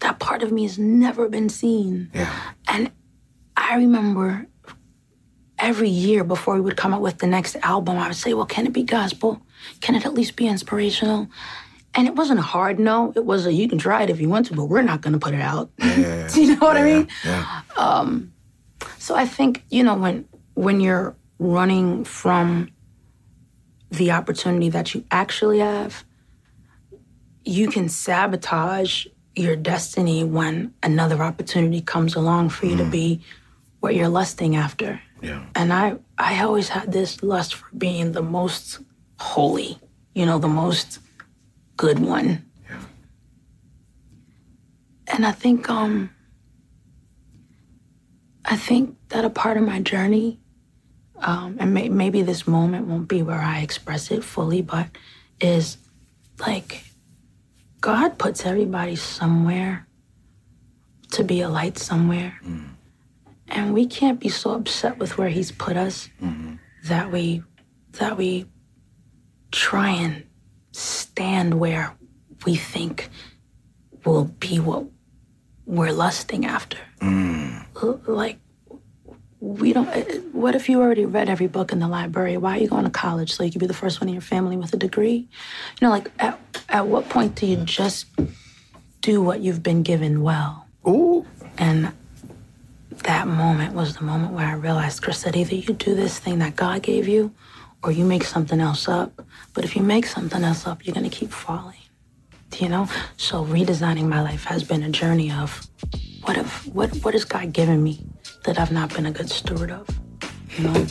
That 0.01 0.19
part 0.19 0.43
of 0.43 0.51
me 0.51 0.63
has 0.65 0.79
never 0.79 1.29
been 1.29 1.49
seen. 1.49 2.11
Yeah. 2.13 2.33
And 2.67 2.91
I 3.57 3.77
remember 3.77 4.47
every 5.59 5.89
year 5.89 6.25
before 6.25 6.55
we 6.55 6.61
would 6.61 6.77
come 6.77 6.93
out 6.93 7.01
with 7.01 7.19
the 7.19 7.27
next 7.27 7.57
album, 7.63 7.97
I 7.97 8.09
would 8.09 8.17
say, 8.17 8.35
well, 8.35 8.47
can 8.47 8.67
it 8.67 8.73
be 8.73 8.83
gospel? 8.83 9.41
Can 9.81 9.95
it 9.95 10.05
at 10.05 10.13
least 10.13 10.35
be 10.35 10.49
inspirational? 10.49 11.29
And 11.95 12.09
it 12.09 12.17
wasn't 12.17 12.41
a 12.41 12.43
hard 12.43 12.81
no. 12.81 13.13
It 13.15 13.25
was 13.25 13.47
a 13.47 13.53
you 13.53 13.69
can 13.69 13.79
try 13.79 14.03
it 14.03 14.11
if 14.11 14.21
you 14.21 14.29
want 14.29 14.47
to, 14.47 14.55
but 14.55 14.65
we're 14.65 14.83
not 14.83 15.03
going 15.03 15.13
to 15.13 15.19
put 15.19 15.35
it 15.35 15.41
out. 15.41 15.71
Yeah. 15.79 16.29
Do 16.33 16.43
you 16.43 16.57
know 16.57 16.67
what 16.67 16.77
I 16.77 16.83
mean? 16.83 17.09
Yeah. 17.25 17.63
Um, 17.77 18.33
so 18.99 19.15
I 19.15 19.27
think 19.27 19.65
you 19.71 19.85
know 19.85 19.95
when 19.95 20.27
when 20.55 20.81
you're 20.81 21.15
running 21.39 22.05
from 22.05 22.71
the 23.91 24.11
opportunity 24.11 24.71
that 24.71 24.95
you 24.95 25.05
actually 25.11 25.59
have, 25.59 26.05
you 27.45 27.69
can 27.69 27.89
sabotage 27.89 29.07
your 29.35 29.57
destiny 29.57 30.25
when 30.25 30.75
another 30.83 31.23
opportunity 31.23 31.81
comes 31.81 32.15
along 32.15 32.51
for 32.51 32.67
you 32.67 32.77
to 32.77 32.85
be 32.85 33.21
what 33.81 33.95
you're 33.95 34.09
lusting 34.09 34.57
after. 34.57 35.01
Yeah. 35.21 35.45
And 35.55 35.73
I 35.73 35.97
I 36.19 36.43
always 36.43 36.69
had 36.69 36.93
this 36.93 37.23
lust 37.23 37.55
for 37.55 37.69
being 37.77 38.13
the 38.13 38.23
most 38.23 38.81
holy, 39.19 39.79
you 40.15 40.27
know, 40.27 40.39
the 40.39 40.49
most 40.49 40.99
good 41.77 41.99
one. 41.99 42.45
Yeah. 42.69 42.81
And 45.09 45.27
I 45.27 45.33
think 45.33 45.69
um 45.71 46.11
I 48.45 48.57
think 48.57 48.97
that 49.09 49.25
a 49.25 49.31
part 49.31 49.57
of 49.57 49.63
my 49.63 49.81
journey, 49.81 50.41
um, 51.23 51.57
and 51.59 51.73
may- 51.73 51.89
maybe 51.89 52.23
this 52.23 52.47
moment 52.47 52.87
won't 52.87 53.09
be 53.09 53.23
where 53.23 53.41
I 53.41 53.61
express 53.61 54.11
it 54.11 54.23
fully, 54.25 54.63
but 54.63 54.89
is 55.41 55.77
like 56.39 56.85
God 57.81 58.19
puts 58.19 58.45
everybody 58.47 58.97
somewhere 58.97 59.87
to 61.13 61.25
be 61.25 61.41
a 61.41 61.49
light 61.49 61.79
somewhere. 61.79 62.39
Mm-hmm. 62.45 62.69
And 63.49 63.75
we 63.75 63.87
can't 63.87 64.19
be 64.19 64.29
so 64.29 64.53
upset 64.53 64.99
with 64.99 65.19
where 65.19 65.29
he's 65.29 65.53
put 65.53 65.77
us 65.77 66.09
mm-hmm. 66.23 66.55
that 66.85 67.13
we 67.13 67.43
that 67.93 68.17
we 68.17 68.47
try 69.51 69.91
and 69.91 70.25
stand 70.73 71.61
where 71.61 71.95
we 72.47 72.57
think 72.57 73.11
will 74.05 74.25
be 74.25 74.59
what 74.59 74.87
we're 75.67 75.93
lusting 75.93 76.47
after. 76.47 76.79
Mm. 77.01 77.67
L- 77.83 78.01
Like 78.07 78.39
we 79.43 79.73
don't. 79.73 79.89
uh, 79.89 80.03
What 80.33 80.55
if 80.55 80.69
you 80.69 80.81
already 80.81 81.05
read 81.05 81.29
every 81.29 81.49
book 81.49 81.73
in 81.73 81.81
the 81.81 81.89
library? 81.89 82.37
Why 82.37 82.57
are 82.57 82.61
you 82.61 82.69
going 82.69 82.85
to 82.85 82.91
college 82.91 83.33
so 83.33 83.43
you 83.43 83.51
can 83.51 83.59
be 83.59 83.67
the 83.67 83.75
first 83.75 84.01
one 84.01 84.09
in 84.09 84.15
your 84.15 84.23
family 84.23 84.57
with 84.57 84.73
a 84.73 84.77
degree? 84.77 85.27
You 85.81 85.87
know, 85.87 85.91
like 85.91 86.13
at 86.21 86.39
at 86.69 86.87
what 86.87 87.09
point 87.09 87.35
do 87.35 87.47
you 87.47 87.57
just 87.57 88.07
do 89.01 89.21
what 89.21 89.41
you've 89.41 89.63
been 89.63 89.83
given 89.83 90.23
well? 90.23 90.67
Ooh. 90.87 91.27
And 91.59 91.93
that 93.03 93.27
moment 93.27 93.75
was 93.75 93.97
the 93.97 94.05
moment 94.05 94.33
where 94.33 94.47
I 94.47 94.53
realized, 94.55 95.03
Chris, 95.03 95.23
that 95.25 95.35
either 95.37 95.57
you 95.57 95.73
do 95.75 95.97
this 95.97 96.21
thing 96.21 96.39
that 96.39 96.55
God 96.55 96.83
gave 96.83 97.09
you 97.09 97.35
or 97.83 97.91
you 97.91 98.05
make 98.05 98.23
something 98.23 98.61
else 98.61 98.87
up. 98.89 99.27
But 99.55 99.65
if 99.65 99.75
you 99.75 99.83
make 99.83 100.07
something 100.07 100.45
else 100.45 100.69
up, 100.69 100.87
you're 100.87 100.95
going 100.95 101.11
to 101.11 101.17
keep 101.17 101.33
falling. 101.33 101.79
You 102.59 102.69
know? 102.69 102.89
So 103.17 103.45
redesigning 103.45 104.07
my 104.09 104.23
life 104.23 104.45
has 104.45 104.63
been 104.63 104.85
a 104.85 104.91
journey 104.91 105.33
of 105.33 105.67
what 106.23 106.37
if 106.37 106.65
what 106.69 106.95
what 106.99 107.15
has 107.15 107.25
God 107.25 107.53
given 107.53 107.83
me 107.83 108.07
that 108.45 108.59
I've 108.59 108.73
not 108.73 108.95
been 108.95 109.07
a 109.07 109.13
good 109.13 109.31
steward 109.31 109.71
of? 109.71 109.89
You 110.57 110.65
know? 110.65 110.87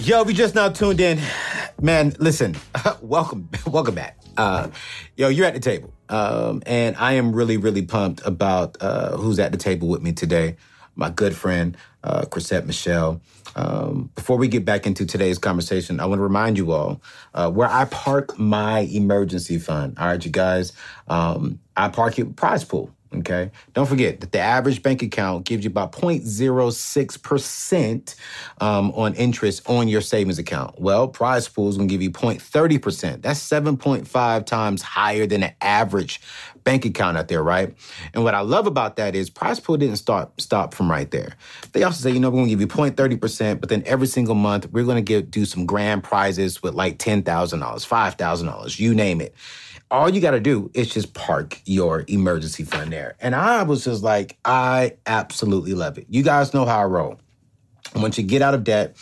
Yo, 0.00 0.22
we 0.22 0.34
just 0.34 0.54
now 0.54 0.68
tuned 0.68 1.00
in. 1.00 1.18
Man, 1.80 2.14
listen, 2.18 2.56
welcome, 3.00 3.48
welcome 3.66 3.94
back. 3.94 4.18
Uh, 4.36 4.68
yo, 5.16 5.28
you're 5.28 5.46
at 5.46 5.54
the 5.54 5.60
table. 5.60 5.92
Um, 6.08 6.62
and 6.66 6.96
I 6.96 7.14
am 7.14 7.32
really, 7.34 7.56
really 7.56 7.82
pumped 7.82 8.24
about 8.24 8.76
uh, 8.80 9.16
who's 9.16 9.38
at 9.38 9.52
the 9.52 9.58
table 9.58 9.88
with 9.88 10.02
me 10.02 10.12
today. 10.12 10.56
My 10.96 11.10
good 11.10 11.36
friend, 11.36 11.76
uh, 12.02 12.24
Chrisette 12.24 12.66
Michele. 12.66 13.20
Um, 13.54 14.10
before 14.14 14.36
we 14.36 14.48
get 14.48 14.64
back 14.64 14.86
into 14.86 15.06
today's 15.06 15.38
conversation, 15.38 16.00
I 16.00 16.06
want 16.06 16.18
to 16.18 16.22
remind 16.22 16.58
you 16.58 16.72
all 16.72 17.00
uh, 17.34 17.50
where 17.50 17.68
I 17.68 17.84
park 17.86 18.38
my 18.38 18.80
emergency 18.80 19.58
fund. 19.58 19.98
All 19.98 20.06
right, 20.08 20.24
you 20.24 20.30
guys, 20.30 20.72
um, 21.08 21.60
I 21.76 21.88
park 21.88 22.18
it 22.18 22.36
Prize 22.36 22.64
Pool. 22.64 22.90
Okay. 23.14 23.52
Don't 23.72 23.86
forget 23.86 24.18
that 24.20 24.32
the 24.32 24.40
average 24.40 24.82
bank 24.82 25.00
account 25.00 25.46
gives 25.46 25.62
you 25.64 25.70
about 25.70 25.92
0.06% 25.92 28.14
um, 28.60 28.90
on 28.92 29.14
interest 29.14 29.62
on 29.68 29.86
your 29.86 30.00
savings 30.00 30.40
account. 30.40 30.80
Well, 30.80 31.06
Prize 31.08 31.46
Pool 31.48 31.68
is 31.68 31.76
going 31.76 31.88
to 31.88 31.94
give 31.94 32.02
you 32.02 32.10
0.30%. 32.10 33.22
That's 33.22 33.38
7.5 33.40 34.46
times 34.46 34.82
higher 34.82 35.24
than 35.26 35.42
the 35.42 35.54
average 35.64 36.20
bank 36.64 36.84
account 36.84 37.16
out 37.16 37.28
there, 37.28 37.44
right? 37.44 37.72
And 38.12 38.24
what 38.24 38.34
I 38.34 38.40
love 38.40 38.66
about 38.66 38.96
that 38.96 39.14
is 39.14 39.30
Prize 39.30 39.60
Pool 39.60 39.76
didn't 39.76 39.96
start 39.96 40.40
stop 40.40 40.74
from 40.74 40.90
right 40.90 41.08
there. 41.10 41.36
They 41.72 41.84
also 41.84 42.02
say, 42.02 42.10
you 42.10 42.18
know, 42.18 42.28
we're 42.28 42.38
going 42.38 42.46
to 42.46 42.56
give 42.56 42.60
you 42.60 42.66
0.30%, 42.66 43.60
but 43.60 43.68
then 43.68 43.84
every 43.86 44.08
single 44.08 44.34
month 44.34 44.72
we're 44.72 44.82
going 44.84 44.96
to 44.96 45.02
give 45.02 45.30
do 45.30 45.44
some 45.44 45.64
grand 45.64 46.02
prizes 46.02 46.60
with 46.62 46.74
like 46.74 46.98
$10,000, 46.98 47.22
$5,000, 47.22 48.80
you 48.80 48.94
name 48.94 49.20
it 49.20 49.32
all 49.90 50.08
you 50.08 50.20
got 50.20 50.32
to 50.32 50.40
do 50.40 50.70
is 50.74 50.92
just 50.92 51.14
park 51.14 51.60
your 51.64 52.04
emergency 52.08 52.64
fund 52.64 52.92
there. 52.92 53.16
And 53.20 53.34
I 53.34 53.62
was 53.62 53.84
just 53.84 54.02
like, 54.02 54.36
I 54.44 54.96
absolutely 55.06 55.74
love 55.74 55.98
it. 55.98 56.06
You 56.08 56.22
guys 56.22 56.52
know 56.52 56.64
how 56.64 56.80
I 56.80 56.84
roll. 56.84 57.20
Once 57.94 58.18
you 58.18 58.24
get 58.24 58.42
out 58.42 58.54
of 58.54 58.64
debt, 58.64 58.96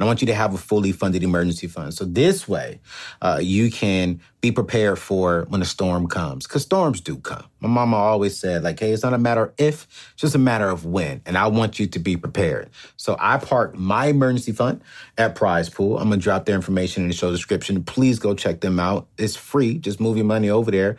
and 0.00 0.06
I 0.06 0.06
want 0.06 0.22
you 0.22 0.26
to 0.28 0.34
have 0.34 0.54
a 0.54 0.56
fully 0.56 0.92
funded 0.92 1.22
emergency 1.22 1.66
fund. 1.66 1.92
So 1.92 2.06
this 2.06 2.48
way, 2.48 2.80
uh, 3.20 3.38
you 3.42 3.70
can 3.70 4.22
be 4.40 4.50
prepared 4.50 4.98
for 4.98 5.44
when 5.50 5.60
a 5.60 5.66
storm 5.66 6.06
comes, 6.06 6.46
because 6.46 6.62
storms 6.62 7.02
do 7.02 7.18
come. 7.18 7.44
My 7.60 7.68
mama 7.68 7.98
always 7.98 8.34
said, 8.34 8.62
like, 8.62 8.80
hey, 8.80 8.92
it's 8.92 9.02
not 9.02 9.12
a 9.12 9.18
matter 9.18 9.42
of 9.42 9.52
if, 9.58 9.82
it's 10.14 10.22
just 10.22 10.34
a 10.34 10.38
matter 10.38 10.70
of 10.70 10.86
when. 10.86 11.20
And 11.26 11.36
I 11.36 11.48
want 11.48 11.78
you 11.78 11.86
to 11.86 11.98
be 11.98 12.16
prepared. 12.16 12.70
So 12.96 13.14
I 13.20 13.36
park 13.36 13.74
my 13.74 14.06
emergency 14.06 14.52
fund 14.52 14.80
at 15.18 15.34
Prize 15.34 15.68
Pool. 15.68 15.98
I'm 15.98 16.08
gonna 16.08 16.16
drop 16.16 16.46
their 16.46 16.54
information 16.54 17.02
in 17.02 17.10
the 17.10 17.14
show 17.14 17.30
description. 17.30 17.84
Please 17.84 18.18
go 18.18 18.34
check 18.34 18.62
them 18.62 18.80
out. 18.80 19.06
It's 19.18 19.36
free. 19.36 19.76
Just 19.76 20.00
move 20.00 20.16
your 20.16 20.24
money 20.24 20.48
over 20.48 20.70
there. 20.70 20.96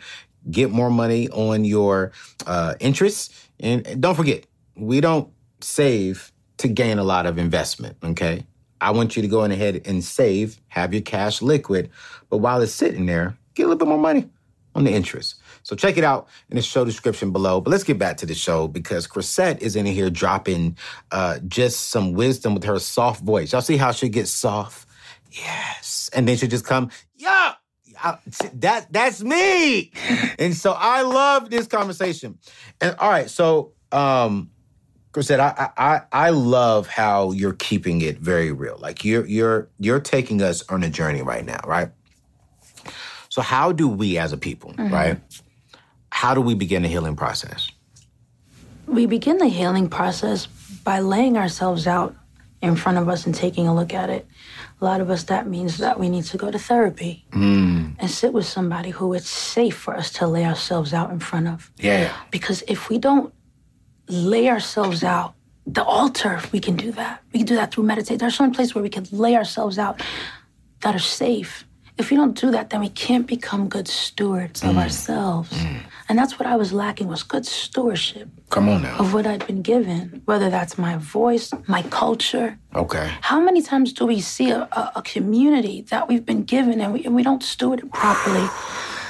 Get 0.48 0.70
more 0.70 0.90
money 0.90 1.28
on 1.30 1.64
your 1.64 2.12
uh, 2.46 2.74
interest. 2.78 3.34
And 3.58 4.00
don't 4.00 4.14
forget, 4.14 4.46
we 4.76 5.00
don't 5.00 5.28
save 5.60 6.30
to 6.58 6.68
gain 6.68 6.98
a 6.98 7.04
lot 7.04 7.26
of 7.26 7.36
investment, 7.36 7.96
okay? 8.04 8.46
I 8.82 8.90
want 8.90 9.16
you 9.16 9.22
to 9.22 9.28
go 9.28 9.44
in 9.44 9.52
ahead 9.52 9.82
and 9.84 10.02
save, 10.02 10.60
have 10.68 10.92
your 10.92 11.02
cash 11.02 11.40
liquid, 11.40 11.90
but 12.28 12.38
while 12.38 12.60
it's 12.60 12.72
sitting 12.72 13.06
there, 13.06 13.36
get 13.54 13.62
a 13.62 13.66
little 13.68 13.78
bit 13.78 13.88
more 13.88 13.98
money 13.98 14.28
on 14.74 14.84
the 14.84 14.92
interest. 14.92 15.36
So 15.62 15.76
check 15.76 15.96
it 15.96 16.04
out 16.04 16.28
in 16.50 16.56
the 16.56 16.62
show 16.62 16.84
description 16.84 17.30
below. 17.30 17.60
But 17.60 17.70
let's 17.70 17.84
get 17.84 17.98
back 17.98 18.16
to 18.18 18.26
the 18.26 18.34
show 18.34 18.68
because 18.68 19.06
Chrisette 19.06 19.62
is 19.62 19.76
in 19.76 19.86
here 19.86 20.10
dropping 20.10 20.76
uh, 21.12 21.38
just 21.46 21.90
some 21.90 22.14
wisdom 22.14 22.54
with 22.54 22.64
her 22.64 22.78
soft 22.78 23.22
voice. 23.22 23.52
Y'all 23.52 23.60
see 23.60 23.76
how 23.76 23.92
she 23.92 24.08
gets 24.08 24.30
soft? 24.30 24.88
Yes. 25.30 26.10
And 26.12 26.26
then 26.26 26.36
she 26.36 26.48
just 26.48 26.66
come, 26.66 26.90
yeah, 27.16 27.54
that 28.54 28.86
that's 28.90 29.22
me. 29.22 29.92
and 30.38 30.54
so 30.54 30.74
I 30.76 31.02
love 31.02 31.50
this 31.50 31.66
conversation. 31.66 32.38
And 32.80 32.96
all 32.98 33.10
right, 33.10 33.30
so 33.30 33.72
um 33.92 34.50
Chrisette, 35.12 35.40
I, 35.40 35.70
I 35.76 36.00
I 36.10 36.30
love 36.30 36.86
how 36.86 37.32
you're 37.32 37.52
keeping 37.52 38.00
it 38.00 38.18
very 38.18 38.50
real. 38.50 38.78
Like 38.80 39.04
you're 39.04 39.26
you're 39.26 39.68
you're 39.78 40.00
taking 40.00 40.40
us 40.40 40.62
on 40.70 40.82
a 40.82 40.88
journey 40.88 41.22
right 41.22 41.44
now, 41.44 41.60
right? 41.66 41.90
So 43.28 43.42
how 43.42 43.72
do 43.72 43.88
we 43.88 44.18
as 44.18 44.32
a 44.32 44.38
people, 44.38 44.72
mm-hmm. 44.72 44.92
right? 44.92 45.20
How 46.10 46.34
do 46.34 46.40
we 46.40 46.54
begin 46.54 46.82
the 46.82 46.88
healing 46.88 47.16
process? 47.16 47.70
We 48.86 49.06
begin 49.06 49.38
the 49.38 49.48
healing 49.48 49.88
process 49.88 50.46
by 50.84 51.00
laying 51.00 51.36
ourselves 51.36 51.86
out 51.86 52.14
in 52.60 52.76
front 52.76 52.98
of 52.98 53.08
us 53.08 53.26
and 53.26 53.34
taking 53.34 53.66
a 53.66 53.74
look 53.74 53.92
at 53.92 54.10
it. 54.10 54.26
A 54.80 54.84
lot 54.84 55.00
of 55.00 55.10
us, 55.10 55.24
that 55.24 55.48
means 55.48 55.78
that 55.78 55.98
we 55.98 56.08
need 56.08 56.24
to 56.24 56.36
go 56.36 56.50
to 56.50 56.58
therapy 56.58 57.24
mm. 57.32 57.94
and 57.98 58.10
sit 58.10 58.32
with 58.32 58.46
somebody 58.46 58.90
who 58.90 59.14
it's 59.14 59.28
safe 59.28 59.76
for 59.76 59.96
us 59.96 60.10
to 60.12 60.26
lay 60.26 60.44
ourselves 60.44 60.92
out 60.92 61.10
in 61.10 61.18
front 61.18 61.48
of. 61.48 61.70
Yeah. 61.78 62.12
Because 62.30 62.62
if 62.68 62.88
we 62.88 62.98
don't 62.98 63.32
lay 64.08 64.48
ourselves 64.48 65.02
out. 65.04 65.34
The 65.66 65.84
altar, 65.84 66.40
we 66.50 66.58
can 66.58 66.76
do 66.76 66.90
that. 66.92 67.22
We 67.32 67.40
can 67.40 67.46
do 67.46 67.54
that 67.54 67.72
through 67.72 67.84
meditation. 67.84 68.18
There's 68.18 68.34
some 68.34 68.52
places 68.52 68.74
where 68.74 68.82
we 68.82 68.90
can 68.90 69.06
lay 69.12 69.36
ourselves 69.36 69.78
out 69.78 70.02
that 70.80 70.94
are 70.94 70.98
safe. 70.98 71.64
If 71.98 72.10
we 72.10 72.16
don't 72.16 72.38
do 72.38 72.50
that, 72.50 72.70
then 72.70 72.80
we 72.80 72.88
can't 72.88 73.26
become 73.26 73.68
good 73.68 73.86
stewards 73.86 74.62
of 74.64 74.74
mm. 74.74 74.82
ourselves. 74.82 75.52
Mm. 75.52 75.82
And 76.08 76.18
that's 76.18 76.38
what 76.38 76.46
I 76.46 76.56
was 76.56 76.72
lacking 76.72 77.06
was 77.06 77.22
good 77.22 77.46
stewardship. 77.46 78.28
Come 78.50 78.68
on 78.68 78.82
now. 78.82 78.96
Of 78.96 79.14
what 79.14 79.26
I'd 79.26 79.46
been 79.46 79.62
given, 79.62 80.22
whether 80.24 80.50
that's 80.50 80.78
my 80.78 80.96
voice, 80.96 81.52
my 81.68 81.82
culture. 81.82 82.58
Okay. 82.74 83.12
How 83.20 83.40
many 83.40 83.62
times 83.62 83.92
do 83.92 84.06
we 84.06 84.20
see 84.20 84.50
a, 84.50 84.62
a, 84.72 84.92
a 84.96 85.02
community 85.02 85.82
that 85.90 86.08
we've 86.08 86.26
been 86.26 86.44
given 86.44 86.80
and 86.80 86.92
we, 86.92 87.04
and 87.04 87.14
we 87.14 87.22
don't 87.22 87.42
steward 87.42 87.80
it 87.80 87.92
properly? 87.92 88.48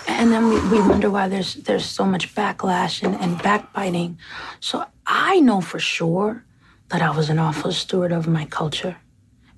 And 0.07 0.31
then 0.33 0.49
we, 0.49 0.61
we 0.69 0.81
wonder 0.81 1.11
why 1.11 1.29
there's 1.29 1.55
there's 1.55 1.85
so 1.85 2.05
much 2.05 2.35
backlash 2.35 3.03
and, 3.03 3.15
and 3.17 3.41
backbiting. 3.43 4.19
So 4.61 4.85
I 5.07 5.41
know 5.41 5.61
for 5.61 5.79
sure 5.79 6.45
that 6.89 7.03
I 7.03 7.11
was 7.11 7.31
an 7.31 7.39
awful 7.39 7.73
steward 7.73 8.13
of 8.13 8.27
my 8.27 8.45
culture. 8.47 8.97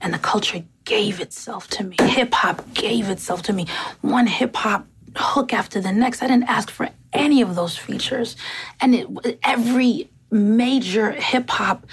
And 0.01 0.13
the 0.13 0.19
culture 0.19 0.63
gave 0.85 1.21
itself 1.21 1.69
to 1.69 1.85
me. 1.85 1.97
Hip 2.01 2.33
hop 2.35 2.75
gave 2.75 3.09
itself 3.09 3.43
to 3.43 3.53
me. 3.53 3.67
One 4.03 4.27
hip 4.27 4.55
hop 4.55 4.87
hook 5.17 5.53
after 5.53 5.81
the 5.81 5.93
next. 5.93 6.23
I 6.23 6.27
didn't 6.27 6.49
ask 6.49 6.71
for 6.71 6.91
any 7.13 7.41
of 7.41 7.55
those 7.55 7.77
features. 7.77 8.37
And 8.81 8.95
it, 8.95 9.39
every 9.43 10.11
major 10.31 11.13
hip 11.13 11.49
hop 11.51 11.87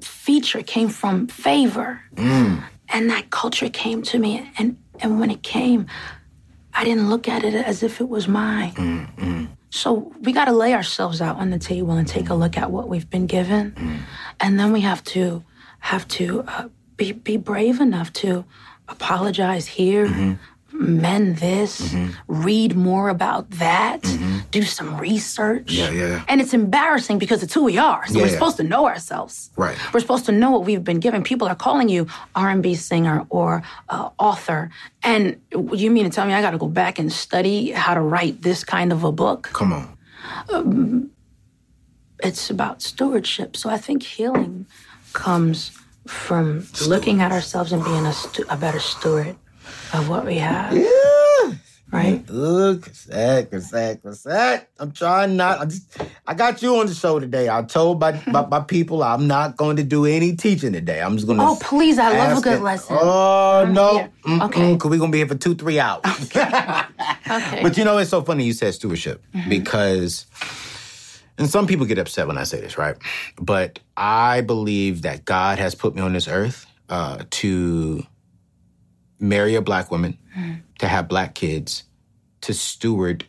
feature 0.00 0.62
came 0.62 0.88
from 0.88 1.26
favor. 1.28 2.02
Mm. 2.14 2.62
And 2.88 3.10
that 3.10 3.30
culture 3.30 3.68
came 3.68 4.02
to 4.02 4.18
me. 4.18 4.50
And, 4.58 4.76
and 5.00 5.18
when 5.18 5.30
it 5.30 5.42
came, 5.42 5.86
I 6.76 6.84
didn't 6.84 7.08
look 7.08 7.28
at 7.28 7.44
it 7.44 7.54
as 7.54 7.82
if 7.82 8.00
it 8.00 8.08
was 8.08 8.28
mine. 8.28 8.72
Mm-hmm. 8.72 9.44
So 9.70 10.12
we 10.20 10.32
got 10.32 10.46
to 10.46 10.52
lay 10.52 10.74
ourselves 10.74 11.20
out 11.20 11.36
on 11.36 11.50
the 11.50 11.58
table 11.58 11.92
and 11.92 12.06
take 12.06 12.28
a 12.28 12.34
look 12.34 12.56
at 12.56 12.70
what 12.70 12.88
we've 12.88 13.08
been 13.08 13.26
given, 13.26 13.72
mm-hmm. 13.72 13.96
and 14.40 14.58
then 14.58 14.72
we 14.72 14.82
have 14.82 15.02
to 15.04 15.42
have 15.80 16.06
to 16.08 16.44
uh, 16.46 16.68
be 16.96 17.12
be 17.12 17.36
brave 17.36 17.80
enough 17.80 18.12
to 18.14 18.44
apologize 18.88 19.66
here, 19.66 20.06
mm-hmm 20.06 20.34
mend 20.78 21.38
this, 21.38 21.80
mm-hmm. 21.80 22.12
read 22.26 22.76
more 22.76 23.08
about 23.08 23.50
that, 23.50 24.02
mm-hmm. 24.02 24.38
do 24.50 24.62
some 24.62 24.96
research. 24.98 25.72
Yeah, 25.72 25.90
yeah. 25.90 26.24
And 26.28 26.40
it's 26.40 26.54
embarrassing 26.54 27.18
because 27.18 27.42
it's 27.42 27.54
who 27.54 27.64
we 27.64 27.78
are. 27.78 28.06
So 28.06 28.14
yeah, 28.14 28.20
we're 28.20 28.26
yeah. 28.28 28.34
supposed 28.34 28.56
to 28.58 28.62
know 28.62 28.86
ourselves. 28.86 29.50
Right. 29.56 29.76
We're 29.92 30.00
supposed 30.00 30.26
to 30.26 30.32
know 30.32 30.50
what 30.50 30.64
we've 30.64 30.84
been 30.84 31.00
given. 31.00 31.22
People 31.22 31.48
are 31.48 31.54
calling 31.54 31.88
you 31.88 32.06
R&B 32.34 32.74
singer 32.74 33.26
or 33.30 33.62
uh, 33.88 34.10
author, 34.18 34.70
and 35.02 35.40
you 35.52 35.90
mean 35.90 36.04
to 36.04 36.10
tell 36.10 36.26
me 36.26 36.34
I 36.34 36.42
got 36.42 36.50
to 36.52 36.58
go 36.58 36.68
back 36.68 36.98
and 36.98 37.12
study 37.12 37.70
how 37.70 37.94
to 37.94 38.00
write 38.00 38.42
this 38.42 38.64
kind 38.64 38.92
of 38.92 39.04
a 39.04 39.12
book? 39.12 39.50
Come 39.52 39.72
on. 39.72 39.98
Um, 40.52 41.10
it's 42.22 42.50
about 42.50 42.82
stewardship. 42.82 43.56
So 43.56 43.70
I 43.70 43.78
think 43.78 44.02
healing 44.02 44.66
comes 45.12 45.72
from 46.06 46.66
looking 46.86 47.20
at 47.20 47.32
ourselves 47.32 47.72
and 47.72 47.82
being 47.84 48.06
a, 48.06 48.12
stu- 48.12 48.46
a 48.48 48.56
better 48.56 48.80
steward 48.80 49.36
of 49.96 50.08
what 50.08 50.26
we 50.26 50.36
have. 50.36 50.76
Yeah. 50.76 51.54
Right? 51.92 52.28
Look, 52.28 52.82
Chrisette, 52.82 53.48
Chrisette, 53.50 54.02
Chrisette. 54.02 54.66
I'm 54.78 54.90
trying 54.90 55.36
not. 55.36 55.60
I 55.60 55.64
just, 55.66 56.02
I 56.26 56.34
got 56.34 56.60
you 56.60 56.76
on 56.76 56.86
the 56.86 56.94
show 56.94 57.20
today. 57.20 57.48
I 57.48 57.62
told 57.62 58.00
my, 58.00 58.20
my, 58.26 58.44
my 58.44 58.60
people 58.60 59.04
I'm 59.04 59.28
not 59.28 59.56
going 59.56 59.76
to 59.76 59.84
do 59.84 60.04
any 60.04 60.34
teaching 60.34 60.72
today. 60.72 61.00
I'm 61.00 61.14
just 61.14 61.28
going 61.28 61.38
to. 61.38 61.44
Oh, 61.44 61.56
please! 61.60 61.98
I 61.98 62.18
love 62.18 62.38
a 62.38 62.40
good 62.40 62.58
it. 62.58 62.62
lesson. 62.62 62.98
Oh 63.00 63.66
no. 63.70 64.08
Okay. 64.46 64.74
Because 64.74 64.90
we're 64.90 64.98
gonna 64.98 65.12
be 65.12 65.18
here 65.18 65.28
for 65.28 65.36
two, 65.36 65.54
three 65.54 65.78
hours. 65.78 66.02
Okay. 66.24 66.40
okay. 67.30 67.62
But 67.62 67.78
you 67.78 67.84
know, 67.84 67.98
it's 67.98 68.10
so 68.10 68.20
funny 68.20 68.44
you 68.44 68.52
said 68.52 68.74
stewardship 68.74 69.22
mm-hmm. 69.32 69.48
because 69.48 70.26
and 71.38 71.48
some 71.48 71.66
people 71.66 71.86
get 71.86 71.98
upset 71.98 72.26
when 72.26 72.36
I 72.36 72.44
say 72.44 72.60
this, 72.60 72.78
right? 72.78 72.96
But 73.40 73.78
I 73.96 74.40
believe 74.40 75.02
that 75.02 75.24
God 75.24 75.58
has 75.58 75.74
put 75.76 75.94
me 75.94 76.02
on 76.02 76.14
this 76.14 76.28
earth 76.28 76.66
uh, 76.88 77.24
to 77.30 78.04
marry 79.18 79.54
a 79.54 79.62
black 79.62 79.90
woman, 79.90 80.18
mm-hmm. 80.36 80.54
to 80.78 80.88
have 80.88 81.08
black 81.08 81.34
kids, 81.34 81.84
to 82.42 82.54
steward 82.54 83.24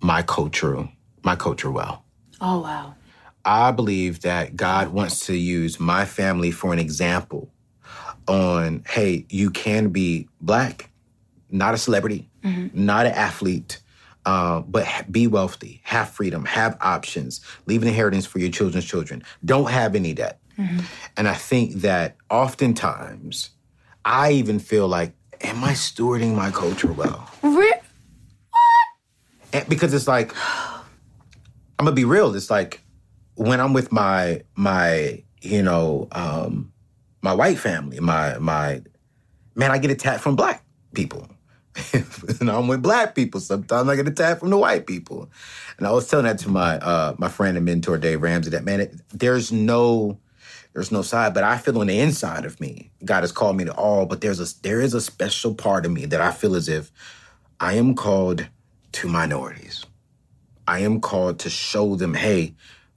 my 0.00 0.22
culture, 0.22 0.88
my 1.22 1.36
culture 1.36 1.70
well. 1.70 2.04
Oh, 2.40 2.60
wow. 2.60 2.94
I 3.44 3.72
believe 3.72 4.20
that 4.20 4.56
God 4.56 4.88
wants 4.88 5.26
to 5.26 5.36
use 5.36 5.78
my 5.78 6.04
family 6.04 6.50
for 6.50 6.72
an 6.72 6.78
example 6.78 7.50
on, 8.26 8.84
hey, 8.88 9.26
you 9.28 9.50
can 9.50 9.90
be 9.90 10.28
black, 10.40 10.90
not 11.50 11.74
a 11.74 11.78
celebrity, 11.78 12.30
mm-hmm. 12.42 12.68
not 12.84 13.06
an 13.06 13.12
athlete, 13.12 13.80
uh, 14.24 14.60
but 14.60 14.86
be 15.10 15.26
wealthy, 15.26 15.80
have 15.84 16.08
freedom, 16.08 16.46
have 16.46 16.78
options, 16.80 17.40
leave 17.66 17.82
an 17.82 17.88
inheritance 17.88 18.24
for 18.24 18.38
your 18.38 18.50
children's 18.50 18.86
children. 18.86 19.22
Don't 19.44 19.70
have 19.70 19.94
any 19.94 20.14
debt. 20.14 20.40
Mm-hmm. 20.58 20.80
And 21.16 21.28
I 21.28 21.34
think 21.34 21.74
that 21.82 22.16
oftentimes, 22.30 23.50
I 24.04 24.32
even 24.32 24.58
feel 24.58 24.86
like, 24.88 25.12
am 25.40 25.64
I 25.64 25.72
stewarding 25.72 26.34
my 26.34 26.50
culture 26.50 26.92
well? 26.92 27.28
Re- 27.42 27.72
And- 29.52 29.68
because 29.68 29.94
it's 29.94 30.08
like 30.08 30.34
I'm 31.78 31.84
gonna 31.84 31.92
be 31.92 32.04
real. 32.04 32.34
It's 32.34 32.50
like 32.50 32.82
when 33.34 33.60
I'm 33.60 33.72
with 33.72 33.92
my 33.92 34.42
my 34.56 35.22
you 35.42 35.62
know 35.62 36.08
um, 36.12 36.72
my 37.22 37.32
white 37.32 37.58
family, 37.58 38.00
my 38.00 38.38
my 38.38 38.82
man, 39.54 39.70
I 39.70 39.78
get 39.78 39.90
attacked 39.90 40.22
from 40.22 40.36
black 40.36 40.64
people. 40.94 41.28
and 42.40 42.48
I'm 42.50 42.68
with 42.68 42.82
black 42.82 43.14
people. 43.16 43.40
Sometimes 43.40 43.88
I 43.88 43.96
get 43.96 44.06
attacked 44.06 44.40
from 44.40 44.50
the 44.50 44.58
white 44.58 44.86
people. 44.86 45.28
And 45.76 45.86
I 45.88 45.90
was 45.90 46.06
telling 46.08 46.24
that 46.26 46.38
to 46.40 46.48
my 46.48 46.78
uh, 46.78 47.14
my 47.18 47.28
friend 47.28 47.56
and 47.56 47.66
mentor 47.66 47.98
Dave 47.98 48.22
Ramsey 48.22 48.50
that 48.50 48.64
man, 48.64 48.80
it, 48.80 48.94
there's 49.12 49.50
no 49.50 50.18
there's 50.74 50.92
no 50.92 51.02
side, 51.02 51.34
but 51.34 51.44
I 51.44 51.56
feel 51.56 51.78
on 51.78 51.86
the 51.86 52.00
inside 52.00 52.44
of 52.44 52.60
me, 52.60 52.90
God 53.04 53.22
has 53.22 53.32
called 53.32 53.56
me 53.56 53.64
to 53.64 53.74
all. 53.74 54.06
But 54.06 54.20
there's 54.20 54.40
a 54.40 54.62
there 54.62 54.80
is 54.80 54.92
a 54.92 55.00
special 55.00 55.54
part 55.54 55.86
of 55.86 55.92
me 55.92 56.04
that 56.06 56.20
I 56.20 56.32
feel 56.32 56.56
as 56.56 56.68
if 56.68 56.90
I 57.60 57.74
am 57.74 57.94
called 57.94 58.48
to 58.92 59.08
minorities. 59.08 59.86
I 60.66 60.80
am 60.80 61.00
called 61.00 61.38
to 61.40 61.50
show 61.50 61.94
them, 61.94 62.14
hey, 62.14 62.54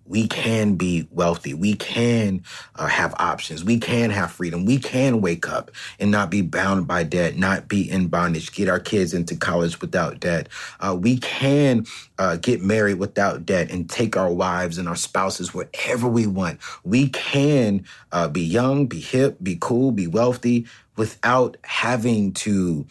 we 0.08 0.28
can 0.28 0.76
be 0.76 1.08
wealthy. 1.12 1.54
We 1.54 1.74
can 1.74 2.44
uh, 2.76 2.88
have 2.88 3.14
options. 3.20 3.64
We 3.64 3.80
can 3.80 4.10
have 4.10 4.32
freedom. 4.32 4.66
We 4.66 4.78
can 4.78 5.22
wake 5.22 5.50
up 5.50 5.72
and 6.00 6.12
not 6.12 6.30
be 6.30 6.42
bound 6.42 6.88
by 6.88 7.04
debt, 7.04 7.38
not 7.38 7.68
be 7.68 7.90
in 7.90 8.08
bondage, 8.08 8.54
get 8.54 8.70
our 8.70 8.80
kids 8.80 9.14
into 9.14 9.36
college 9.36 9.82
without 9.82 10.20
debt. 10.20 10.50
Uh, 10.80 10.98
we 11.00 11.18
can 11.18 11.86
uh, 12.18 12.38
get 12.38 12.62
married 12.62 13.00
without 13.00 13.46
debt 13.46 13.70
and 13.72 13.90
take 13.90 14.16
our 14.16 14.32
wives 14.32 14.78
and 14.78 14.88
our 14.88 14.96
spouses 14.96 15.54
wherever 15.54 16.08
we 16.08 16.28
want. 16.28 16.60
We 16.84 17.10
can 17.10 17.86
uh, 18.12 18.28
be 18.28 18.42
young, 18.42 18.88
be 18.88 19.00
hip, 19.00 19.38
be 19.42 19.58
cool, 19.60 19.92
be 19.92 20.08
wealthy 20.08 20.68
without 20.96 21.58
having 21.64 22.34
to 22.34 22.86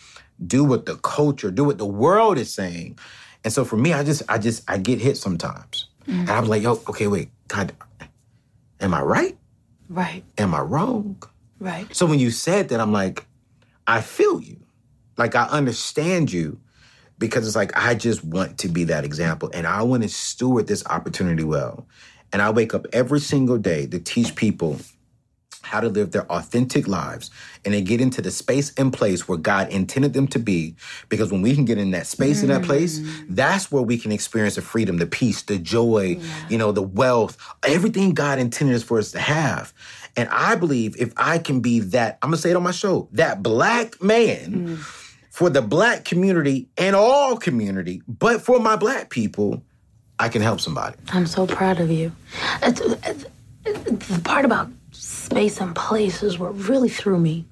do 0.47 0.65
what 0.65 0.87
the 0.87 0.97
culture, 0.97 1.51
do 1.51 1.65
what 1.65 1.79
the 1.79 1.87
world 1.87 2.39
is 2.39 2.53
saying. 2.53 2.99
And 3.43 3.53
so 3.53 3.65
for 3.65 3.77
me, 3.77 3.93
I 3.93 4.05
just, 4.05 4.23
I 4.29 4.39
just, 4.39 4.69
I 4.69 4.79
get 4.79 5.01
hit 5.01 5.17
sometimes. 5.17 5.89
And 6.07 6.31
I'm 6.31 6.47
like, 6.47 6.63
yo, 6.63 6.73
okay, 6.89 7.07
wait, 7.07 7.31
God, 7.49 7.73
am 8.81 8.95
I 8.95 9.03
right? 9.03 9.37
right, 9.89 10.25
Am 10.39 10.55
I 10.55 10.61
wrong? 10.61 11.23
right. 11.61 11.95
So 11.95 12.07
when 12.07 12.19
you 12.19 12.31
said 12.31 12.69
that, 12.71 12.81
I'm 12.81 12.93
like, 12.93 13.27
I 13.87 14.01
feel 14.01 14.41
you. 14.41 14.59
Like 15.17 15.35
I 15.35 15.45
understand 15.45 16.33
you 16.33 16.61
because 17.19 17.47
it's 17.47 17.57
like 17.57 17.77
I 17.77 17.95
just 17.95 18.25
want 18.25 18.59
to 18.59 18.69
be 18.69 18.85
that 18.85 19.05
example 19.05 19.51
and 19.55 19.67
I 19.67 19.83
want 19.83 20.03
to 20.03 20.09
steward 20.09 20.67
this 20.67 20.85
opportunity 20.87 21.45
well. 21.45 21.87
And 22.33 22.43
I 22.43 22.51
wake 22.51 22.75
up 22.75 22.87
every 22.93 23.21
single 23.21 23.57
day 23.59 23.87
to 23.87 23.99
teach 23.99 24.35
people 24.35 24.79
how 25.67 25.81
to 25.81 25.89
live 25.89 26.13
their 26.13 26.31
authentic 26.31 26.87
lives 26.87 27.31
and 27.65 27.75
they 27.75 27.83
get 27.83 28.01
into 28.01 28.23
the 28.23 28.31
space 28.31 28.73
and 28.77 28.93
place 28.93 29.27
where 29.27 29.37
God 29.37 29.69
intended 29.71 30.13
them 30.13 30.29
to 30.29 30.39
be. 30.39 30.77
Because 31.09 31.33
when 31.33 31.43
we 31.43 31.55
can 31.55 31.65
get 31.65 31.77
in 31.77 31.91
that 31.91 32.07
space 32.07 32.43
and 32.43 32.51
that 32.51 32.63
place, 32.63 33.01
mm. 33.01 33.27
that's 33.31 33.73
where 33.73 33.83
we 33.83 33.99
can 33.99 34.13
experience 34.13 34.55
the 34.55 34.63
freedom, 34.63 34.99
the 34.99 35.07
peace, 35.07 35.43
the 35.43 35.59
joy, 35.59 36.21
you 36.49 36.57
know, 36.57 36.71
the 36.71 36.83
wealth, 36.83 37.37
everything 37.65 38.15
God 38.15 38.39
intended 38.39 38.77
us 38.77 38.85
for 38.85 38.99
us 38.99 39.11
to 39.11 39.19
have. 39.19 39.75
And 40.17 40.29
I 40.31 40.55
believe 40.55 40.95
if 41.01 41.13
I 41.17 41.39
can 41.39 41.61
be 41.61 41.81
that, 41.81 42.19
I'm 42.23 42.31
gonna 42.31 42.39
say 42.39 42.51
it 42.51 42.57
on 42.57 42.63
my 42.63 42.71
show, 42.71 43.09
that 43.13 43.43
black 43.43 44.01
man 44.01 44.53
mm. 44.53 44.79
for 45.31 45.51
the 45.51 45.63
black 45.63 46.05
community 46.05 46.69
and 46.79 46.95
all 46.95 47.37
community, 47.37 48.03
but 48.07 48.41
for 48.41 48.61
my 48.61 48.77
black 48.77 49.11
people, 49.11 49.65
I 50.19 50.29
can 50.29 50.43
help 50.43 50.61
somebody. 50.61 50.97
I'm 51.09 51.27
so 51.27 51.47
proud 51.47 51.81
of 51.81 51.91
you. 51.91 52.13
It's, 52.63 52.81
it's- 52.81 53.27
the 53.67 54.21
part 54.23 54.45
about 54.45 54.71
space 55.27 55.61
and 55.61 55.75
place 55.75 56.23
is 56.23 56.39
what 56.39 56.53
really 56.69 56.89
threw 56.89 57.19
me. 57.19 57.45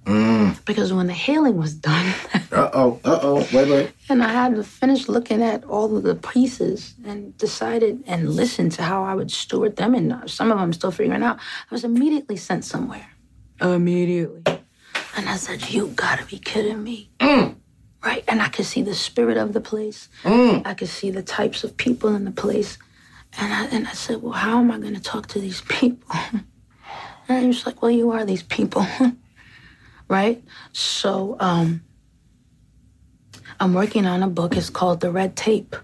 Because 0.64 0.92
when 0.92 1.06
the 1.08 1.12
healing 1.12 1.56
was 1.56 1.74
done, 1.74 2.14
Uh 2.52 2.70
oh, 2.72 3.00
uh 3.04 3.18
oh, 3.20 3.48
wait, 3.52 3.68
wait. 3.68 3.90
and 4.08 4.22
I 4.22 4.28
had 4.28 4.54
to 4.54 4.62
finish 4.62 5.08
looking 5.08 5.42
at 5.42 5.64
all 5.64 5.96
of 5.96 6.04
the 6.04 6.14
pieces 6.14 6.94
and 7.04 7.36
decided 7.36 8.04
and 8.06 8.30
listened 8.30 8.70
to 8.72 8.82
how 8.82 9.02
I 9.02 9.14
would 9.14 9.30
steward 9.32 9.74
them, 9.76 9.92
and 9.94 10.30
some 10.30 10.52
of 10.52 10.56
them 10.56 10.62
I'm 10.64 10.72
still 10.72 10.92
figuring 10.92 11.22
out, 11.24 11.36
I 11.38 11.74
was 11.74 11.82
immediately 11.82 12.36
sent 12.36 12.64
somewhere. 12.64 13.08
Immediately. 13.60 14.42
And 15.16 15.28
I 15.28 15.36
said, 15.36 15.68
You 15.70 15.88
gotta 15.96 16.24
be 16.26 16.38
kidding 16.38 16.82
me. 16.82 17.10
Right? 17.20 18.22
And 18.28 18.40
I 18.40 18.48
could 18.50 18.66
see 18.66 18.82
the 18.82 18.94
spirit 18.94 19.36
of 19.36 19.52
the 19.52 19.60
place. 19.60 20.08
I 20.24 20.74
could 20.78 20.88
see 20.88 21.10
the 21.10 21.22
types 21.22 21.64
of 21.64 21.76
people 21.76 22.14
in 22.14 22.24
the 22.24 22.30
place. 22.44 22.78
And 23.40 23.52
I, 23.52 23.64
and 23.74 23.88
I 23.88 23.92
said, 23.94 24.22
Well, 24.22 24.32
how 24.34 24.60
am 24.60 24.70
I 24.70 24.78
going 24.78 24.94
to 24.94 25.00
talk 25.02 25.26
to 25.28 25.40
these 25.40 25.60
people? 25.62 26.14
And 27.28 27.40
he 27.42 27.46
was 27.48 27.64
like, 27.66 27.82
Well, 27.82 27.90
you 27.90 28.10
are 28.12 28.24
these 28.24 28.42
people. 28.42 28.86
right? 30.08 30.42
So 30.72 31.36
um, 31.40 31.82
I'm 33.60 33.74
working 33.74 34.06
on 34.06 34.22
a 34.22 34.28
book. 34.28 34.56
It's 34.56 34.70
called 34.70 35.00
The 35.00 35.10
Red 35.10 35.36
Tape. 35.36 35.76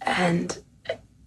And 0.00 0.56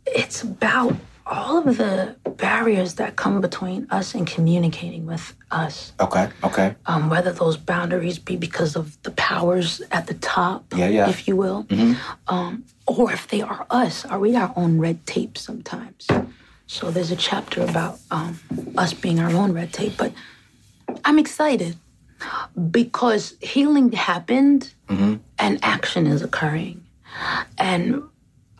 it's 0.06 0.42
about 0.44 0.96
all 1.26 1.58
of 1.68 1.78
the 1.78 2.16
barriers 2.38 2.94
that 2.96 3.18
come 3.18 3.42
between 3.42 3.86
us 3.90 4.16
and 4.16 4.26
communicating 4.26 5.06
with 5.06 5.36
us 5.52 5.92
Okay, 6.00 6.30
okay. 6.44 6.76
um, 6.86 7.10
whether 7.10 7.34
those 7.34 7.58
boundaries 7.58 8.18
be 8.18 8.38
because 8.38 8.78
of 8.78 9.02
the 9.04 9.12
powers 9.12 9.82
at 9.92 10.08
the 10.08 10.14
top, 10.14 10.64
Yeah, 10.74 10.88
yeah. 10.88 11.10
if 11.10 11.28
you 11.28 11.36
will, 11.36 11.68
um, 12.28 12.64
or 12.86 13.12
if 13.12 13.28
they 13.28 13.42
are 13.42 13.66
us. 13.70 14.06
Are 14.06 14.20
we 14.20 14.36
our 14.38 14.54
own 14.56 14.80
red 14.80 15.06
tape 15.06 15.38
sometimes? 15.38 16.08
So 16.68 16.92
there's 16.92 17.12
a 17.12 17.16
chapter 17.16 17.64
about 17.64 18.00
um, 18.12 18.40
us 18.78 18.94
being 18.94 19.20
our 19.20 19.32
own 19.32 19.54
red 19.54 19.72
tape, 19.74 19.94
but 19.98 20.12
I'm 21.06 21.18
excited 21.18 21.78
because 22.72 23.36
healing 23.42 23.92
happened 23.92 24.74
and 25.40 25.60
action 25.64 26.08
is 26.08 26.22
occurring. 26.22 26.86
And 27.58 28.04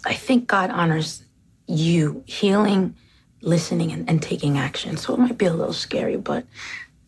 I 0.06 0.14
think 0.14 0.48
God 0.48 0.70
honors 0.70 1.24
you 1.68 2.24
healing, 2.26 2.96
listening, 3.42 3.92
and, 3.92 4.10
and 4.10 4.22
taking 4.22 4.58
action. 4.58 4.96
So 4.98 5.14
it 5.14 5.20
might 5.20 5.38
be 5.38 5.46
a 5.46 5.54
little 5.54 5.74
scary, 5.74 6.16
but 6.18 6.46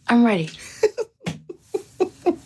I'm 0.08 0.26
ready. 0.26 0.50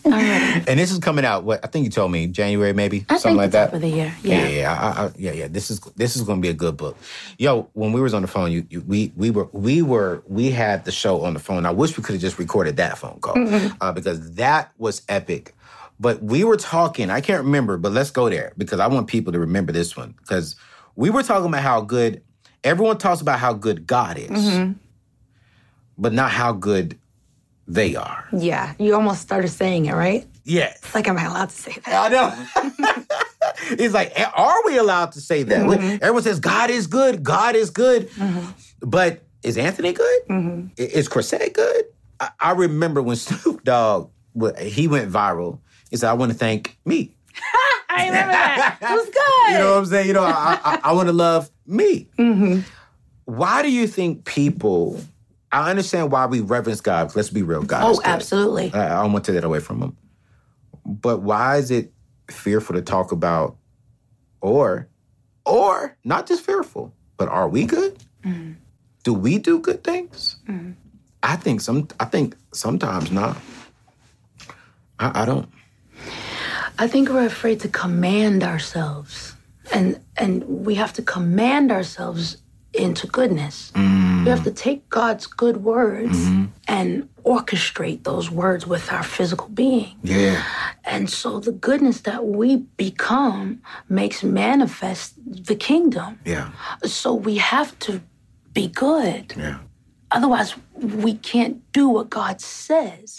I'm. 0.06 0.64
And 0.68 0.80
this 0.80 0.92
is 0.92 1.00
coming 1.00 1.26
out. 1.26 1.44
What 1.44 1.64
I 1.64 1.68
think 1.68 1.86
you 1.86 1.92
told 1.92 2.12
me 2.12 2.28
January, 2.28 2.74
maybe 2.74 3.06
I 3.10 3.18
something 3.18 3.38
like 3.38 3.52
that. 3.52 3.74
of 3.74 3.82
the 3.82 3.88
year. 3.88 4.14
Yeah, 4.24 4.42
Yeah. 4.44 4.48
yeah. 4.48 4.74
I, 4.74 5.06
I, 5.06 5.12
yeah, 5.18 5.32
yeah. 5.32 5.48
This 5.48 5.72
is 5.72 5.80
this 5.96 6.16
is 6.16 6.22
going 6.24 6.40
to 6.40 6.42
be 6.42 6.50
a 6.50 6.54
good 6.54 6.78
book. 6.78 6.98
Yo, 7.38 7.70
when 7.74 7.92
we 7.94 8.02
was 8.02 8.14
on 8.14 8.22
the 8.22 8.28
phone, 8.28 8.52
you, 8.52 8.66
you 8.70 8.82
we 8.82 9.12
we 9.16 9.32
were 9.32 9.48
we 9.52 9.82
were 9.82 10.24
we 10.28 10.52
had 10.52 10.86
the 10.86 10.92
show 10.92 11.22
on 11.24 11.34
the 11.34 11.40
phone. 11.40 11.66
I 11.66 11.72
wish 11.72 11.98
we 11.98 12.04
could 12.04 12.14
have 12.14 12.22
just 12.22 12.38
recorded 12.38 12.78
that 12.78 12.98
phone 12.98 13.20
call 13.22 13.36
uh, 13.82 13.92
because 13.92 14.36
that 14.36 14.72
was 14.78 15.02
epic. 15.10 15.56
But 16.00 16.22
we 16.22 16.44
were 16.44 16.58
talking. 16.58 17.10
I 17.10 17.22
can't 17.22 17.44
remember, 17.44 17.78
but 17.78 17.92
let's 17.94 18.12
go 18.12 18.30
there 18.30 18.52
because 18.58 18.80
I 18.80 18.88
want 18.88 19.08
people 19.08 19.32
to 19.34 19.40
remember 19.40 19.72
this 19.72 19.96
one 19.96 20.16
because 20.20 20.56
we 20.96 21.10
were 21.10 21.24
talking 21.24 21.48
about 21.48 21.62
how 21.64 21.82
good 21.82 22.22
everyone 22.64 22.98
talks 22.98 23.22
about 23.22 23.40
how 23.40 23.54
good 23.54 23.88
God 23.88 24.18
is, 24.18 24.76
but 25.98 26.14
not 26.14 26.32
how 26.32 26.52
good 26.52 26.98
they 27.68 27.96
are. 27.96 28.28
Yeah. 28.38 28.74
You 28.80 28.96
almost 28.96 29.22
started 29.22 29.50
saying 29.50 29.86
it, 29.86 29.94
right? 29.94 30.28
Yes. 30.44 30.78
It's 30.84 30.94
like, 30.96 31.08
am 31.08 31.18
I 31.18 31.26
allowed 31.26 31.50
to 31.50 31.56
say 31.56 31.78
that? 31.86 31.88
I 31.94 32.10
know. 32.10 33.04
it's 33.72 33.94
like, 33.94 34.14
are 34.36 34.66
we 34.66 34.78
allowed 34.78 35.14
to 35.14 35.22
say 35.22 35.44
that? 35.44 35.62
Mm-hmm. 35.66 35.96
Everyone 36.04 36.24
says 36.24 36.40
God 36.40 36.70
is 36.70 36.88
good. 36.88 37.24
God 37.24 37.56
is 37.56 37.70
good. 37.70 38.10
Mm-hmm. 38.12 38.50
But 38.82 39.22
is 39.44 39.58
Anthony 39.58 39.94
good? 39.94 40.22
Mm-hmm. 40.30 40.68
I- 40.78 40.82
Is 40.82 41.08
Chrisette 41.08 41.54
good? 41.54 41.86
I, 42.20 42.30
I 42.40 42.52
remember 42.52 43.02
when 43.02 43.16
Snoop 43.18 43.64
Dogg 43.64 44.10
he 44.60 44.88
went 44.88 45.12
viral. 45.12 45.60
He 45.92 45.98
said, 45.98 46.10
"I 46.10 46.14
want 46.14 46.32
to 46.32 46.38
thank 46.38 46.78
me." 46.86 47.14
I 47.90 48.08
remember 48.08 48.32
that. 48.34 48.78
It 48.82 48.86
was 48.90 49.06
good. 49.06 49.52
You 49.54 49.60
know 49.60 49.72
what 49.74 49.78
I'm 49.80 49.86
saying? 49.86 50.08
You 50.08 50.14
know, 50.14 50.24
I, 50.24 50.60
I, 50.64 50.80
I 50.86 50.92
want 50.94 51.08
to 51.08 51.14
love 51.14 51.52
me. 51.68 52.08
Why 53.26 53.62
do 53.62 53.72
you 53.72 53.86
think 53.88 54.26
people? 54.26 55.00
I 55.54 55.70
understand 55.70 56.12
why 56.12 56.26
we 56.26 56.40
reverence 56.40 56.82
God. 56.82 57.16
Let's 57.16 57.30
be 57.30 57.44
real, 57.44 57.62
God. 57.62 57.92
is 57.92 58.00
oh, 58.00 58.02
absolutely. 58.04 58.74
I, 58.74 58.86
I 59.00 59.04
don't 59.04 59.14
want 59.14 59.24
to 59.26 59.32
take 59.32 59.40
that 59.40 59.46
away 59.46 59.60
from 59.60 59.82
him. 59.84 59.98
But 60.84 61.22
why 61.22 61.58
is 61.58 61.70
it 61.70 61.94
fearful 62.30 62.76
to 62.76 62.82
talk 62.82 63.12
about, 63.12 63.56
or, 64.42 64.90
or 65.46 65.96
not 66.04 66.26
just 66.26 66.44
fearful, 66.44 66.92
but 67.18 67.30
are 67.30 67.48
we 67.48 67.66
good? 67.66 67.98
Mm-hmm. 68.26 68.54
Do 69.04 69.14
we 69.14 69.38
do 69.38 69.60
good 69.60 69.84
things? 69.84 70.38
Mm-hmm. 70.50 70.72
I 71.22 71.36
think 71.36 71.62
some. 71.62 71.88
I 72.00 72.06
think 72.06 72.36
sometimes 72.54 73.12
not. 73.12 73.38
I, 75.00 75.22
I 75.22 75.26
don't. 75.26 75.50
I 76.80 76.88
think 76.88 77.10
we're 77.10 77.26
afraid 77.26 77.60
to 77.62 77.70
command 77.70 78.44
ourselves. 78.44 79.36
And 79.72 80.00
and 80.18 80.44
we 80.44 80.76
have 80.76 80.94
to 80.94 81.02
command 81.02 81.72
ourselves 81.72 82.38
into 82.74 83.08
goodness. 83.08 83.72
Mm. 83.76 84.24
We 84.24 84.30
have 84.30 84.44
to 84.44 84.52
take 84.52 84.90
God's 84.90 85.28
good 85.28 85.58
words 85.58 86.18
mm-hmm. 86.18 86.46
and 86.68 87.10
orchestrate 87.24 88.04
those 88.04 88.32
words 88.32 88.66
with 88.66 88.92
our 88.92 89.04
physical 89.04 89.50
being. 89.50 89.96
Yeah. 90.04 90.44
And 90.84 91.10
so 91.10 91.40
the 91.40 91.52
goodness 91.52 92.02
that 92.02 92.26
we 92.26 92.58
become 92.78 93.62
makes 93.90 94.24
manifest 94.24 95.14
the 95.26 95.56
kingdom. 95.56 96.20
Yeah. 96.26 96.52
So 96.86 97.14
we 97.14 97.38
have 97.38 97.78
to 97.80 98.02
be 98.54 98.68
good. 98.68 99.34
Yeah. 99.38 99.60
Otherwise, 100.12 100.56
we 100.76 101.16
can't 101.16 101.72
do 101.72 101.90
what 101.90 102.10
God 102.10 102.40
says, 102.40 103.18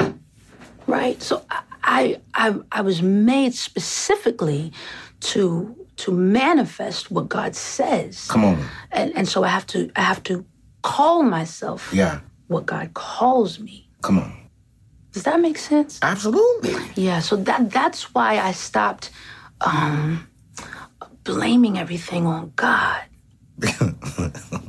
right? 0.87 1.21
So 1.23 1.45
I, 1.83 2.21
I, 2.35 2.57
I 2.71 2.81
was 2.83 3.03
made 3.03 3.55
specifically 3.55 4.73
to 5.21 5.84
to 5.96 6.11
manifest 6.12 7.11
what 7.11 7.28
God 7.28 7.54
says, 7.54 8.26
Come 8.28 8.44
on. 8.44 8.64
and 8.92 9.12
and 9.16 9.28
so 9.28 9.44
I 9.44 9.48
have 9.48 9.66
to 9.68 9.90
I 9.96 10.02
have 10.02 10.22
to 10.24 10.44
call 10.83 11.22
myself 11.22 11.90
Yeah. 11.92 12.20
what 12.48 12.66
God 12.66 12.94
calls 12.94 13.59
me. 13.61 13.88
Come 14.02 14.18
on. 14.18 14.33
Does 15.12 15.22
that 15.22 15.40
make 15.40 15.59
sense? 15.59 15.98
Absolutely. 16.02 16.74
Yeah. 16.96 17.20
So 17.20 17.37
that 17.37 17.70
that's 17.70 18.12
why 18.14 18.38
I 18.38 18.52
stopped 18.52 19.11
um, 19.61 20.26
blaming 21.22 21.78
everything 21.78 22.26
on 22.26 22.52
God. 22.57 23.00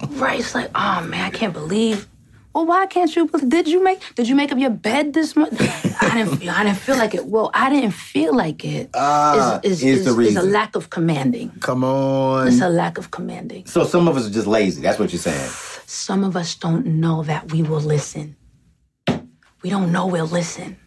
right? 0.09 0.39
It's 0.39 0.53
like, 0.55 0.69
oh 0.75 1.01
man, 1.09 1.25
I 1.25 1.29
can't 1.31 1.53
believe. 1.53 2.07
Well, 2.55 2.65
why 2.65 2.85
can't 2.85 3.13
you? 3.13 3.27
Did 3.27 3.67
you 3.67 3.83
make? 3.83 3.99
Did 4.15 4.29
you 4.29 4.35
make 4.35 4.49
up 4.53 4.57
your 4.57 4.69
bed 4.69 5.11
this 5.11 5.35
morning? 5.35 5.59
I 5.59 6.23
didn't. 6.23 6.47
I 6.47 6.63
didn't 6.63 6.77
feel 6.77 6.95
like 6.95 7.13
it. 7.13 7.25
Well, 7.25 7.51
I 7.53 7.69
didn't 7.69 7.91
feel 7.91 8.33
like 8.33 8.63
it. 8.63 8.91
Ah, 8.93 9.59
is, 9.61 9.83
is 9.83 10.05
the 10.05 10.07
is 10.07 10.07
a 10.07 10.13
reason. 10.13 10.51
lack 10.53 10.77
of 10.77 10.89
commanding. 10.89 11.51
Come 11.59 11.83
on. 11.83 12.47
It's 12.47 12.61
a 12.61 12.69
lack 12.69 12.97
of 12.97 13.11
commanding. 13.11 13.65
So 13.65 13.83
some 13.83 14.07
of 14.07 14.15
us 14.15 14.27
are 14.27 14.31
just 14.31 14.47
lazy. 14.47 14.81
That's 14.81 14.97
what 14.97 15.11
you're 15.11 15.19
saying. 15.19 15.49
Some 15.85 16.23
of 16.23 16.37
us 16.37 16.55
don't 16.55 16.85
know 16.85 17.23
that 17.23 17.51
we 17.51 17.61
will 17.61 17.81
listen. 17.81 18.37
We 19.61 19.69
don't 19.69 19.91
know 19.91 20.07
we'll 20.07 20.25
listen. 20.25 20.77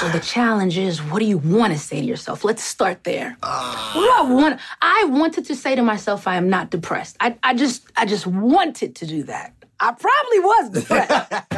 So 0.00 0.08
the 0.08 0.20
challenge 0.20 0.76
is, 0.76 1.00
what 1.02 1.20
do 1.20 1.26
you 1.26 1.38
want 1.38 1.72
to 1.72 1.78
say 1.78 2.00
to 2.00 2.06
yourself? 2.06 2.42
Let's 2.44 2.64
start 2.64 3.04
there. 3.04 3.36
What 3.40 3.94
do 3.94 4.12
I 4.12 4.26
want? 4.28 4.60
I 4.82 5.04
wanted 5.08 5.44
to 5.44 5.54
say 5.54 5.76
to 5.76 5.82
myself, 5.82 6.26
I 6.26 6.34
am 6.36 6.48
not 6.48 6.70
depressed. 6.70 7.16
I, 7.20 7.36
I 7.44 7.54
just, 7.54 7.86
I 7.94 8.06
just 8.06 8.26
wanted 8.26 8.96
to 8.96 9.06
do 9.06 9.22
that. 9.24 9.52
I 9.78 9.92
probably 9.92 10.38
was 10.40 10.70
depressed, 10.70 11.30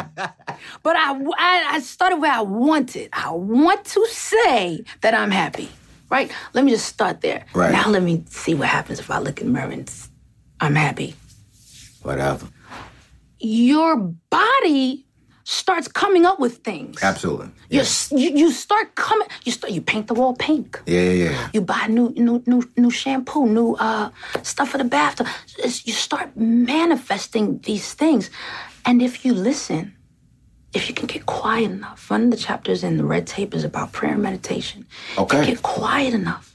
but 0.82 0.96
I, 0.96 1.12
I, 1.38 1.64
I 1.74 1.80
started 1.80 2.16
where 2.16 2.32
I 2.32 2.40
wanted. 2.40 3.08
I 3.12 3.30
want 3.32 3.84
to 3.86 4.06
say 4.10 4.84
that 5.02 5.14
I'm 5.14 5.30
happy. 5.30 5.68
Right? 6.10 6.30
Let 6.54 6.64
me 6.64 6.70
just 6.70 6.86
start 6.86 7.20
there. 7.20 7.44
Right. 7.54 7.70
Now 7.70 7.88
let 7.88 8.02
me 8.02 8.24
see 8.30 8.54
what 8.54 8.68
happens 8.68 8.98
if 8.98 9.10
I 9.10 9.18
look 9.18 9.40
in 9.40 9.48
the 9.48 9.52
mirror 9.52 9.70
and 9.70 9.92
I'm 10.58 10.74
happy 10.74 11.14
Whatever. 12.02 12.48
your 13.38 13.96
body 13.96 15.06
starts 15.50 15.88
coming 15.88 16.26
up 16.26 16.38
with 16.38 16.58
things. 16.58 17.02
Absolutely. 17.02 17.48
You, 17.70 17.82
you 18.10 18.28
you 18.40 18.48
start 18.52 18.94
coming. 18.94 19.28
You 19.44 19.52
start. 19.52 19.72
You 19.72 19.80
paint 19.80 20.06
the 20.06 20.14
wall 20.14 20.34
pink. 20.36 20.68
Yeah, 20.86 21.00
yeah, 21.00 21.30
yeah. 21.30 21.48
You 21.54 21.60
buy 21.62 21.86
new 21.88 22.10
new 22.16 22.42
new 22.46 22.62
new 22.76 22.90
shampoo, 22.90 23.46
new 23.46 23.74
uh 23.76 24.10
stuff 24.42 24.68
for 24.70 24.78
the 24.78 24.84
bathtub. 24.96 25.26
It's- 25.58 25.86
You 25.86 25.94
start 25.94 26.28
manifesting 26.36 27.46
these 27.68 27.94
things, 27.94 28.30
and 28.84 29.00
if 29.02 29.24
you 29.24 29.32
listen, 29.50 29.82
if 30.74 30.82
you 30.88 30.94
can 30.94 31.06
get 31.06 31.24
quiet 31.24 31.70
enough, 31.70 32.10
one 32.10 32.24
of 32.24 32.30
the 32.30 32.36
chapters 32.48 32.82
in 32.84 32.96
the 32.98 33.04
red 33.14 33.26
tape 33.26 33.54
is 33.58 33.64
about 33.64 33.92
prayer 33.92 34.12
and 34.14 34.22
meditation. 34.22 34.80
If 35.12 35.18
Okay. 35.18 35.38
you 35.40 35.46
get 35.54 35.62
quiet 35.62 36.12
enough 36.14 36.46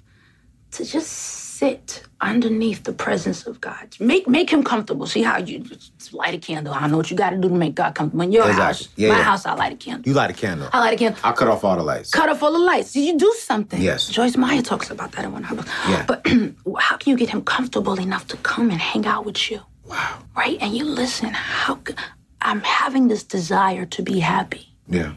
to 0.72 0.86
just 0.86 1.12
sit 1.58 2.04
underneath 2.20 2.84
the 2.84 2.94
presence 2.94 3.46
of 3.46 3.62
God. 3.62 3.86
Make 4.00 4.28
make 4.28 4.50
him 4.50 4.64
comfortable. 4.64 5.06
See 5.06 5.22
how 5.22 5.38
you 5.38 5.60
just 5.60 6.14
light 6.14 6.34
a 6.34 6.38
candle. 6.40 6.74
I 6.74 6.88
know 6.88 6.98
what 6.98 7.12
you 7.12 7.18
got 7.18 7.30
to 7.32 7.38
do 7.38 7.48
to 7.50 7.54
make 7.56 7.76
God 7.76 7.94
comfortable. 7.96 8.24
In 8.24 8.32
your 8.32 8.44
Exactly. 8.50 8.66
house, 8.66 8.90
Yeah, 8.96 9.10
my 9.10 9.18
yeah. 9.20 9.24
house, 9.24 9.46
I 9.46 9.54
light 9.54 9.74
a 9.74 9.76
candle. 9.76 10.04
You 10.10 10.14
light 10.22 10.32
a 10.32 10.34
candle. 10.34 10.68
I 10.74 10.80
light 10.80 10.94
a 10.94 10.98
candle. 10.98 11.20
I 11.24 11.32
cut 11.34 11.48
off 11.48 11.64
all 11.64 11.76
the 11.76 11.84
lights. 11.84 12.10
Cut 12.12 12.30
off 12.30 12.42
all 12.44 12.52
the 12.54 12.66
lights. 12.72 12.94
Did 12.94 13.06
you 13.10 13.18
do 13.18 13.32
something? 13.40 13.80
Yes. 13.82 14.10
Joyce 14.10 14.36
Meyer 14.36 14.62
talks 14.62 14.90
about 14.90 15.12
that 15.14 15.26
in 15.26 15.32
one 15.32 15.44
of 15.44 15.50
her 15.50 15.56
books. 15.58 15.70
Yeah. 15.90 16.06
But 16.08 16.26
how 16.88 16.98
can 16.98 17.12
you 17.12 17.18
get 17.18 17.30
him 17.30 17.44
comfortable 17.44 18.00
enough 18.00 18.26
to 18.30 18.38
come 18.38 18.70
and 18.72 18.80
hang 18.80 19.06
out 19.06 19.26
with 19.26 19.52
you? 19.52 19.60
Wow. 19.86 20.20
Right? 20.36 20.58
And 20.62 20.76
you 20.78 20.86
listen. 20.86 21.30
How? 21.34 21.80
I'm 22.42 22.62
having 22.62 23.10
this 23.10 23.24
desire 23.24 23.86
to 23.96 24.02
be 24.02 24.20
happy. 24.20 24.64
Yeah. 24.88 25.14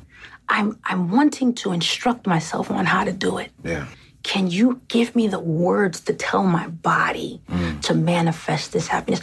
I'm 0.48 0.78
I'm 0.84 1.10
wanting 1.10 1.54
to 1.62 1.72
instruct 1.72 2.26
myself 2.26 2.70
on 2.70 2.84
how 2.94 3.02
to 3.04 3.12
do 3.12 3.38
it. 3.38 3.50
Yeah. 3.64 3.86
Can 4.26 4.50
you 4.50 4.80
give 4.88 5.14
me 5.14 5.28
the 5.28 5.38
words 5.38 6.00
to 6.00 6.12
tell 6.12 6.42
my 6.42 6.66
body 6.66 7.40
to 7.82 7.94
manifest 7.94 8.72
this 8.72 8.88
happiness? 8.88 9.20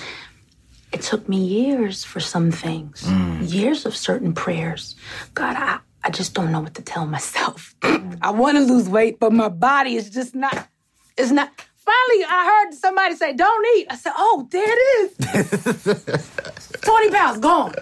It 0.94 1.02
took 1.02 1.28
me 1.28 1.44
years 1.44 2.06
for 2.06 2.22
some 2.22 2.52
things, 2.52 3.06
years 3.54 3.86
of 3.86 3.98
certain 3.98 4.32
prayers. 4.34 4.96
God, 5.34 5.58
I, 5.58 5.80
I 6.06 6.10
just 6.10 6.34
don't 6.34 6.54
know 6.54 6.62
what 6.62 6.76
to 6.76 6.82
tell 6.82 7.06
myself. 7.06 7.76
I 8.22 8.32
want 8.32 8.58
to 8.58 8.64
lose 8.64 8.88
weight, 8.88 9.20
but 9.20 9.34
my 9.34 9.50
body 9.50 9.96
is 9.98 10.10
just 10.10 10.36
not, 10.36 10.70
it's 11.18 11.32
not. 11.32 11.52
Finally, 11.76 12.24
I 12.30 12.46
heard 12.66 12.74
somebody 12.76 13.16
say, 13.16 13.34
don't 13.34 13.66
eat. 13.76 13.88
I 13.90 13.98
said, 13.98 14.14
oh, 14.18 14.48
there 14.52 14.64
it 14.66 15.20
is. 15.20 16.80
20 16.82 17.10
pounds 17.12 17.40
gone. 17.40 17.74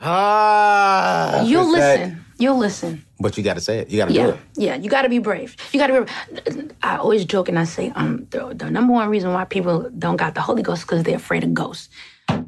Ah. 0.00 1.42
You'll 1.44 1.74
it's 1.74 1.78
that- 1.80 2.00
listen. 2.00 2.23
You'll 2.38 2.58
listen. 2.58 3.04
But 3.20 3.36
you 3.38 3.44
got 3.44 3.54
to 3.54 3.60
say 3.60 3.78
it. 3.78 3.90
You 3.90 3.98
got 3.98 4.06
to 4.08 4.12
do 4.12 4.18
Yeah, 4.18 4.28
it. 4.28 4.38
yeah. 4.56 4.74
You 4.76 4.90
got 4.90 5.02
to 5.02 5.08
be 5.08 5.18
brave. 5.18 5.56
You 5.72 5.78
got 5.80 5.86
to 5.86 6.04
be. 6.52 6.70
I 6.82 6.96
always 6.96 7.24
joke 7.24 7.48
and 7.48 7.58
I 7.58 7.64
say, 7.64 7.90
um, 7.94 8.26
the, 8.30 8.52
the 8.54 8.70
number 8.70 8.92
one 8.92 9.08
reason 9.08 9.32
why 9.32 9.44
people 9.44 9.88
don't 9.98 10.16
got 10.16 10.34
the 10.34 10.40
Holy 10.40 10.62
Ghost 10.62 10.80
is 10.80 10.84
because 10.84 11.02
they're 11.04 11.16
afraid 11.16 11.44
of 11.44 11.54
ghosts. 11.54 11.88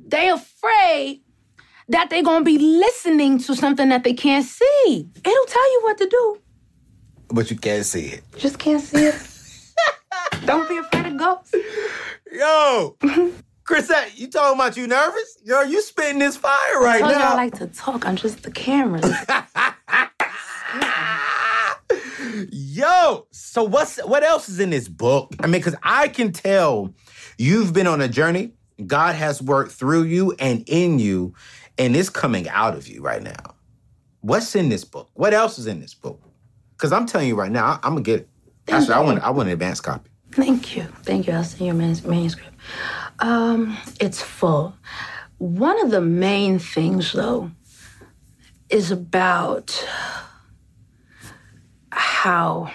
They 0.09 0.29
afraid 0.29 1.22
that 1.88 2.11
they're 2.11 2.22
gonna 2.25 2.44
be 2.44 2.59
listening 2.59 3.38
to 3.38 3.55
something 3.55 3.88
that 3.90 4.03
they 4.03 4.12
can't 4.14 4.44
see. 4.44 5.09
It'll 5.25 5.46
tell 5.46 5.72
you 5.72 5.81
what 5.85 5.99
to 5.99 6.09
do. 6.09 6.40
But 7.29 7.51
you 7.51 7.57
can't 7.57 7.85
see 7.85 8.07
it. 8.07 8.25
Just 8.37 8.59
can't 8.59 8.81
see 8.83 9.05
it. 9.07 9.14
don't 10.46 10.68
be 10.68 10.79
afraid 10.79 11.07
of 11.07 11.16
ghosts. 11.18 11.55
Yo, 12.33 12.96
Chris, 13.64 13.90
you 14.16 14.29
talking 14.29 14.59
about 14.59 14.77
you 14.77 14.87
nervous? 14.87 15.38
Yo, 15.44 15.62
you 15.62 15.81
spitting 15.83 16.18
this 16.18 16.37
fire 16.37 16.81
right 16.81 16.96
I 16.96 17.01
told 17.01 17.12
now. 17.12 17.33
I 17.33 17.35
like 17.35 17.55
to 17.59 17.66
talk. 17.68 18.07
I'm 18.07 18.16
just 18.16 18.42
the 18.42 18.51
cameras. 18.51 19.05
Yo, 22.50 23.26
so 23.31 23.62
what's 23.62 23.98
what 24.05 24.22
else 24.22 24.48
is 24.48 24.61
in 24.61 24.70
this 24.70 24.88
book? 24.88 25.35
I 25.40 25.46
mean, 25.46 25.61
because 25.61 25.76
I 25.83 26.09
can 26.09 26.33
tell 26.33 26.94
you've 27.38 27.72
been 27.72 27.87
on 27.87 28.00
a 28.00 28.09
journey. 28.09 28.52
God 28.87 29.14
has 29.14 29.40
worked 29.40 29.72
through 29.72 30.02
you 30.05 30.35
and 30.38 30.62
in 30.66 30.98
you, 30.98 31.35
and 31.79 31.96
it's 31.96 32.11
coming 32.11 32.48
out 32.48 32.74
of 32.74 32.88
you 32.88 33.00
right 33.00 33.22
now. 33.22 33.55
What's 34.20 34.55
in 34.55 34.68
this 34.68 34.85
book? 34.85 35.09
What 35.14 35.33
else 35.33 35.59
is 35.59 35.66
in 35.66 35.81
this 35.81 35.94
book? 35.94 36.20
Because 36.72 36.92
I'm 36.92 37.07
telling 37.07 37.29
you 37.29 37.37
right 37.37 37.50
now, 37.50 37.81
I, 37.83 37.87
am 37.87 37.94
gonna 37.94 38.02
get 38.02 38.20
it. 38.20 38.29
Actually, 38.68 38.94
I 38.94 39.00
want 39.00 39.20
I 39.20 39.31
want 39.31 39.48
an 39.48 39.55
advance 39.55 39.81
copy. 39.81 40.11
Thank 40.33 40.76
you. 40.76 40.83
Thank 41.02 41.26
you. 41.26 41.33
I'll 41.33 41.44
send 41.44 41.62
you 41.62 41.70
a 41.70 42.09
manuscript. 42.09 42.55
Um, 43.20 43.76
it's 44.00 44.20
full. 44.20 44.74
One 45.38 45.81
of 45.83 45.90
the 45.90 46.00
main 46.00 46.59
things, 46.59 47.12
though, 47.12 47.50
is 48.68 48.90
about 48.90 49.87
how 51.97 52.71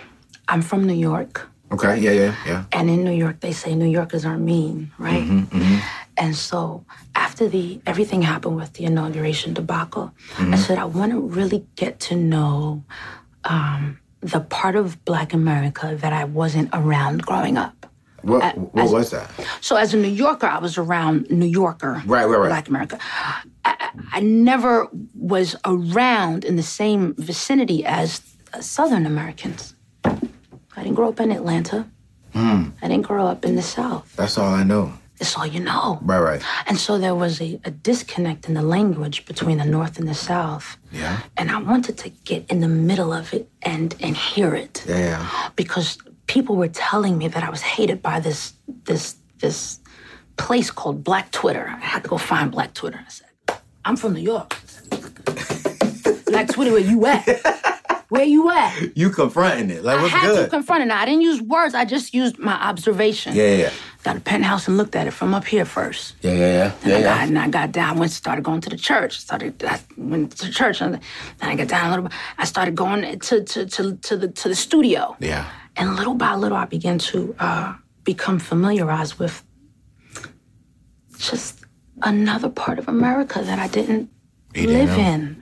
I'm 0.47 0.61
from 0.61 0.85
New 0.85 0.93
York. 0.93 1.47
Okay. 1.71 1.99
Yeah. 1.99 2.11
Yeah. 2.11 2.35
Yeah. 2.45 2.65
And 2.73 2.89
in 2.89 3.03
New 3.03 3.13
York, 3.13 3.39
they 3.39 3.53
say 3.53 3.75
New 3.75 3.87
Yorkers 3.87 4.25
are 4.25 4.37
mean, 4.37 4.91
right? 4.97 5.23
Mm-hmm, 5.23 5.57
mm-hmm. 5.57 5.79
And 6.17 6.35
so 6.35 6.83
after 7.15 7.47
the 7.47 7.79
everything 7.85 8.21
happened 8.21 8.57
with 8.57 8.73
the 8.73 8.83
inauguration 8.83 9.53
debacle, 9.53 10.13
I 10.37 10.41
mm-hmm. 10.41 10.55
said 10.55 10.77
I 10.77 10.85
want 10.85 11.13
to 11.13 11.19
really 11.21 11.65
get 11.75 11.99
to 12.01 12.15
know 12.15 12.83
um, 13.45 13.99
the 14.19 14.41
part 14.41 14.75
of 14.75 15.03
Black 15.05 15.33
America 15.33 15.97
that 16.01 16.13
I 16.13 16.25
wasn't 16.25 16.69
around 16.73 17.23
growing 17.23 17.57
up. 17.57 17.85
What 18.21 18.57
What 18.57 18.85
as- 18.85 18.91
was 18.91 19.09
that? 19.11 19.31
So 19.61 19.77
as 19.77 19.93
a 19.93 19.97
New 19.97 20.09
Yorker, 20.09 20.47
I 20.47 20.59
was 20.59 20.77
around 20.77 21.29
New 21.29 21.47
Yorker, 21.47 22.03
Right, 22.05 22.25
right, 22.25 22.39
right. 22.39 22.49
Black 22.49 22.67
America. 22.67 22.99
I, 23.65 23.91
I- 24.11 24.19
never 24.19 24.87
was 25.15 25.55
around 25.65 26.43
in 26.43 26.55
the 26.55 26.63
same 26.63 27.15
vicinity 27.17 27.83
as 27.85 28.21
Southern 28.59 29.05
Americans. 29.05 29.75
I 30.03 30.83
didn't 30.83 30.95
grow 30.95 31.09
up 31.09 31.19
in 31.19 31.31
Atlanta. 31.31 31.87
Hmm. 32.33 32.69
I 32.81 32.87
didn't 32.87 33.05
grow 33.07 33.27
up 33.27 33.45
in 33.45 33.55
the 33.55 33.61
South. 33.61 34.13
That's 34.15 34.37
all 34.37 34.53
I 34.53 34.63
know. 34.63 34.93
It's 35.19 35.37
all 35.37 35.45
you 35.45 35.59
know. 35.59 35.99
Right. 36.01 36.19
Right. 36.19 36.41
And 36.65 36.77
so 36.79 36.97
there 36.97 37.13
was 37.13 37.39
a, 37.41 37.59
a 37.65 37.71
disconnect 37.71 38.47
in 38.47 38.55
the 38.55 38.63
language 38.63 39.25
between 39.25 39.57
the 39.59 39.65
North 39.65 39.99
and 39.99 40.07
the 40.07 40.15
South. 40.15 40.77
Yeah. 40.91 41.19
And 41.37 41.51
I 41.51 41.59
wanted 41.61 41.97
to 41.99 42.09
get 42.25 42.49
in 42.49 42.59
the 42.61 42.67
middle 42.67 43.13
of 43.13 43.31
it 43.33 43.47
and 43.61 43.95
and 43.99 44.17
hear 44.17 44.55
it 44.55 44.83
Yeah. 44.87 44.97
Yeah. 44.97 45.49
because 45.55 45.97
people 46.25 46.55
were 46.55 46.69
telling 46.69 47.17
me 47.17 47.27
that 47.27 47.43
I 47.43 47.49
was 47.49 47.61
hated 47.61 48.01
by 48.01 48.19
this 48.19 48.53
this 48.85 49.15
this 49.39 49.79
place 50.37 50.71
called 50.71 51.03
Black 51.03 51.31
Twitter. 51.31 51.67
I 51.67 51.85
had 51.85 52.03
to 52.03 52.09
go 52.09 52.17
find 52.17 52.49
Black 52.51 52.73
Twitter. 52.73 52.99
I 53.05 53.09
said, 53.09 53.29
I'm 53.85 53.95
from 53.97 54.13
New 54.13 54.21
York. 54.23 54.55
Black 56.25 56.47
Twitter, 56.49 56.71
where 56.71 56.79
you 56.79 57.05
at? 57.05 57.27
Where 58.11 58.25
you 58.25 58.49
at? 58.51 58.97
You 58.97 59.09
confronting 59.09 59.69
it. 59.69 59.85
Like, 59.85 59.99
I 59.99 60.01
what's 60.01 60.13
had 60.13 60.27
good? 60.27 60.43
to 60.43 60.49
confront 60.49 60.83
it. 60.83 60.91
I 60.91 61.05
didn't 61.05 61.21
use 61.21 61.41
words. 61.41 61.73
I 61.73 61.85
just 61.85 62.13
used 62.13 62.37
my 62.39 62.51
observation. 62.69 63.33
yeah, 63.33 63.43
yeah, 63.43 63.57
yeah. 63.57 63.71
Got 64.03 64.17
a 64.17 64.19
penthouse 64.19 64.67
and 64.67 64.75
looked 64.75 64.97
at 64.97 65.07
it 65.07 65.11
from 65.11 65.33
up 65.33 65.45
here 65.45 65.63
first. 65.63 66.15
Yeah, 66.21 66.33
yeah, 66.33 66.37
yeah. 66.39 66.73
And 66.83 66.89
Yeah, 66.91 66.97
I 66.97 67.01
got, 67.03 67.15
yeah. 67.15 67.23
and 67.27 67.39
I 67.39 67.47
got 67.47 67.71
down, 67.71 67.97
went, 67.99 68.11
started 68.11 68.43
going 68.43 68.59
to 68.61 68.69
the 68.69 68.75
church. 68.75 69.17
Started, 69.17 69.63
I 69.63 69.79
went 69.95 70.35
to 70.39 70.51
church, 70.51 70.81
and 70.81 70.95
then 71.39 71.49
I 71.49 71.55
got 71.55 71.69
down 71.69 71.85
a 71.85 71.89
little 71.91 72.03
bit. 72.09 72.13
I 72.37 72.43
started 72.43 72.75
going 72.75 73.19
to 73.19 73.39
to 73.45 73.65
to, 73.65 73.95
to 73.95 74.17
the 74.17 74.27
to 74.27 74.49
the 74.49 74.55
studio. 74.55 75.15
Yeah. 75.21 75.49
And 75.77 75.95
little 75.95 76.15
by 76.15 76.35
little, 76.35 76.57
I 76.57 76.65
began 76.65 76.97
to 77.13 77.33
uh, 77.39 77.75
become 78.03 78.39
familiarized 78.39 79.19
with 79.19 79.41
just 81.17 81.63
another 82.01 82.49
part 82.49 82.77
of 82.77 82.89
America 82.89 83.41
that 83.41 83.57
I 83.59 83.67
didn't 83.69 84.09
didn't 84.53 84.73
live 84.73 84.89
know? 84.97 85.03
in. 85.13 85.40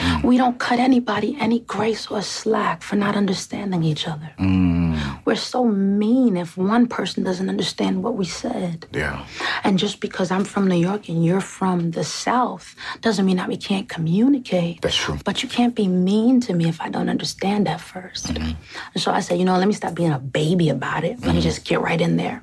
Mm. 0.00 0.24
We 0.24 0.36
don't 0.36 0.58
cut 0.58 0.78
anybody 0.78 1.36
any 1.38 1.60
grace 1.60 2.06
or 2.10 2.22
slack 2.22 2.82
for 2.82 2.96
not 2.96 3.14
understanding 3.16 3.82
each 3.82 4.08
other. 4.08 4.30
Mm. 4.38 5.24
We're 5.24 5.36
so 5.36 5.64
mean 5.64 6.36
if 6.36 6.56
one 6.56 6.86
person 6.86 7.22
doesn't 7.24 7.48
understand 7.48 8.02
what 8.02 8.14
we 8.14 8.24
said. 8.24 8.86
Yeah. 8.92 9.26
And 9.64 9.78
just 9.78 10.00
because 10.00 10.30
I'm 10.30 10.44
from 10.44 10.68
New 10.68 10.76
York 10.76 11.08
and 11.08 11.24
you're 11.24 11.40
from 11.40 11.90
the 11.92 12.04
South 12.04 12.74
doesn't 13.00 13.26
mean 13.26 13.36
that 13.36 13.48
we 13.48 13.56
can't 13.56 13.88
communicate. 13.88 14.80
That's 14.80 14.96
true. 14.96 15.18
But 15.24 15.42
you 15.42 15.48
can't 15.48 15.74
be 15.74 15.86
mean 15.88 16.40
to 16.42 16.54
me 16.54 16.68
if 16.68 16.80
I 16.80 16.88
don't 16.88 17.08
understand 17.08 17.68
at 17.68 17.80
1st 17.80 18.32
mm-hmm. 18.32 18.52
And 18.94 19.02
so 19.02 19.12
I 19.12 19.20
said, 19.20 19.38
you 19.38 19.44
know, 19.44 19.56
let 19.58 19.68
me 19.68 19.74
stop 19.74 19.94
being 19.94 20.12
a 20.12 20.18
baby 20.18 20.68
about 20.68 21.04
it. 21.04 21.20
Let 21.20 21.20
me 21.20 21.32
mm-hmm. 21.32 21.40
just 21.40 21.64
get 21.64 21.80
right 21.80 22.00
in 22.00 22.16
there. 22.16 22.42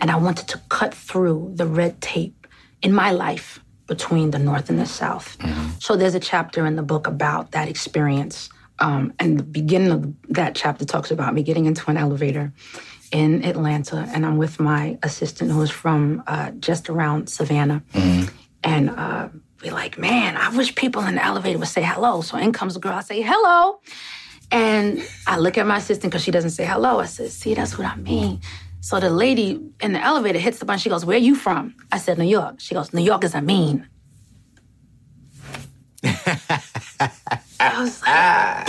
And 0.00 0.10
I 0.10 0.16
wanted 0.16 0.48
to 0.48 0.60
cut 0.68 0.94
through 0.94 1.52
the 1.54 1.66
red 1.66 2.00
tape 2.00 2.46
in 2.82 2.92
my 2.92 3.10
life 3.10 3.63
between 3.86 4.30
the 4.30 4.38
North 4.38 4.70
and 4.70 4.78
the 4.78 4.86
South. 4.86 5.36
So 5.78 5.96
there's 5.96 6.14
a 6.14 6.20
chapter 6.20 6.66
in 6.66 6.76
the 6.76 6.82
book 6.82 7.06
about 7.06 7.50
that 7.52 7.68
experience. 7.68 8.48
Um, 8.78 9.12
and 9.18 9.38
the 9.38 9.42
beginning 9.44 9.90
of 9.92 10.14
that 10.30 10.54
chapter 10.54 10.84
talks 10.84 11.10
about 11.10 11.34
me 11.34 11.42
getting 11.42 11.66
into 11.66 11.88
an 11.90 11.96
elevator 11.96 12.52
in 13.12 13.44
Atlanta, 13.44 14.08
and 14.12 14.26
I'm 14.26 14.38
with 14.38 14.58
my 14.58 14.98
assistant 15.02 15.52
who 15.52 15.62
is 15.62 15.70
from 15.70 16.22
uh, 16.26 16.50
just 16.52 16.88
around 16.88 17.28
Savannah. 17.28 17.82
And 18.64 18.90
uh, 18.90 19.28
we're 19.62 19.72
like, 19.72 19.98
man, 19.98 20.36
I 20.36 20.48
wish 20.56 20.74
people 20.74 21.02
in 21.04 21.14
the 21.16 21.24
elevator 21.24 21.58
would 21.58 21.68
say 21.68 21.82
hello. 21.82 22.22
So 22.22 22.36
in 22.38 22.52
comes 22.52 22.74
a 22.76 22.80
girl, 22.80 22.94
I 22.94 23.02
say, 23.02 23.22
hello. 23.22 23.78
And 24.50 25.02
I 25.26 25.38
look 25.38 25.56
at 25.58 25.66
my 25.66 25.78
assistant 25.78 26.12
because 26.12 26.24
she 26.24 26.30
doesn't 26.30 26.50
say 26.50 26.64
hello. 26.64 26.98
I 26.98 27.06
said, 27.06 27.30
see, 27.30 27.54
that's 27.54 27.78
what 27.78 27.86
I 27.86 27.96
mean. 27.96 28.40
So 28.84 29.00
the 29.00 29.08
lady 29.08 29.58
in 29.80 29.94
the 29.94 29.98
elevator 29.98 30.38
hits 30.38 30.58
the 30.58 30.66
button. 30.66 30.78
She 30.78 30.90
goes, 30.90 31.06
where 31.06 31.16
you 31.16 31.34
from? 31.34 31.74
I 31.90 31.96
said, 31.96 32.18
New 32.18 32.26
York. 32.26 32.60
She 32.60 32.74
goes, 32.74 32.92
New 32.92 33.00
York 33.00 33.24
is 33.24 33.34
a 33.34 33.40
mean. 33.40 33.88
I 36.04 37.80
was 37.80 38.02
like, 38.02 38.68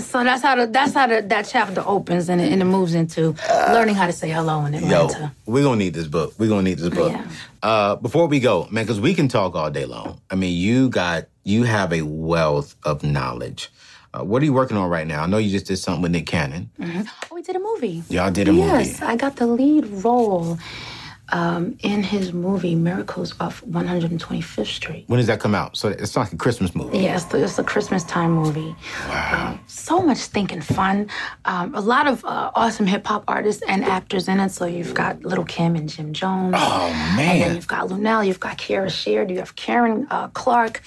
so 0.00 0.24
that's 0.24 0.42
how 0.42 0.56
the, 0.56 0.66
that's 0.66 0.94
how 0.94 1.06
the, 1.06 1.22
that 1.22 1.46
chapter 1.48 1.80
opens 1.86 2.28
and 2.28 2.40
it, 2.40 2.52
and 2.52 2.60
it 2.60 2.64
moves 2.64 2.96
into 2.96 3.36
learning 3.68 3.94
how 3.94 4.06
to 4.06 4.12
say 4.12 4.28
hello 4.28 4.64
in 4.64 4.74
Atlanta. 4.74 5.20
Yo, 5.20 5.30
we're 5.46 5.62
gonna 5.62 5.76
need 5.76 5.94
this 5.94 6.08
book. 6.08 6.34
We're 6.36 6.48
gonna 6.48 6.62
need 6.62 6.78
this 6.78 6.92
book. 6.92 7.12
Yeah. 7.12 7.24
Uh, 7.62 7.94
before 7.94 8.26
we 8.26 8.40
go, 8.40 8.66
man, 8.72 8.82
because 8.82 9.00
we 9.00 9.14
can 9.14 9.28
talk 9.28 9.54
all 9.54 9.70
day 9.70 9.84
long. 9.84 10.20
I 10.28 10.34
mean, 10.34 10.58
you 10.58 10.88
got 10.88 11.28
you 11.44 11.62
have 11.62 11.92
a 11.92 12.02
wealth 12.02 12.74
of 12.82 13.04
knowledge. 13.04 13.70
Uh, 14.12 14.24
what 14.24 14.42
are 14.42 14.44
you 14.44 14.52
working 14.52 14.76
on 14.76 14.90
right 14.90 15.06
now? 15.06 15.22
I 15.22 15.26
know 15.26 15.38
you 15.38 15.50
just 15.50 15.66
did 15.66 15.76
something 15.76 16.02
with 16.02 16.10
Nick 16.10 16.26
Cannon. 16.26 16.70
Oh, 16.80 17.04
we 17.32 17.42
did 17.42 17.54
a 17.54 17.60
movie. 17.60 18.02
Y'all 18.08 18.30
did 18.30 18.48
a 18.48 18.52
yes, 18.52 18.72
movie. 18.72 18.90
Yes, 18.90 19.02
I 19.02 19.14
got 19.16 19.36
the 19.36 19.46
lead 19.46 19.86
role 20.04 20.58
um, 21.32 21.76
in 21.80 22.02
his 22.02 22.32
movie 22.32 22.74
Miracles 22.74 23.34
off 23.40 23.62
125th 23.62 24.66
Street. 24.66 25.04
When 25.06 25.18
does 25.18 25.26
that 25.28 25.40
come 25.40 25.54
out? 25.54 25.76
So 25.76 25.88
it's 25.88 26.16
like 26.16 26.32
a 26.32 26.36
Christmas 26.36 26.74
movie. 26.74 26.98
Yeah, 26.98 27.16
it's, 27.16 27.32
it's 27.34 27.58
a 27.58 27.64
Christmas 27.64 28.04
time 28.04 28.32
movie. 28.32 28.74
Um, 29.10 29.60
so 29.66 30.00
much 30.02 30.18
thinking 30.18 30.60
fun. 30.60 31.08
Um, 31.44 31.74
a 31.74 31.80
lot 31.80 32.06
of 32.06 32.24
uh, 32.24 32.50
awesome 32.54 32.86
hip 32.86 33.06
hop 33.06 33.24
artists 33.28 33.62
and 33.68 33.84
actors 33.84 34.28
in 34.28 34.40
it. 34.40 34.50
So 34.50 34.64
you've 34.66 34.94
got 34.94 35.22
Lil' 35.24 35.44
Kim 35.44 35.76
and 35.76 35.88
Jim 35.88 36.12
Jones. 36.12 36.54
Oh 36.58 36.86
And 36.92 37.18
then 37.18 37.38
man. 37.40 37.54
you've 37.54 37.68
got 37.68 37.88
Lunell, 37.88 38.26
you've 38.26 38.40
got 38.40 38.58
Kierra 38.58 38.90
Sheard, 38.90 39.30
you 39.30 39.38
have 39.38 39.56
Karen 39.56 40.06
uh, 40.10 40.28
Clark. 40.28 40.82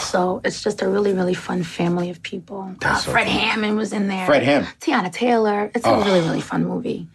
So 0.00 0.40
it's 0.44 0.62
just 0.62 0.82
a 0.82 0.88
really, 0.88 1.12
really 1.12 1.34
fun 1.34 1.62
family 1.62 2.10
of 2.10 2.22
people. 2.22 2.60
Uh, 2.62 2.74
That's 2.80 3.04
so 3.04 3.12
Fred 3.12 3.26
cool. 3.26 3.38
Hammond 3.38 3.76
was 3.76 3.92
in 3.92 4.08
there. 4.08 4.26
Fred 4.26 4.42
Hammond. 4.42 4.72
Teyana 4.80 5.12
Taylor. 5.12 5.70
It's 5.74 5.84
a 5.86 5.96
really, 5.96 6.20
really 6.20 6.40
fun 6.40 6.64
movie. 6.64 7.08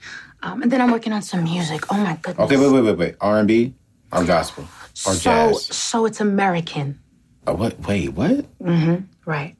Um, 0.43 0.61
and 0.61 0.71
then 0.71 0.81
I'm 0.81 0.91
working 0.91 1.13
on 1.13 1.21
some 1.21 1.43
music. 1.45 1.91
Oh 1.91 1.97
my 1.97 2.17
goodness. 2.21 2.45
Okay, 2.45 2.57
wait, 2.57 2.71
wait, 2.71 2.81
wait, 2.81 2.97
wait. 2.97 3.15
R 3.21 3.39
and 3.39 3.47
B 3.47 3.73
or 4.11 4.23
gospel 4.25 4.65
or 5.07 5.13
so, 5.13 5.19
jazz? 5.19 5.65
so 5.65 6.05
it's 6.05 6.19
American. 6.19 6.99
Oh, 7.47 7.55
what? 7.55 7.79
Wait, 7.87 8.09
what? 8.09 8.45
Mhm. 8.59 9.05
Right. 9.25 9.55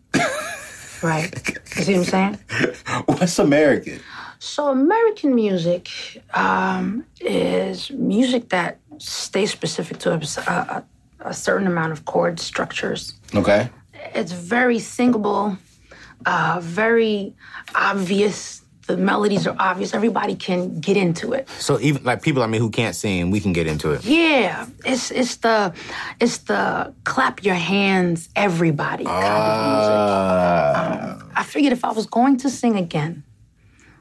right. 1.02 1.34
You 1.78 1.84
see 1.84 1.98
what 1.98 2.14
I'm 2.14 2.38
saying? 2.38 2.40
What's 3.06 3.40
American? 3.40 4.00
So 4.40 4.68
American 4.68 5.36
music 5.36 5.90
um, 6.34 7.06
is 7.22 7.90
music 7.92 8.50
that 8.50 8.80
stays 8.98 9.52
specific 9.52 10.00
to 10.00 10.12
a, 10.14 10.18
a, 10.48 10.84
a 11.22 11.34
certain 11.34 11.66
amount 11.66 11.94
of 11.94 12.04
chord 12.04 12.42
structures. 12.42 13.14
Okay. 13.34 13.70
It's 14.14 14.34
very 14.34 14.80
singable, 14.80 15.58
uh, 16.26 16.60
very 16.62 17.34
obvious. 17.74 18.63
The 18.86 18.98
melodies 18.98 19.48
are 19.48 19.56
obvious. 19.60 19.94
Everybody 19.94 20.36
can 20.36 20.80
get 20.82 20.98
into 20.98 21.32
it. 21.32 21.48
So 21.60 21.80
even 21.80 22.04
like 22.04 22.22
people, 22.22 22.44
I 22.44 22.48
mean, 22.48 22.60
who 22.60 22.70
can't 22.70 22.94
sing, 22.96 23.32
we 23.32 23.40
can 23.40 23.54
get 23.54 23.66
into 23.66 23.92
it. 23.92 24.04
Yeah, 24.04 24.66
it's 24.86 25.10
it's 25.12 25.38
the 25.38 25.74
it's 26.20 26.40
the 26.40 26.94
clap 27.06 27.44
your 27.46 27.56
hands, 27.56 28.28
everybody 28.36 29.06
kind 29.06 29.26
of 29.26 29.68
music. 29.68 31.24
Uh, 31.24 31.40
I 31.40 31.44
figured 31.44 31.74
if 31.74 31.84
I 31.86 31.92
was 31.94 32.06
going 32.08 32.38
to 32.38 32.50
sing 32.50 32.76
again, 32.76 33.24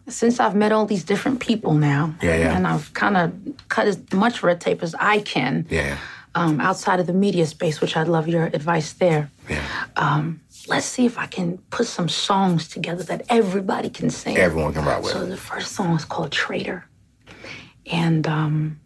since 0.08 0.40
I've 0.40 0.56
met 0.56 0.72
all 0.72 0.84
these 0.86 1.04
different 1.04 1.38
people 1.40 1.74
now, 1.74 2.14
Yeah, 2.20 2.36
yeah. 2.36 2.56
and 2.56 2.66
I've 2.66 2.92
kind 2.92 3.16
of 3.16 3.32
cut 3.68 3.86
as 3.86 3.98
much 4.12 4.42
red 4.42 4.60
tape 4.60 4.82
as 4.82 4.94
I 4.98 5.20
can 5.20 5.64
yeah, 5.70 5.96
um, 6.34 6.60
outside 6.60 6.98
of 6.98 7.06
the 7.06 7.12
media 7.12 7.46
space, 7.46 7.80
which 7.80 7.96
I'd 7.96 8.08
love 8.08 8.26
your 8.26 8.46
advice 8.46 8.92
there. 8.94 9.30
yeah. 9.48 9.62
Let's 10.68 10.86
see 10.86 11.06
if 11.06 11.18
I 11.18 11.26
can 11.26 11.58
put 11.70 11.86
some 11.86 12.08
songs 12.08 12.68
together 12.68 13.02
that 13.04 13.24
everybody 13.28 13.90
can 13.90 14.10
sing. 14.10 14.36
Everyone 14.36 14.72
can 14.72 14.84
rock 14.84 15.02
with 15.02 15.12
So 15.12 15.26
the 15.26 15.36
first 15.36 15.72
song 15.72 15.96
is 15.96 16.04
called 16.04 16.30
Traitor. 16.30 16.84
And 17.90 18.26
um, 18.28 18.80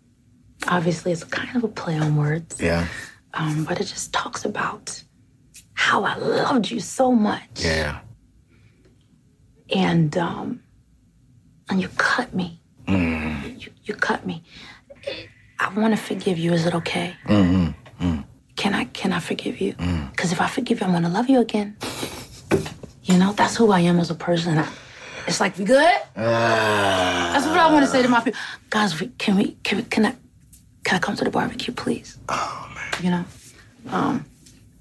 obviously, 0.69 1.13
it's 1.13 1.25
kind 1.25 1.55
of 1.55 1.65
a 1.65 1.69
play 1.69 1.99
on 1.99 2.17
words, 2.17 2.61
Yeah, 2.61 2.87
um, 3.35 3.65
but 3.65 3.79
it 3.81 3.85
just 3.85 4.13
talks 4.15 4.45
about 4.47 5.03
how 5.75 6.05
I 6.05 6.17
loved 6.17 6.71
you 6.71 6.81
so 6.81 7.13
much. 7.13 7.49
yeah. 7.57 8.01
And, 9.75 10.17
um, 10.17 10.63
and 11.69 11.83
you 11.83 11.89
cut 11.99 12.33
me. 12.35 12.61
Mm-hmm. 12.87 13.59
You, 13.59 13.71
you 13.85 13.95
cut 13.95 14.25
me. 14.25 14.43
I 15.59 15.69
want 15.75 15.93
to 15.95 16.01
forgive 16.01 16.39
you. 16.39 16.53
Is 16.53 16.65
it 16.67 16.75
okay? 16.75 17.17
Mm-hmm. 17.27 18.21
Can 18.67 18.75
I 18.75 18.85
can 18.87 19.13
I 19.13 19.21
forgive 19.21 19.61
you? 19.61 19.75
Mm. 19.75 20.11
Because 20.11 20.33
if 20.33 20.41
I 20.41 20.49
forgive 20.49 20.81
you, 20.81 20.87
I'm 20.89 20.93
gonna 20.93 21.09
love 21.09 21.29
you 21.29 21.39
again. 21.41 21.77
You 23.05 23.17
know, 23.17 23.33
that's 23.33 23.55
who 23.55 23.71
I 23.71 23.79
am 23.79 24.01
as 24.01 24.11
a 24.11 24.15
person. 24.17 24.59
I- 24.59 24.69
It's 25.29 25.39
like 25.39 25.57
we 25.57 25.65
good. 25.65 25.99
Ah. 26.17 27.31
That's 27.33 27.47
what 27.47 27.57
I 27.59 27.71
want 27.73 27.85
to 27.87 27.91
say 27.93 28.03
to 28.03 28.09
my 28.09 28.21
people. 28.25 28.41
Guys, 28.69 28.99
we, 29.01 29.07
can 29.19 29.37
we 29.37 29.57
can 29.63 29.79
we 29.79 29.85
can 29.85 30.07
I 30.07 30.15
can 30.83 30.97
I 30.97 30.99
come 30.99 31.15
to 31.15 31.23
the 31.23 31.31
barbecue, 31.31 31.73
please? 31.75 32.19
Oh 32.29 32.69
man. 32.75 33.05
You 33.05 33.11
know, 33.15 33.25
um, 33.97 34.25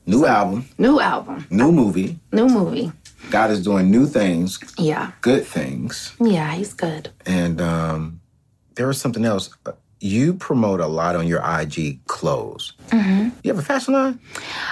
New 0.07 0.25
album, 0.25 0.65
new 0.79 0.99
album, 0.99 1.45
new 1.51 1.71
movie. 1.71 2.17
new 2.31 2.47
movie. 2.47 2.91
God 3.29 3.51
is 3.51 3.61
doing 3.63 3.91
new 3.91 4.07
things, 4.07 4.57
Yeah, 4.79 5.11
good 5.21 5.45
things. 5.45 6.11
yeah, 6.19 6.51
he's 6.57 6.73
good. 6.73 7.09
And 7.27 7.61
um, 7.61 8.19
there 8.75 8.87
was 8.87 8.99
something 8.99 9.25
else. 9.25 9.49
You 10.05 10.35
promote 10.35 10.81
a 10.81 10.85
lot 10.85 11.15
on 11.15 11.25
your 11.25 11.41
IG 11.43 12.05
clothes. 12.05 12.73
Mm-hmm. 12.89 13.29
You 13.41 13.51
have 13.51 13.57
a 13.57 13.65
fashion 13.65 13.95
line? 13.95 14.19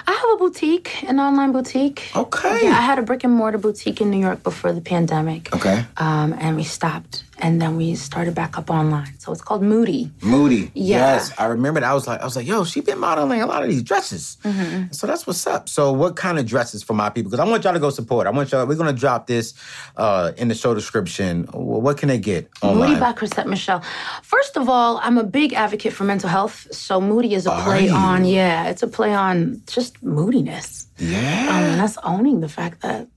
I 0.06 0.12
have 0.12 0.30
a 0.36 0.38
boutique, 0.38 1.04
an 1.08 1.20
online 1.20 1.52
boutique. 1.52 2.12
Okay. 2.16 2.66
Yeah, 2.66 2.78
I 2.78 2.82
had 2.82 3.00
a 3.00 3.02
brick 3.02 3.24
and 3.24 3.34
mortar 3.34 3.58
boutique 3.58 4.00
in 4.00 4.12
New 4.12 4.20
York 4.20 4.44
before 4.44 4.74
the 4.74 4.82
pandemic. 4.82 5.52
Okay. 5.52 5.86
Um, 5.98 6.34
and 6.34 6.56
we 6.56 6.64
stopped, 6.64 7.24
and 7.44 7.62
then 7.62 7.76
we 7.76 7.94
started 7.94 8.34
back 8.34 8.58
up 8.58 8.70
online. 8.70 9.20
So 9.20 9.34
it's 9.34 9.42
called 9.42 9.62
Moody. 9.62 10.10
Moody. 10.22 10.72
Yeah. 10.74 11.16
Yes, 11.16 11.34
I 11.38 11.46
remember. 11.48 11.82
That. 11.82 11.90
I 11.92 11.94
was 11.94 12.08
like, 12.08 12.22
I 12.22 12.24
was 12.24 12.38
like, 12.38 12.48
yo, 12.48 12.64
she 12.64 12.80
been 12.80 12.98
modeling 12.98 13.42
a 13.42 13.46
lot 13.46 13.64
of 13.64 13.70
these 13.70 13.84
dresses. 13.84 14.38
Mm-hmm. 14.46 14.94
So 14.94 15.06
that's 15.06 15.28
what's 15.28 15.46
up. 15.46 15.68
So 15.68 15.92
what 15.92 16.16
kind 16.16 16.40
of 16.40 16.46
dresses 16.46 16.84
for 16.84 16.94
my 16.94 17.10
people? 17.10 17.30
Because 17.30 17.46
I 17.46 17.50
want 17.50 17.66
y'all 17.66 17.74
to 17.74 17.80
go 17.82 17.90
support. 17.90 18.28
I 18.28 18.30
want 18.30 18.52
y'all. 18.52 18.66
We're 18.66 18.76
gonna 18.76 18.94
drop 18.94 19.28
this 19.28 19.54
uh, 19.98 20.32
in 20.38 20.48
the 20.48 20.56
show 20.56 20.74
description. 20.74 21.44
What 21.52 21.98
can 21.98 22.08
they 22.08 22.18
get 22.18 22.50
online? 22.62 22.90
Moody 22.92 23.00
by 23.02 23.12
Chrisette 23.12 23.48
Michele. 23.48 23.84
First 24.22 24.56
of 24.56 24.70
all, 24.70 25.02
I'm 25.04 25.18
a 25.18 25.24
big 25.26 25.52
advocate 25.52 25.92
for 25.92 26.06
mental 26.06 26.30
health. 26.30 26.74
So 26.74 27.02
Moody 27.02 27.34
is 27.34 27.46
a 27.46 27.52
play 27.64 27.88
you? 27.88 27.94
on, 27.94 28.24
yeah, 28.24 28.70
it's 28.70 28.84
a 28.84 28.88
play 28.88 29.14
on 29.14 29.62
just 29.68 30.02
moodiness. 30.02 30.88
yeah. 30.98 31.50
Um, 31.50 31.64
and 31.72 31.80
that's 31.82 31.98
owning 32.04 32.40
the 32.40 32.50
fact 32.50 32.82
that 32.84 33.10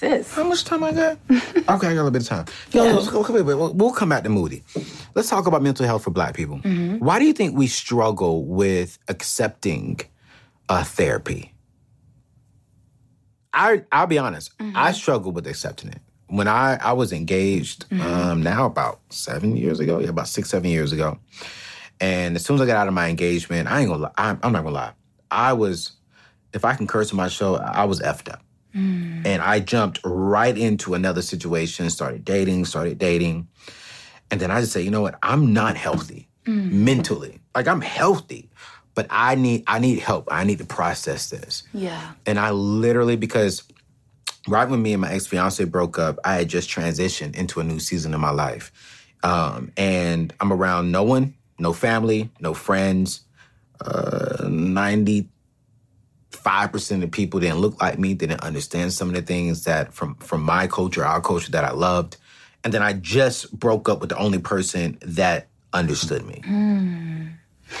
sis. 0.00 0.34
How 0.34 0.44
much 0.44 0.64
time 0.64 0.82
I 0.84 0.92
got? 0.92 1.18
okay, 1.30 1.42
I 1.66 1.66
got 1.66 1.82
a 1.84 1.88
little 1.94 2.10
bit 2.10 2.22
of 2.22 2.28
time. 2.28 2.46
Yo, 2.72 2.84
let's 2.84 3.08
go- 3.08 3.20
wait, 3.20 3.30
wait, 3.44 3.54
wait, 3.54 3.74
we'll 3.74 3.92
come 3.92 4.08
back 4.08 4.22
to 4.24 4.28
Moody. 4.30 4.62
Let's 5.14 5.28
talk 5.28 5.46
about 5.46 5.62
mental 5.62 5.86
health 5.86 6.04
for 6.04 6.10
Black 6.10 6.34
people. 6.34 6.58
Why 6.58 7.18
do 7.18 7.24
you 7.26 7.32
think 7.32 7.56
we 7.56 7.66
struggle 7.66 8.44
with 8.44 8.98
accepting 9.08 10.00
uh, 10.68 10.84
therapy? 10.84 11.52
I 13.52 13.82
I'll 13.92 14.06
be 14.06 14.18
honest. 14.18 14.52
I 14.74 14.92
struggled 14.92 15.34
with 15.34 15.46
accepting 15.46 15.90
it 15.90 15.98
when 16.28 16.46
I 16.48 16.76
I 16.80 16.92
was 16.92 17.12
engaged. 17.12 17.84
Um, 17.92 18.42
now 18.42 18.66
about 18.66 19.00
seven 19.10 19.56
years 19.56 19.80
ago, 19.80 19.98
yeah, 19.98 20.08
about 20.08 20.28
six 20.28 20.48
seven 20.50 20.70
years 20.70 20.92
ago. 20.92 21.18
And 22.00 22.36
as 22.36 22.44
soon 22.44 22.54
as 22.54 22.62
I 22.62 22.66
got 22.66 22.76
out 22.76 22.88
of 22.88 22.94
my 22.94 23.08
engagement, 23.08 23.68
I 23.68 23.80
ain't 23.80 23.88
gonna 23.90 24.02
lie. 24.04 24.12
I'm, 24.16 24.38
I'm 24.42 24.52
not 24.52 24.62
gonna 24.62 24.74
lie. 24.74 24.92
I 25.30 25.52
was, 25.52 25.92
if 26.54 26.64
I 26.64 26.74
can 26.74 26.86
curse 26.86 27.10
on 27.10 27.16
my 27.18 27.28
show, 27.28 27.56
I 27.56 27.84
was 27.84 28.00
effed 28.00 28.32
up. 28.32 28.40
And 28.74 29.42
I 29.42 29.60
jumped 29.60 30.00
right 30.04 30.56
into 30.56 30.94
another 30.94 31.22
situation, 31.22 31.90
started 31.90 32.24
dating, 32.24 32.64
started 32.66 32.98
dating. 32.98 33.48
And 34.30 34.40
then 34.40 34.50
I 34.50 34.60
just 34.60 34.72
say, 34.72 34.82
you 34.82 34.90
know 34.90 35.02
what? 35.02 35.18
I'm 35.22 35.52
not 35.52 35.76
healthy 35.76 36.28
mentally. 36.46 37.40
Like 37.54 37.68
I'm 37.68 37.80
healthy, 37.80 38.48
but 38.94 39.06
I 39.10 39.34
need 39.34 39.64
I 39.66 39.78
need 39.78 39.98
help. 39.98 40.28
I 40.30 40.44
need 40.44 40.58
to 40.58 40.64
process 40.64 41.30
this. 41.30 41.62
Yeah. 41.72 42.12
And 42.26 42.38
I 42.38 42.50
literally 42.50 43.16
because 43.16 43.62
right 44.48 44.68
when 44.68 44.82
me 44.82 44.92
and 44.92 45.02
my 45.02 45.12
ex 45.12 45.26
fiance 45.26 45.62
broke 45.64 45.98
up, 45.98 46.18
I 46.24 46.34
had 46.34 46.48
just 46.48 46.68
transitioned 46.68 47.36
into 47.36 47.60
a 47.60 47.64
new 47.64 47.78
season 47.78 48.14
of 48.14 48.20
my 48.20 48.30
life. 48.30 48.72
Um, 49.22 49.72
and 49.76 50.32
I'm 50.40 50.52
around 50.52 50.90
no 50.90 51.02
one, 51.02 51.34
no 51.58 51.72
family, 51.72 52.30
no 52.40 52.54
friends. 52.54 53.20
Uh, 53.84 54.46
95% 56.44 57.02
of 57.02 57.10
people 57.10 57.40
didn't 57.40 57.58
look 57.58 57.80
like 57.80 57.98
me, 57.98 58.14
didn't 58.14 58.40
understand 58.42 58.92
some 58.92 59.08
of 59.08 59.14
the 59.14 59.22
things 59.22 59.64
that 59.64 59.92
from 59.92 60.14
from 60.16 60.42
my 60.42 60.66
culture, 60.66 61.04
our 61.04 61.20
culture 61.20 61.50
that 61.52 61.64
I 61.64 61.70
loved. 61.72 62.16
And 62.64 62.74
then 62.74 62.82
I 62.82 62.92
just 62.94 63.58
broke 63.58 63.88
up 63.88 64.00
with 64.00 64.10
the 64.10 64.18
only 64.18 64.38
person 64.38 64.98
that 65.02 65.48
understood 65.72 66.26
me. 66.26 66.42
Hmm. 66.44 67.26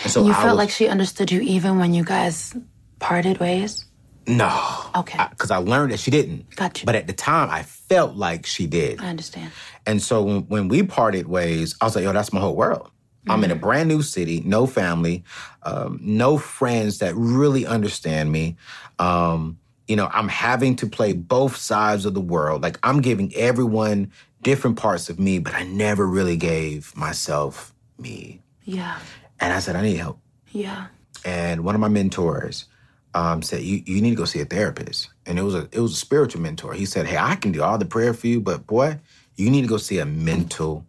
And 0.02 0.10
so 0.10 0.24
You 0.24 0.32
I 0.32 0.34
felt 0.34 0.46
was- 0.50 0.56
like 0.58 0.70
she 0.70 0.88
understood 0.88 1.30
you 1.30 1.40
even 1.40 1.78
when 1.78 1.92
you 1.94 2.04
guys 2.04 2.54
parted 2.98 3.38
ways? 3.40 3.84
no. 4.26 4.50
Okay. 4.94 5.18
Because 5.30 5.50
I, 5.50 5.56
learned 5.56 5.90
that 5.92 5.98
she 5.98 6.10
didn't. 6.12 6.54
Gotcha. 6.54 6.86
But 6.86 6.94
at 6.94 7.06
the 7.08 7.12
time, 7.12 7.50
I 7.50 7.62
felt 7.64 8.14
like 8.14 8.46
she 8.46 8.66
did. 8.68 9.00
I 9.00 9.08
understand. 9.08 9.50
And 9.86 10.00
so 10.00 10.22
when, 10.22 10.42
when 10.42 10.68
we 10.68 10.82
parted 10.84 11.26
ways, 11.26 11.74
I 11.80 11.86
was 11.86 11.96
like, 11.96 12.04
yo, 12.04 12.12
that's 12.12 12.32
my 12.32 12.38
whole 12.40 12.54
world. 12.54 12.90
I'm 13.30 13.44
in 13.44 13.50
a 13.50 13.56
brand 13.56 13.88
new 13.88 14.02
city, 14.02 14.42
no 14.44 14.66
family, 14.66 15.24
um, 15.62 15.98
no 16.02 16.38
friends 16.38 16.98
that 16.98 17.14
really 17.14 17.66
understand 17.66 18.30
me. 18.32 18.56
Um, 18.98 19.58
you 19.88 19.96
know, 19.96 20.08
I'm 20.12 20.28
having 20.28 20.76
to 20.76 20.86
play 20.86 21.12
both 21.12 21.56
sides 21.56 22.06
of 22.06 22.14
the 22.14 22.20
world. 22.20 22.62
Like 22.62 22.78
I'm 22.82 23.00
giving 23.00 23.34
everyone 23.34 24.12
different 24.42 24.76
parts 24.76 25.10
of 25.10 25.18
me, 25.18 25.38
but 25.38 25.54
I 25.54 25.64
never 25.64 26.06
really 26.06 26.36
gave 26.36 26.96
myself 26.96 27.74
me. 27.98 28.40
Yeah. 28.64 28.98
And 29.40 29.52
I 29.52 29.58
said, 29.58 29.76
I 29.76 29.82
need 29.82 29.96
help. 29.96 30.20
Yeah. 30.52 30.86
And 31.24 31.64
one 31.64 31.74
of 31.74 31.80
my 31.80 31.88
mentors 31.88 32.66
um, 33.14 33.42
said, 33.42 33.62
you, 33.62 33.82
you 33.84 34.00
need 34.00 34.10
to 34.10 34.16
go 34.16 34.24
see 34.24 34.40
a 34.40 34.44
therapist. 34.44 35.10
And 35.26 35.38
it 35.38 35.42
was 35.42 35.54
a 35.54 35.68
it 35.72 35.80
was 35.80 35.92
a 35.92 35.96
spiritual 35.96 36.40
mentor. 36.40 36.72
He 36.72 36.86
said, 36.86 37.06
Hey, 37.06 37.18
I 37.18 37.36
can 37.36 37.52
do 37.52 37.62
all 37.62 37.78
the 37.78 37.84
prayer 37.84 38.14
for 38.14 38.26
you, 38.26 38.40
but 38.40 38.66
boy, 38.66 38.98
you 39.36 39.50
need 39.50 39.62
to 39.62 39.68
go 39.68 39.76
see 39.76 39.98
a 39.98 40.06
mental 40.06 40.86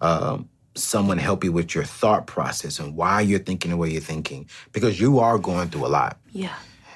um, 0.00 0.48
someone 0.78 1.18
help 1.18 1.44
you 1.44 1.52
with 1.52 1.74
your 1.74 1.84
thought 1.84 2.26
process 2.26 2.78
and 2.78 2.96
why 2.96 3.20
you're 3.20 3.38
thinking 3.38 3.70
the 3.70 3.76
way 3.76 3.90
you're 3.90 4.00
thinking 4.00 4.48
because 4.72 5.00
you 5.00 5.18
are 5.18 5.38
going 5.38 5.68
through 5.68 5.86
a 5.86 5.88
lot. 5.88 6.18
Yeah. 6.32 6.54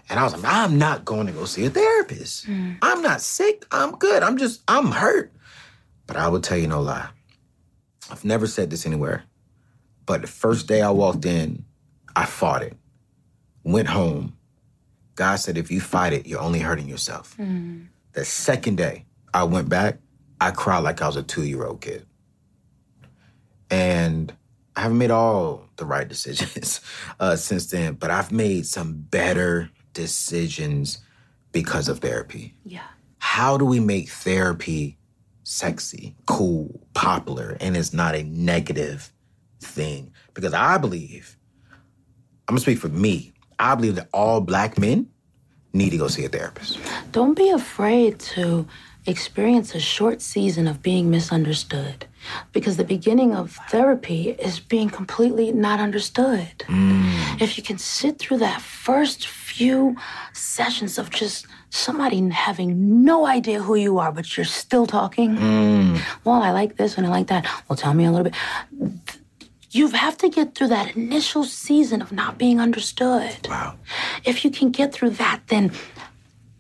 And 0.08 0.18
I 0.18 0.24
was 0.24 0.34
like, 0.34 0.44
I'm 0.44 0.78
not 0.78 1.04
going 1.04 1.26
to 1.26 1.32
go 1.32 1.44
see 1.44 1.64
a 1.64 1.70
therapist. 1.70 2.46
Mm. 2.46 2.78
I'm 2.82 3.02
not 3.02 3.20
sick. 3.20 3.64
I'm 3.70 3.92
good. 3.92 4.22
I'm 4.22 4.36
just, 4.36 4.62
I'm 4.68 4.90
hurt. 4.90 5.32
But 6.06 6.16
I 6.16 6.28
will 6.28 6.40
tell 6.40 6.58
you 6.58 6.66
no 6.66 6.80
lie. 6.82 7.08
I've 8.10 8.24
never 8.24 8.46
said 8.46 8.70
this 8.70 8.84
anywhere. 8.84 9.24
But 10.04 10.22
the 10.22 10.28
first 10.28 10.66
day 10.66 10.82
I 10.82 10.90
walked 10.90 11.24
in, 11.24 11.64
I 12.14 12.26
fought 12.26 12.62
it. 12.62 12.76
Went 13.64 13.88
home. 13.88 14.36
God 15.14 15.36
said, 15.36 15.56
if 15.56 15.70
you 15.70 15.80
fight 15.80 16.12
it, 16.12 16.26
you're 16.26 16.40
only 16.40 16.58
hurting 16.60 16.88
yourself. 16.88 17.36
Mm. 17.38 17.86
The 18.12 18.24
second 18.24 18.76
day 18.76 19.06
I 19.32 19.44
went 19.44 19.68
back, 19.68 19.98
I 20.40 20.50
cried 20.50 20.80
like 20.80 21.00
I 21.00 21.06
was 21.06 21.16
a 21.16 21.22
two 21.22 21.44
year 21.44 21.64
old 21.64 21.80
kid. 21.80 22.04
And 23.72 24.32
I 24.76 24.82
haven't 24.82 24.98
made 24.98 25.10
all 25.10 25.68
the 25.76 25.86
right 25.86 26.06
decisions 26.06 26.80
uh, 27.20 27.36
since 27.36 27.66
then, 27.66 27.94
but 27.94 28.10
I've 28.10 28.30
made 28.30 28.66
some 28.66 28.92
better 28.94 29.70
decisions 29.94 30.98
because 31.52 31.88
of 31.88 32.00
therapy. 32.00 32.54
Yeah. 32.64 32.82
How 33.18 33.56
do 33.56 33.64
we 33.64 33.80
make 33.80 34.08
therapy 34.10 34.98
sexy, 35.44 36.14
cool, 36.26 36.80
popular, 36.94 37.56
and 37.60 37.76
it's 37.76 37.92
not 37.92 38.14
a 38.14 38.22
negative 38.24 39.12
thing? 39.60 40.12
Because 40.34 40.52
I 40.52 40.76
believe, 40.76 41.36
I'm 42.48 42.54
gonna 42.54 42.60
speak 42.60 42.78
for 42.78 42.88
me, 42.88 43.32
I 43.58 43.74
believe 43.74 43.94
that 43.94 44.08
all 44.12 44.40
black 44.40 44.78
men 44.78 45.08
need 45.72 45.90
to 45.90 45.96
go 45.96 46.08
see 46.08 46.24
a 46.24 46.28
therapist. 46.28 46.78
Don't 47.12 47.34
be 47.34 47.50
afraid 47.50 48.18
to 48.18 48.66
experience 49.06 49.74
a 49.74 49.80
short 49.80 50.20
season 50.20 50.66
of 50.66 50.82
being 50.82 51.10
misunderstood. 51.10 52.06
Because 52.52 52.76
the 52.76 52.84
beginning 52.84 53.34
of 53.34 53.58
therapy 53.68 54.30
is 54.30 54.60
being 54.60 54.90
completely 54.90 55.52
not 55.52 55.80
understood. 55.80 56.64
Mm. 56.66 57.40
If 57.40 57.56
you 57.56 57.62
can 57.62 57.78
sit 57.78 58.18
through 58.18 58.38
that 58.38 58.60
first 58.60 59.26
few 59.26 59.96
sessions 60.32 60.98
of 60.98 61.10
just 61.10 61.46
somebody 61.70 62.28
having 62.30 63.04
no 63.04 63.26
idea 63.26 63.62
who 63.62 63.74
you 63.74 63.98
are, 63.98 64.12
but 64.12 64.36
you're 64.36 64.44
still 64.44 64.86
talking. 64.86 65.36
Mm. 65.36 66.00
Well, 66.24 66.42
I 66.42 66.50
like 66.50 66.76
this 66.76 66.96
and 66.96 67.06
I 67.06 67.10
like 67.10 67.28
that. 67.28 67.46
Well, 67.68 67.76
tell 67.76 67.94
me 67.94 68.04
a 68.04 68.10
little 68.10 68.24
bit. 68.24 68.34
You 69.70 69.88
have 69.88 70.18
to 70.18 70.28
get 70.28 70.54
through 70.54 70.68
that 70.68 70.96
initial 70.96 71.44
season 71.44 72.02
of 72.02 72.12
not 72.12 72.36
being 72.36 72.60
understood. 72.60 73.48
Wow. 73.48 73.78
If 74.24 74.44
you 74.44 74.50
can 74.50 74.70
get 74.70 74.92
through 74.92 75.10
that, 75.10 75.40
then 75.48 75.72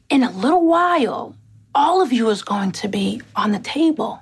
in 0.08 0.22
a 0.22 0.30
little 0.30 0.66
while, 0.66 1.34
all 1.74 2.00
of 2.00 2.10
you 2.12 2.30
is 2.30 2.42
going 2.42 2.72
to 2.72 2.88
be 2.88 3.20
on 3.36 3.52
the 3.52 3.58
table. 3.58 4.21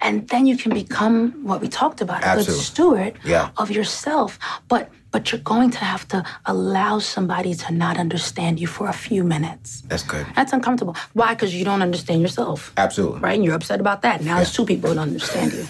And 0.00 0.28
then 0.28 0.46
you 0.46 0.56
can 0.56 0.72
become 0.74 1.32
what 1.42 1.60
we 1.60 1.68
talked 1.68 2.00
about, 2.00 2.22
a 2.22 2.44
good 2.44 2.52
steward 2.52 3.14
Yeah. 3.24 3.50
of 3.56 3.70
yourself. 3.70 4.38
But 4.68 4.90
but 5.12 5.32
you're 5.32 5.40
going 5.40 5.70
to 5.70 5.78
have 5.78 6.06
to 6.08 6.22
allow 6.44 6.98
somebody 6.98 7.54
to 7.54 7.72
not 7.72 7.96
understand 7.96 8.60
you 8.60 8.66
for 8.66 8.86
a 8.88 8.92
few 8.92 9.24
minutes. 9.24 9.82
That's 9.88 10.02
good. 10.02 10.26
That's 10.36 10.52
uncomfortable. 10.52 10.94
Why? 11.14 11.32
Because 11.32 11.54
you 11.54 11.64
don't 11.64 11.80
understand 11.80 12.20
yourself. 12.20 12.72
Absolutely. 12.76 13.20
Right? 13.20 13.34
And 13.36 13.42
you're 13.44 13.54
upset 13.54 13.80
about 13.80 14.02
that. 14.02 14.22
Now 14.22 14.36
there's 14.36 14.52
two 14.52 14.66
people 14.66 14.90
who 14.90 14.96
don't 14.96 15.08
understand 15.08 15.52
you. 15.54 15.64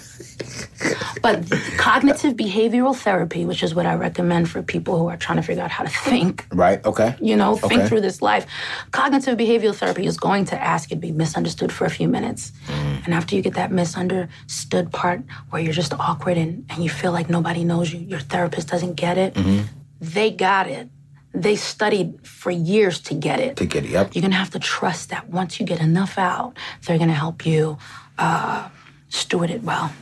But 1.23 1.49
cognitive 1.79 2.35
behavioral 2.35 2.95
therapy, 2.97 3.45
which 3.45 3.63
is 3.63 3.75
what 3.75 3.87
I 3.87 3.95
recommend 3.95 4.49
for 4.51 4.63
people 4.63 4.99
who 4.99 5.09
are 5.09 5.17
trying 5.17 5.37
to 5.37 5.43
figure 5.43 5.63
out 5.63 5.71
how 5.71 5.85
to 5.85 5.91
think, 5.91 6.47
Right? 6.53 6.85
Okay. 6.85 7.15
you 7.21 7.37
know, 7.37 7.57
think 7.57 7.73
Okay. 7.81 7.89
through 7.89 8.01
this 8.03 8.21
life. 8.23 8.47
Cognitive 8.91 9.37
behavioral 9.39 9.75
therapy 9.75 10.07
is 10.07 10.17
going 10.17 10.45
to 10.47 10.63
ask 10.63 10.91
you 10.91 10.97
to 10.97 11.01
be 11.01 11.13
misunderstood 11.13 11.73
for 11.73 11.85
a 11.85 11.91
few 11.91 12.09
minutes. 12.09 12.53
And 13.05 13.15
after 13.15 13.37
you 13.37 13.43
get 13.43 13.55
that 13.55 13.71
misunderstood 13.71 14.91
part 14.93 15.23
where 15.51 15.63
you're 15.63 15.73
just 15.73 15.93
awkward 15.95 16.37
and, 16.37 16.65
and 16.71 16.83
you 16.83 16.91
feel 16.91 17.13
like 17.13 17.29
nobody 17.31 17.65
knows 17.65 17.93
you, 17.93 18.01
your 18.01 18.21
therapist 18.21 18.69
doesn't 18.69 18.95
get 18.95 19.17
it, 19.19 19.37
they 20.01 20.31
got 20.31 20.69
it. 20.69 20.89
They 21.33 21.55
studied 21.57 22.27
for 22.27 22.51
years 22.51 22.99
to 23.01 23.15
get 23.15 23.41
it. 23.41 23.57
To 23.57 23.67
get 23.67 23.85
it, 23.85 23.91
yep. 23.91 24.15
You're 24.15 24.23
gonna 24.23 24.37
have 24.37 24.51
to 24.53 24.59
trust 24.59 25.11
that 25.11 25.29
once 25.29 25.61
you 25.61 25.67
get 25.67 25.81
enough 25.81 26.17
out, 26.17 26.57
they're 26.87 26.99
gonna 26.99 27.13
help 27.13 27.45
you 27.45 27.77
uh, 28.19 28.69
steward 29.11 29.51
it 29.51 29.63
well, 29.63 29.93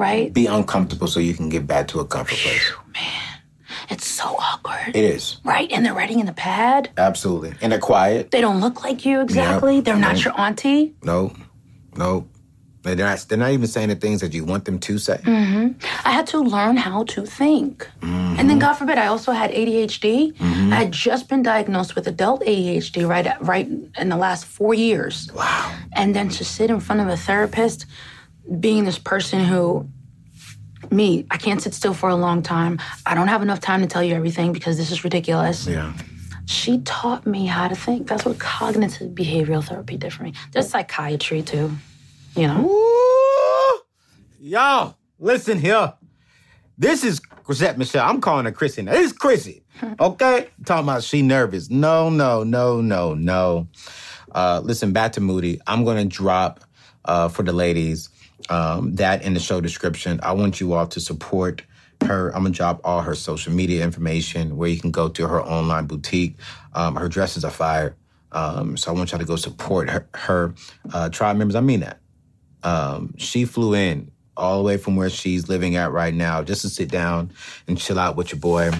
right? 0.00 0.32
Be 0.32 0.46
uncomfortable 0.46 1.06
so 1.06 1.20
you 1.20 1.34
can 1.34 1.48
get 1.48 1.66
back 1.66 1.86
to 1.88 2.00
a 2.00 2.04
comfort 2.04 2.38
place. 2.38 2.72
Man. 2.94 3.26
It's 3.88 4.06
so 4.06 4.36
awkward, 4.38 4.94
It 4.94 5.04
is. 5.04 5.38
right? 5.44 5.70
And 5.72 5.84
they're 5.84 5.94
writing 5.94 6.20
in 6.20 6.26
the 6.26 6.32
pad. 6.32 6.90
Absolutely. 6.96 7.54
And 7.60 7.72
they're 7.72 7.78
quiet. 7.80 8.30
They 8.30 8.40
don't 8.40 8.60
look 8.60 8.84
like 8.84 9.04
you 9.04 9.20
exactly. 9.20 9.80
They're 9.80 9.96
not 9.96 10.24
your 10.24 10.38
auntie. 10.38 10.94
No. 11.02 11.34
No. 11.96 12.28
They're 12.82 12.96
not, 12.96 13.26
they're 13.28 13.36
not 13.36 13.50
even 13.50 13.66
saying 13.66 13.88
the 13.90 13.96
things 13.96 14.22
that 14.22 14.32
you 14.32 14.44
want 14.44 14.64
them 14.64 14.78
to 14.78 14.96
say. 14.96 15.18
Mm-hmm. 15.18 15.84
I 16.06 16.12
had 16.12 16.26
to 16.28 16.38
learn 16.38 16.78
how 16.78 17.04
to 17.04 17.26
think. 17.26 17.86
And 18.00 18.38
then, 18.38 18.48
mm-hmm. 18.48 18.58
God 18.58 18.74
forbid, 18.74 18.96
I 18.96 19.06
also 19.08 19.32
had 19.32 19.50
ADHD. 19.50 20.32
Mm-hmm. 20.34 20.72
I 20.72 20.76
had 20.76 20.92
just 20.92 21.28
been 21.28 21.42
diagnosed 21.42 21.94
with 21.94 22.06
adult 22.06 22.40
ADHD 22.42 23.06
right, 23.06 23.26
right 23.42 23.68
in 23.98 24.08
the 24.08 24.16
last 24.16 24.46
four 24.46 24.72
years. 24.72 25.30
Wow. 25.34 25.76
And 25.92 26.14
then 26.16 26.30
to 26.30 26.44
sit 26.44 26.70
in 26.70 26.80
front 26.80 27.02
of 27.02 27.08
a 27.08 27.18
therapist, 27.18 27.84
being 28.58 28.84
this 28.84 28.98
person 28.98 29.44
who, 29.44 29.88
me, 30.90 31.26
I 31.30 31.36
can't 31.36 31.60
sit 31.60 31.74
still 31.74 31.94
for 31.94 32.08
a 32.08 32.16
long 32.16 32.42
time. 32.42 32.78
I 33.06 33.14
don't 33.14 33.28
have 33.28 33.42
enough 33.42 33.60
time 33.60 33.80
to 33.80 33.86
tell 33.86 34.02
you 34.02 34.14
everything 34.14 34.52
because 34.52 34.76
this 34.76 34.90
is 34.90 35.04
ridiculous. 35.04 35.66
Yeah. 35.66 35.92
She 36.46 36.80
taught 36.80 37.26
me 37.26 37.46
how 37.46 37.68
to 37.68 37.76
think. 37.76 38.08
That's 38.08 38.24
what 38.24 38.38
cognitive 38.38 39.12
behavioral 39.12 39.64
therapy 39.64 39.96
did 39.96 40.12
for 40.12 40.24
me. 40.24 40.32
There's 40.52 40.68
psychiatry 40.68 41.42
too, 41.42 41.70
you 42.34 42.48
know? 42.48 42.68
Ooh. 42.68 43.80
Y'all, 44.40 44.96
listen 45.18 45.58
here. 45.58 45.94
This 46.76 47.04
is 47.04 47.20
Chrisette 47.20 47.78
Michele. 47.78 48.08
I'm 48.08 48.20
calling 48.20 48.46
her 48.46 48.52
Chrissy 48.52 48.82
now. 48.82 48.92
This 48.92 49.06
is 49.06 49.12
Chrissy. 49.12 49.62
Okay? 49.98 50.48
talking 50.66 50.84
about 50.84 51.02
she 51.02 51.22
nervous. 51.22 51.70
No, 51.70 52.10
no, 52.10 52.42
no, 52.44 52.82
no, 52.82 53.14
no. 53.14 53.68
Uh, 54.30 54.60
listen, 54.62 54.92
back 54.92 55.12
to 55.12 55.22
Moody. 55.22 55.58
I'm 55.66 55.84
to 55.96 56.04
drop 56.04 56.60
uh, 57.06 57.28
for 57.28 57.42
the 57.42 57.52
ladies 57.52 58.10
um, 58.50 58.94
that 58.96 59.22
in 59.22 59.32
the 59.32 59.40
show 59.40 59.60
description. 59.60 60.20
I 60.22 60.32
want 60.32 60.60
you 60.60 60.74
all 60.74 60.86
to 60.88 61.00
support 61.00 61.62
her. 62.04 62.28
I'm 62.34 62.42
gonna 62.42 62.54
drop 62.54 62.80
all 62.84 63.00
her 63.00 63.14
social 63.14 63.52
media 63.52 63.82
information 63.84 64.56
where 64.56 64.68
you 64.68 64.78
can 64.78 64.90
go 64.90 65.08
to 65.08 65.26
her 65.26 65.42
online 65.42 65.86
boutique. 65.86 66.36
Um, 66.74 66.96
her 66.96 67.08
dresses 67.08 67.44
are 67.44 67.50
fire. 67.50 67.96
Um, 68.32 68.76
so 68.76 68.90
I 68.90 68.94
want 68.94 69.10
y'all 69.10 69.18
to 69.18 69.26
go 69.26 69.36
support 69.36 69.88
her. 69.90 70.08
her 70.14 70.54
uh, 70.92 71.08
tribe 71.08 71.36
members, 71.36 71.54
I 71.54 71.60
mean 71.60 71.80
that. 71.80 72.00
Um, 72.62 73.14
she 73.16 73.44
flew 73.44 73.74
in 73.74 74.10
all 74.36 74.58
the 74.58 74.64
way 74.64 74.76
from 74.76 74.96
where 74.96 75.10
she's 75.10 75.48
living 75.48 75.76
at 75.76 75.92
right 75.92 76.14
now 76.14 76.42
just 76.42 76.62
to 76.62 76.68
sit 76.68 76.90
down 76.90 77.32
and 77.66 77.78
chill 77.78 77.98
out 77.98 78.16
with 78.16 78.32
your 78.32 78.40
boy. 78.40 78.70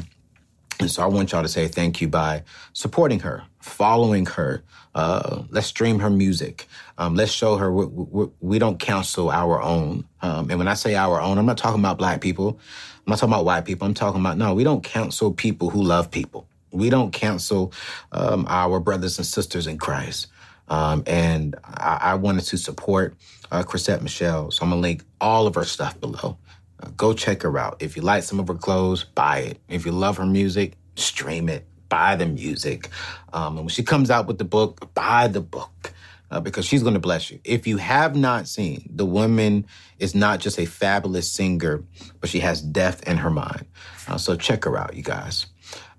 And 0.79 0.91
so 0.91 1.03
I 1.03 1.07
want 1.07 1.33
y'all 1.33 1.43
to 1.43 1.49
say 1.49 1.69
thank 1.69 2.01
you 2.01 2.09
by 2.09 2.45
supporting 2.73 3.21
her, 3.21 3.43
following 3.61 4.27
her. 4.27 4.63
Uh, 4.95 5.43
let's 5.51 5.69
stream 5.69 6.01
her 6.01 6.11
music. 6.11 6.67
Um, 6.99 7.15
let's 7.15 7.31
show 7.31 7.57
her 7.57 7.73
we, 7.73 7.87
we, 7.87 8.27
we 8.41 8.59
don't 8.59 8.79
counsel 8.79 9.31
our 9.31 9.63
own. 9.63 10.05
Um, 10.23 10.51
and 10.51 10.59
when 10.59 10.69
I 10.69 10.75
say 10.75 10.97
our 10.97 11.21
own, 11.21 11.39
I'm 11.39 11.47
not 11.47 11.59
talking 11.59 11.81
about 11.81 11.99
black 11.99 12.21
people. 12.21 12.59
I'm 13.07 13.11
not 13.11 13.19
talking 13.19 13.33
about 13.33 13.45
white 13.45 13.65
people. 13.65 13.87
I'm 13.87 13.95
talking 13.95 14.21
about, 14.21 14.37
no, 14.37 14.55
we 14.55 14.65
don't 14.65 14.83
counsel 14.83 15.33
people 15.33 15.71
who 15.71 15.83
love 15.83 16.11
people. 16.11 16.49
We 16.73 16.91
don't 16.91 17.13
cancel 17.13 17.73
um, 18.13 18.47
our 18.49 18.81
brothers 18.81 19.19
and 19.19 19.27
sisters 19.27 19.67
in 19.67 19.79
Christ. 19.79 20.29
Um, 20.69 21.03
and 21.07 21.57
I, 21.65 21.99
I, 22.01 22.15
wanted 22.15 22.45
to 22.45 22.57
support 22.57 23.17
uh, 23.51 23.65
Chrisette 23.65 24.03
Michele. 24.03 24.53
So 24.53 24.63
I'm 24.63 24.71
going 24.71 24.81
to 24.81 24.89
link 24.89 25.05
all 25.21 25.49
of 25.49 25.57
her 25.57 25.65
stuff 25.65 26.01
below. 26.01 26.39
Uh, 26.81 26.91
go 26.97 27.13
check 27.13 27.43
her 27.43 27.59
out. 27.59 27.83
If 27.83 27.97
you 27.97 28.03
like 28.03 28.23
some 28.23 28.39
of 28.39 28.47
her 28.47 28.55
clothes, 28.55 29.03
buy 29.03 29.39
it. 29.39 29.59
If 29.69 29.85
you 29.85 29.91
love 29.91 30.19
her 30.19 30.27
music, 30.27 30.77
stream 30.95 31.49
it. 31.49 31.67
Buy 31.91 32.17
the 32.17 32.25
music. 32.25 32.89
Um, 33.35 33.57
and 33.57 33.67
when 33.67 33.69
she 33.69 33.83
comes 33.83 34.11
out 34.11 34.27
with 34.27 34.39
the 34.39 34.45
book, 34.45 34.95
buy 34.95 35.29
the 35.29 35.43
book. 35.43 35.93
Uh, 36.33 36.39
because 36.39 36.65
she's 36.65 36.83
going 36.83 36.95
to 36.95 37.01
bless 37.01 37.29
you. 37.29 37.41
If 37.43 37.67
you 37.67 37.77
have 37.79 38.15
not 38.15 38.47
seen, 38.47 38.89
the 38.95 39.05
woman 39.05 39.67
is 39.99 40.15
not 40.15 40.39
just 40.39 40.61
a 40.61 40.65
fabulous 40.65 41.29
singer, 41.29 41.83
but 42.21 42.31
she 42.31 42.39
has 42.39 42.63
depth 42.63 43.03
in 43.09 43.17
her 43.17 43.31
mind. 43.31 43.67
Uh, 44.07 44.17
so 44.17 44.37
check 44.37 44.65
her 44.65 44.79
out, 44.79 44.95
you 44.95 45.03
guys. 45.03 45.47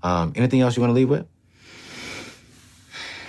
Um, 0.03 0.31
anything 0.37 0.61
else 0.61 0.77
you 0.77 0.81
want 0.81 0.91
to 0.91 0.95
leave 0.95 1.09
with? 1.09 1.27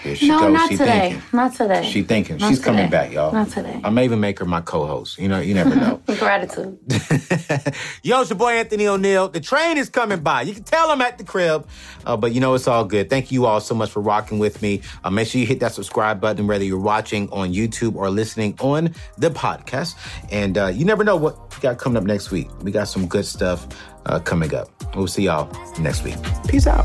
Here 0.02 0.16
she 0.16 0.28
no, 0.28 0.40
goes. 0.40 0.52
not 0.52 0.68
she 0.68 0.76
today. 0.76 1.10
Thinking. 1.10 1.22
Not 1.32 1.54
today. 1.54 1.88
She 1.88 2.02
thinking. 2.02 2.36
Not 2.38 2.48
She's 2.48 2.58
today. 2.58 2.70
coming 2.70 2.90
back, 2.90 3.12
y'all. 3.12 3.32
Not 3.32 3.48
today. 3.50 3.80
I 3.84 3.90
may 3.90 4.04
even 4.04 4.18
make 4.18 4.40
her 4.40 4.44
my 4.44 4.60
co-host. 4.60 5.16
You 5.18 5.28
know, 5.28 5.38
you 5.38 5.54
never 5.54 5.76
know. 5.76 6.02
Gratitude. 6.18 6.76
Yo, 8.02 8.20
it's 8.20 8.30
your 8.30 8.38
boy 8.38 8.52
Anthony 8.52 8.88
O'Neal. 8.88 9.28
The 9.28 9.38
train 9.40 9.78
is 9.78 9.88
coming 9.88 10.20
by. 10.20 10.42
You 10.42 10.54
can 10.54 10.64
tell 10.64 10.90
I'm 10.90 11.00
at 11.02 11.18
the 11.18 11.24
crib, 11.24 11.68
uh, 12.04 12.16
but 12.16 12.32
you 12.32 12.40
know 12.40 12.54
it's 12.54 12.66
all 12.66 12.84
good. 12.84 13.08
Thank 13.08 13.30
you 13.30 13.46
all 13.46 13.60
so 13.60 13.74
much 13.76 13.90
for 13.90 14.00
rocking 14.00 14.40
with 14.40 14.60
me. 14.60 14.82
Uh, 15.04 15.10
make 15.10 15.28
sure 15.28 15.40
you 15.40 15.46
hit 15.46 15.60
that 15.60 15.72
subscribe 15.72 16.20
button, 16.20 16.48
whether 16.48 16.64
you're 16.64 16.80
watching 16.80 17.30
on 17.30 17.52
YouTube 17.52 17.94
or 17.94 18.10
listening 18.10 18.56
on 18.60 18.94
the 19.18 19.30
podcast. 19.30 19.94
And 20.32 20.58
uh, 20.58 20.66
you 20.66 20.84
never 20.84 21.04
know 21.04 21.16
what 21.16 21.54
we 21.54 21.60
got 21.60 21.78
coming 21.78 21.96
up 21.96 22.04
next 22.04 22.32
week. 22.32 22.48
We 22.62 22.72
got 22.72 22.88
some 22.88 23.06
good 23.06 23.24
stuff 23.24 23.68
uh, 24.06 24.18
coming 24.18 24.52
up. 24.52 24.68
We'll 24.96 25.06
see 25.06 25.24
y'all 25.24 25.48
next 25.78 26.02
week. 26.02 26.16
Peace 26.48 26.66
out. 26.66 26.84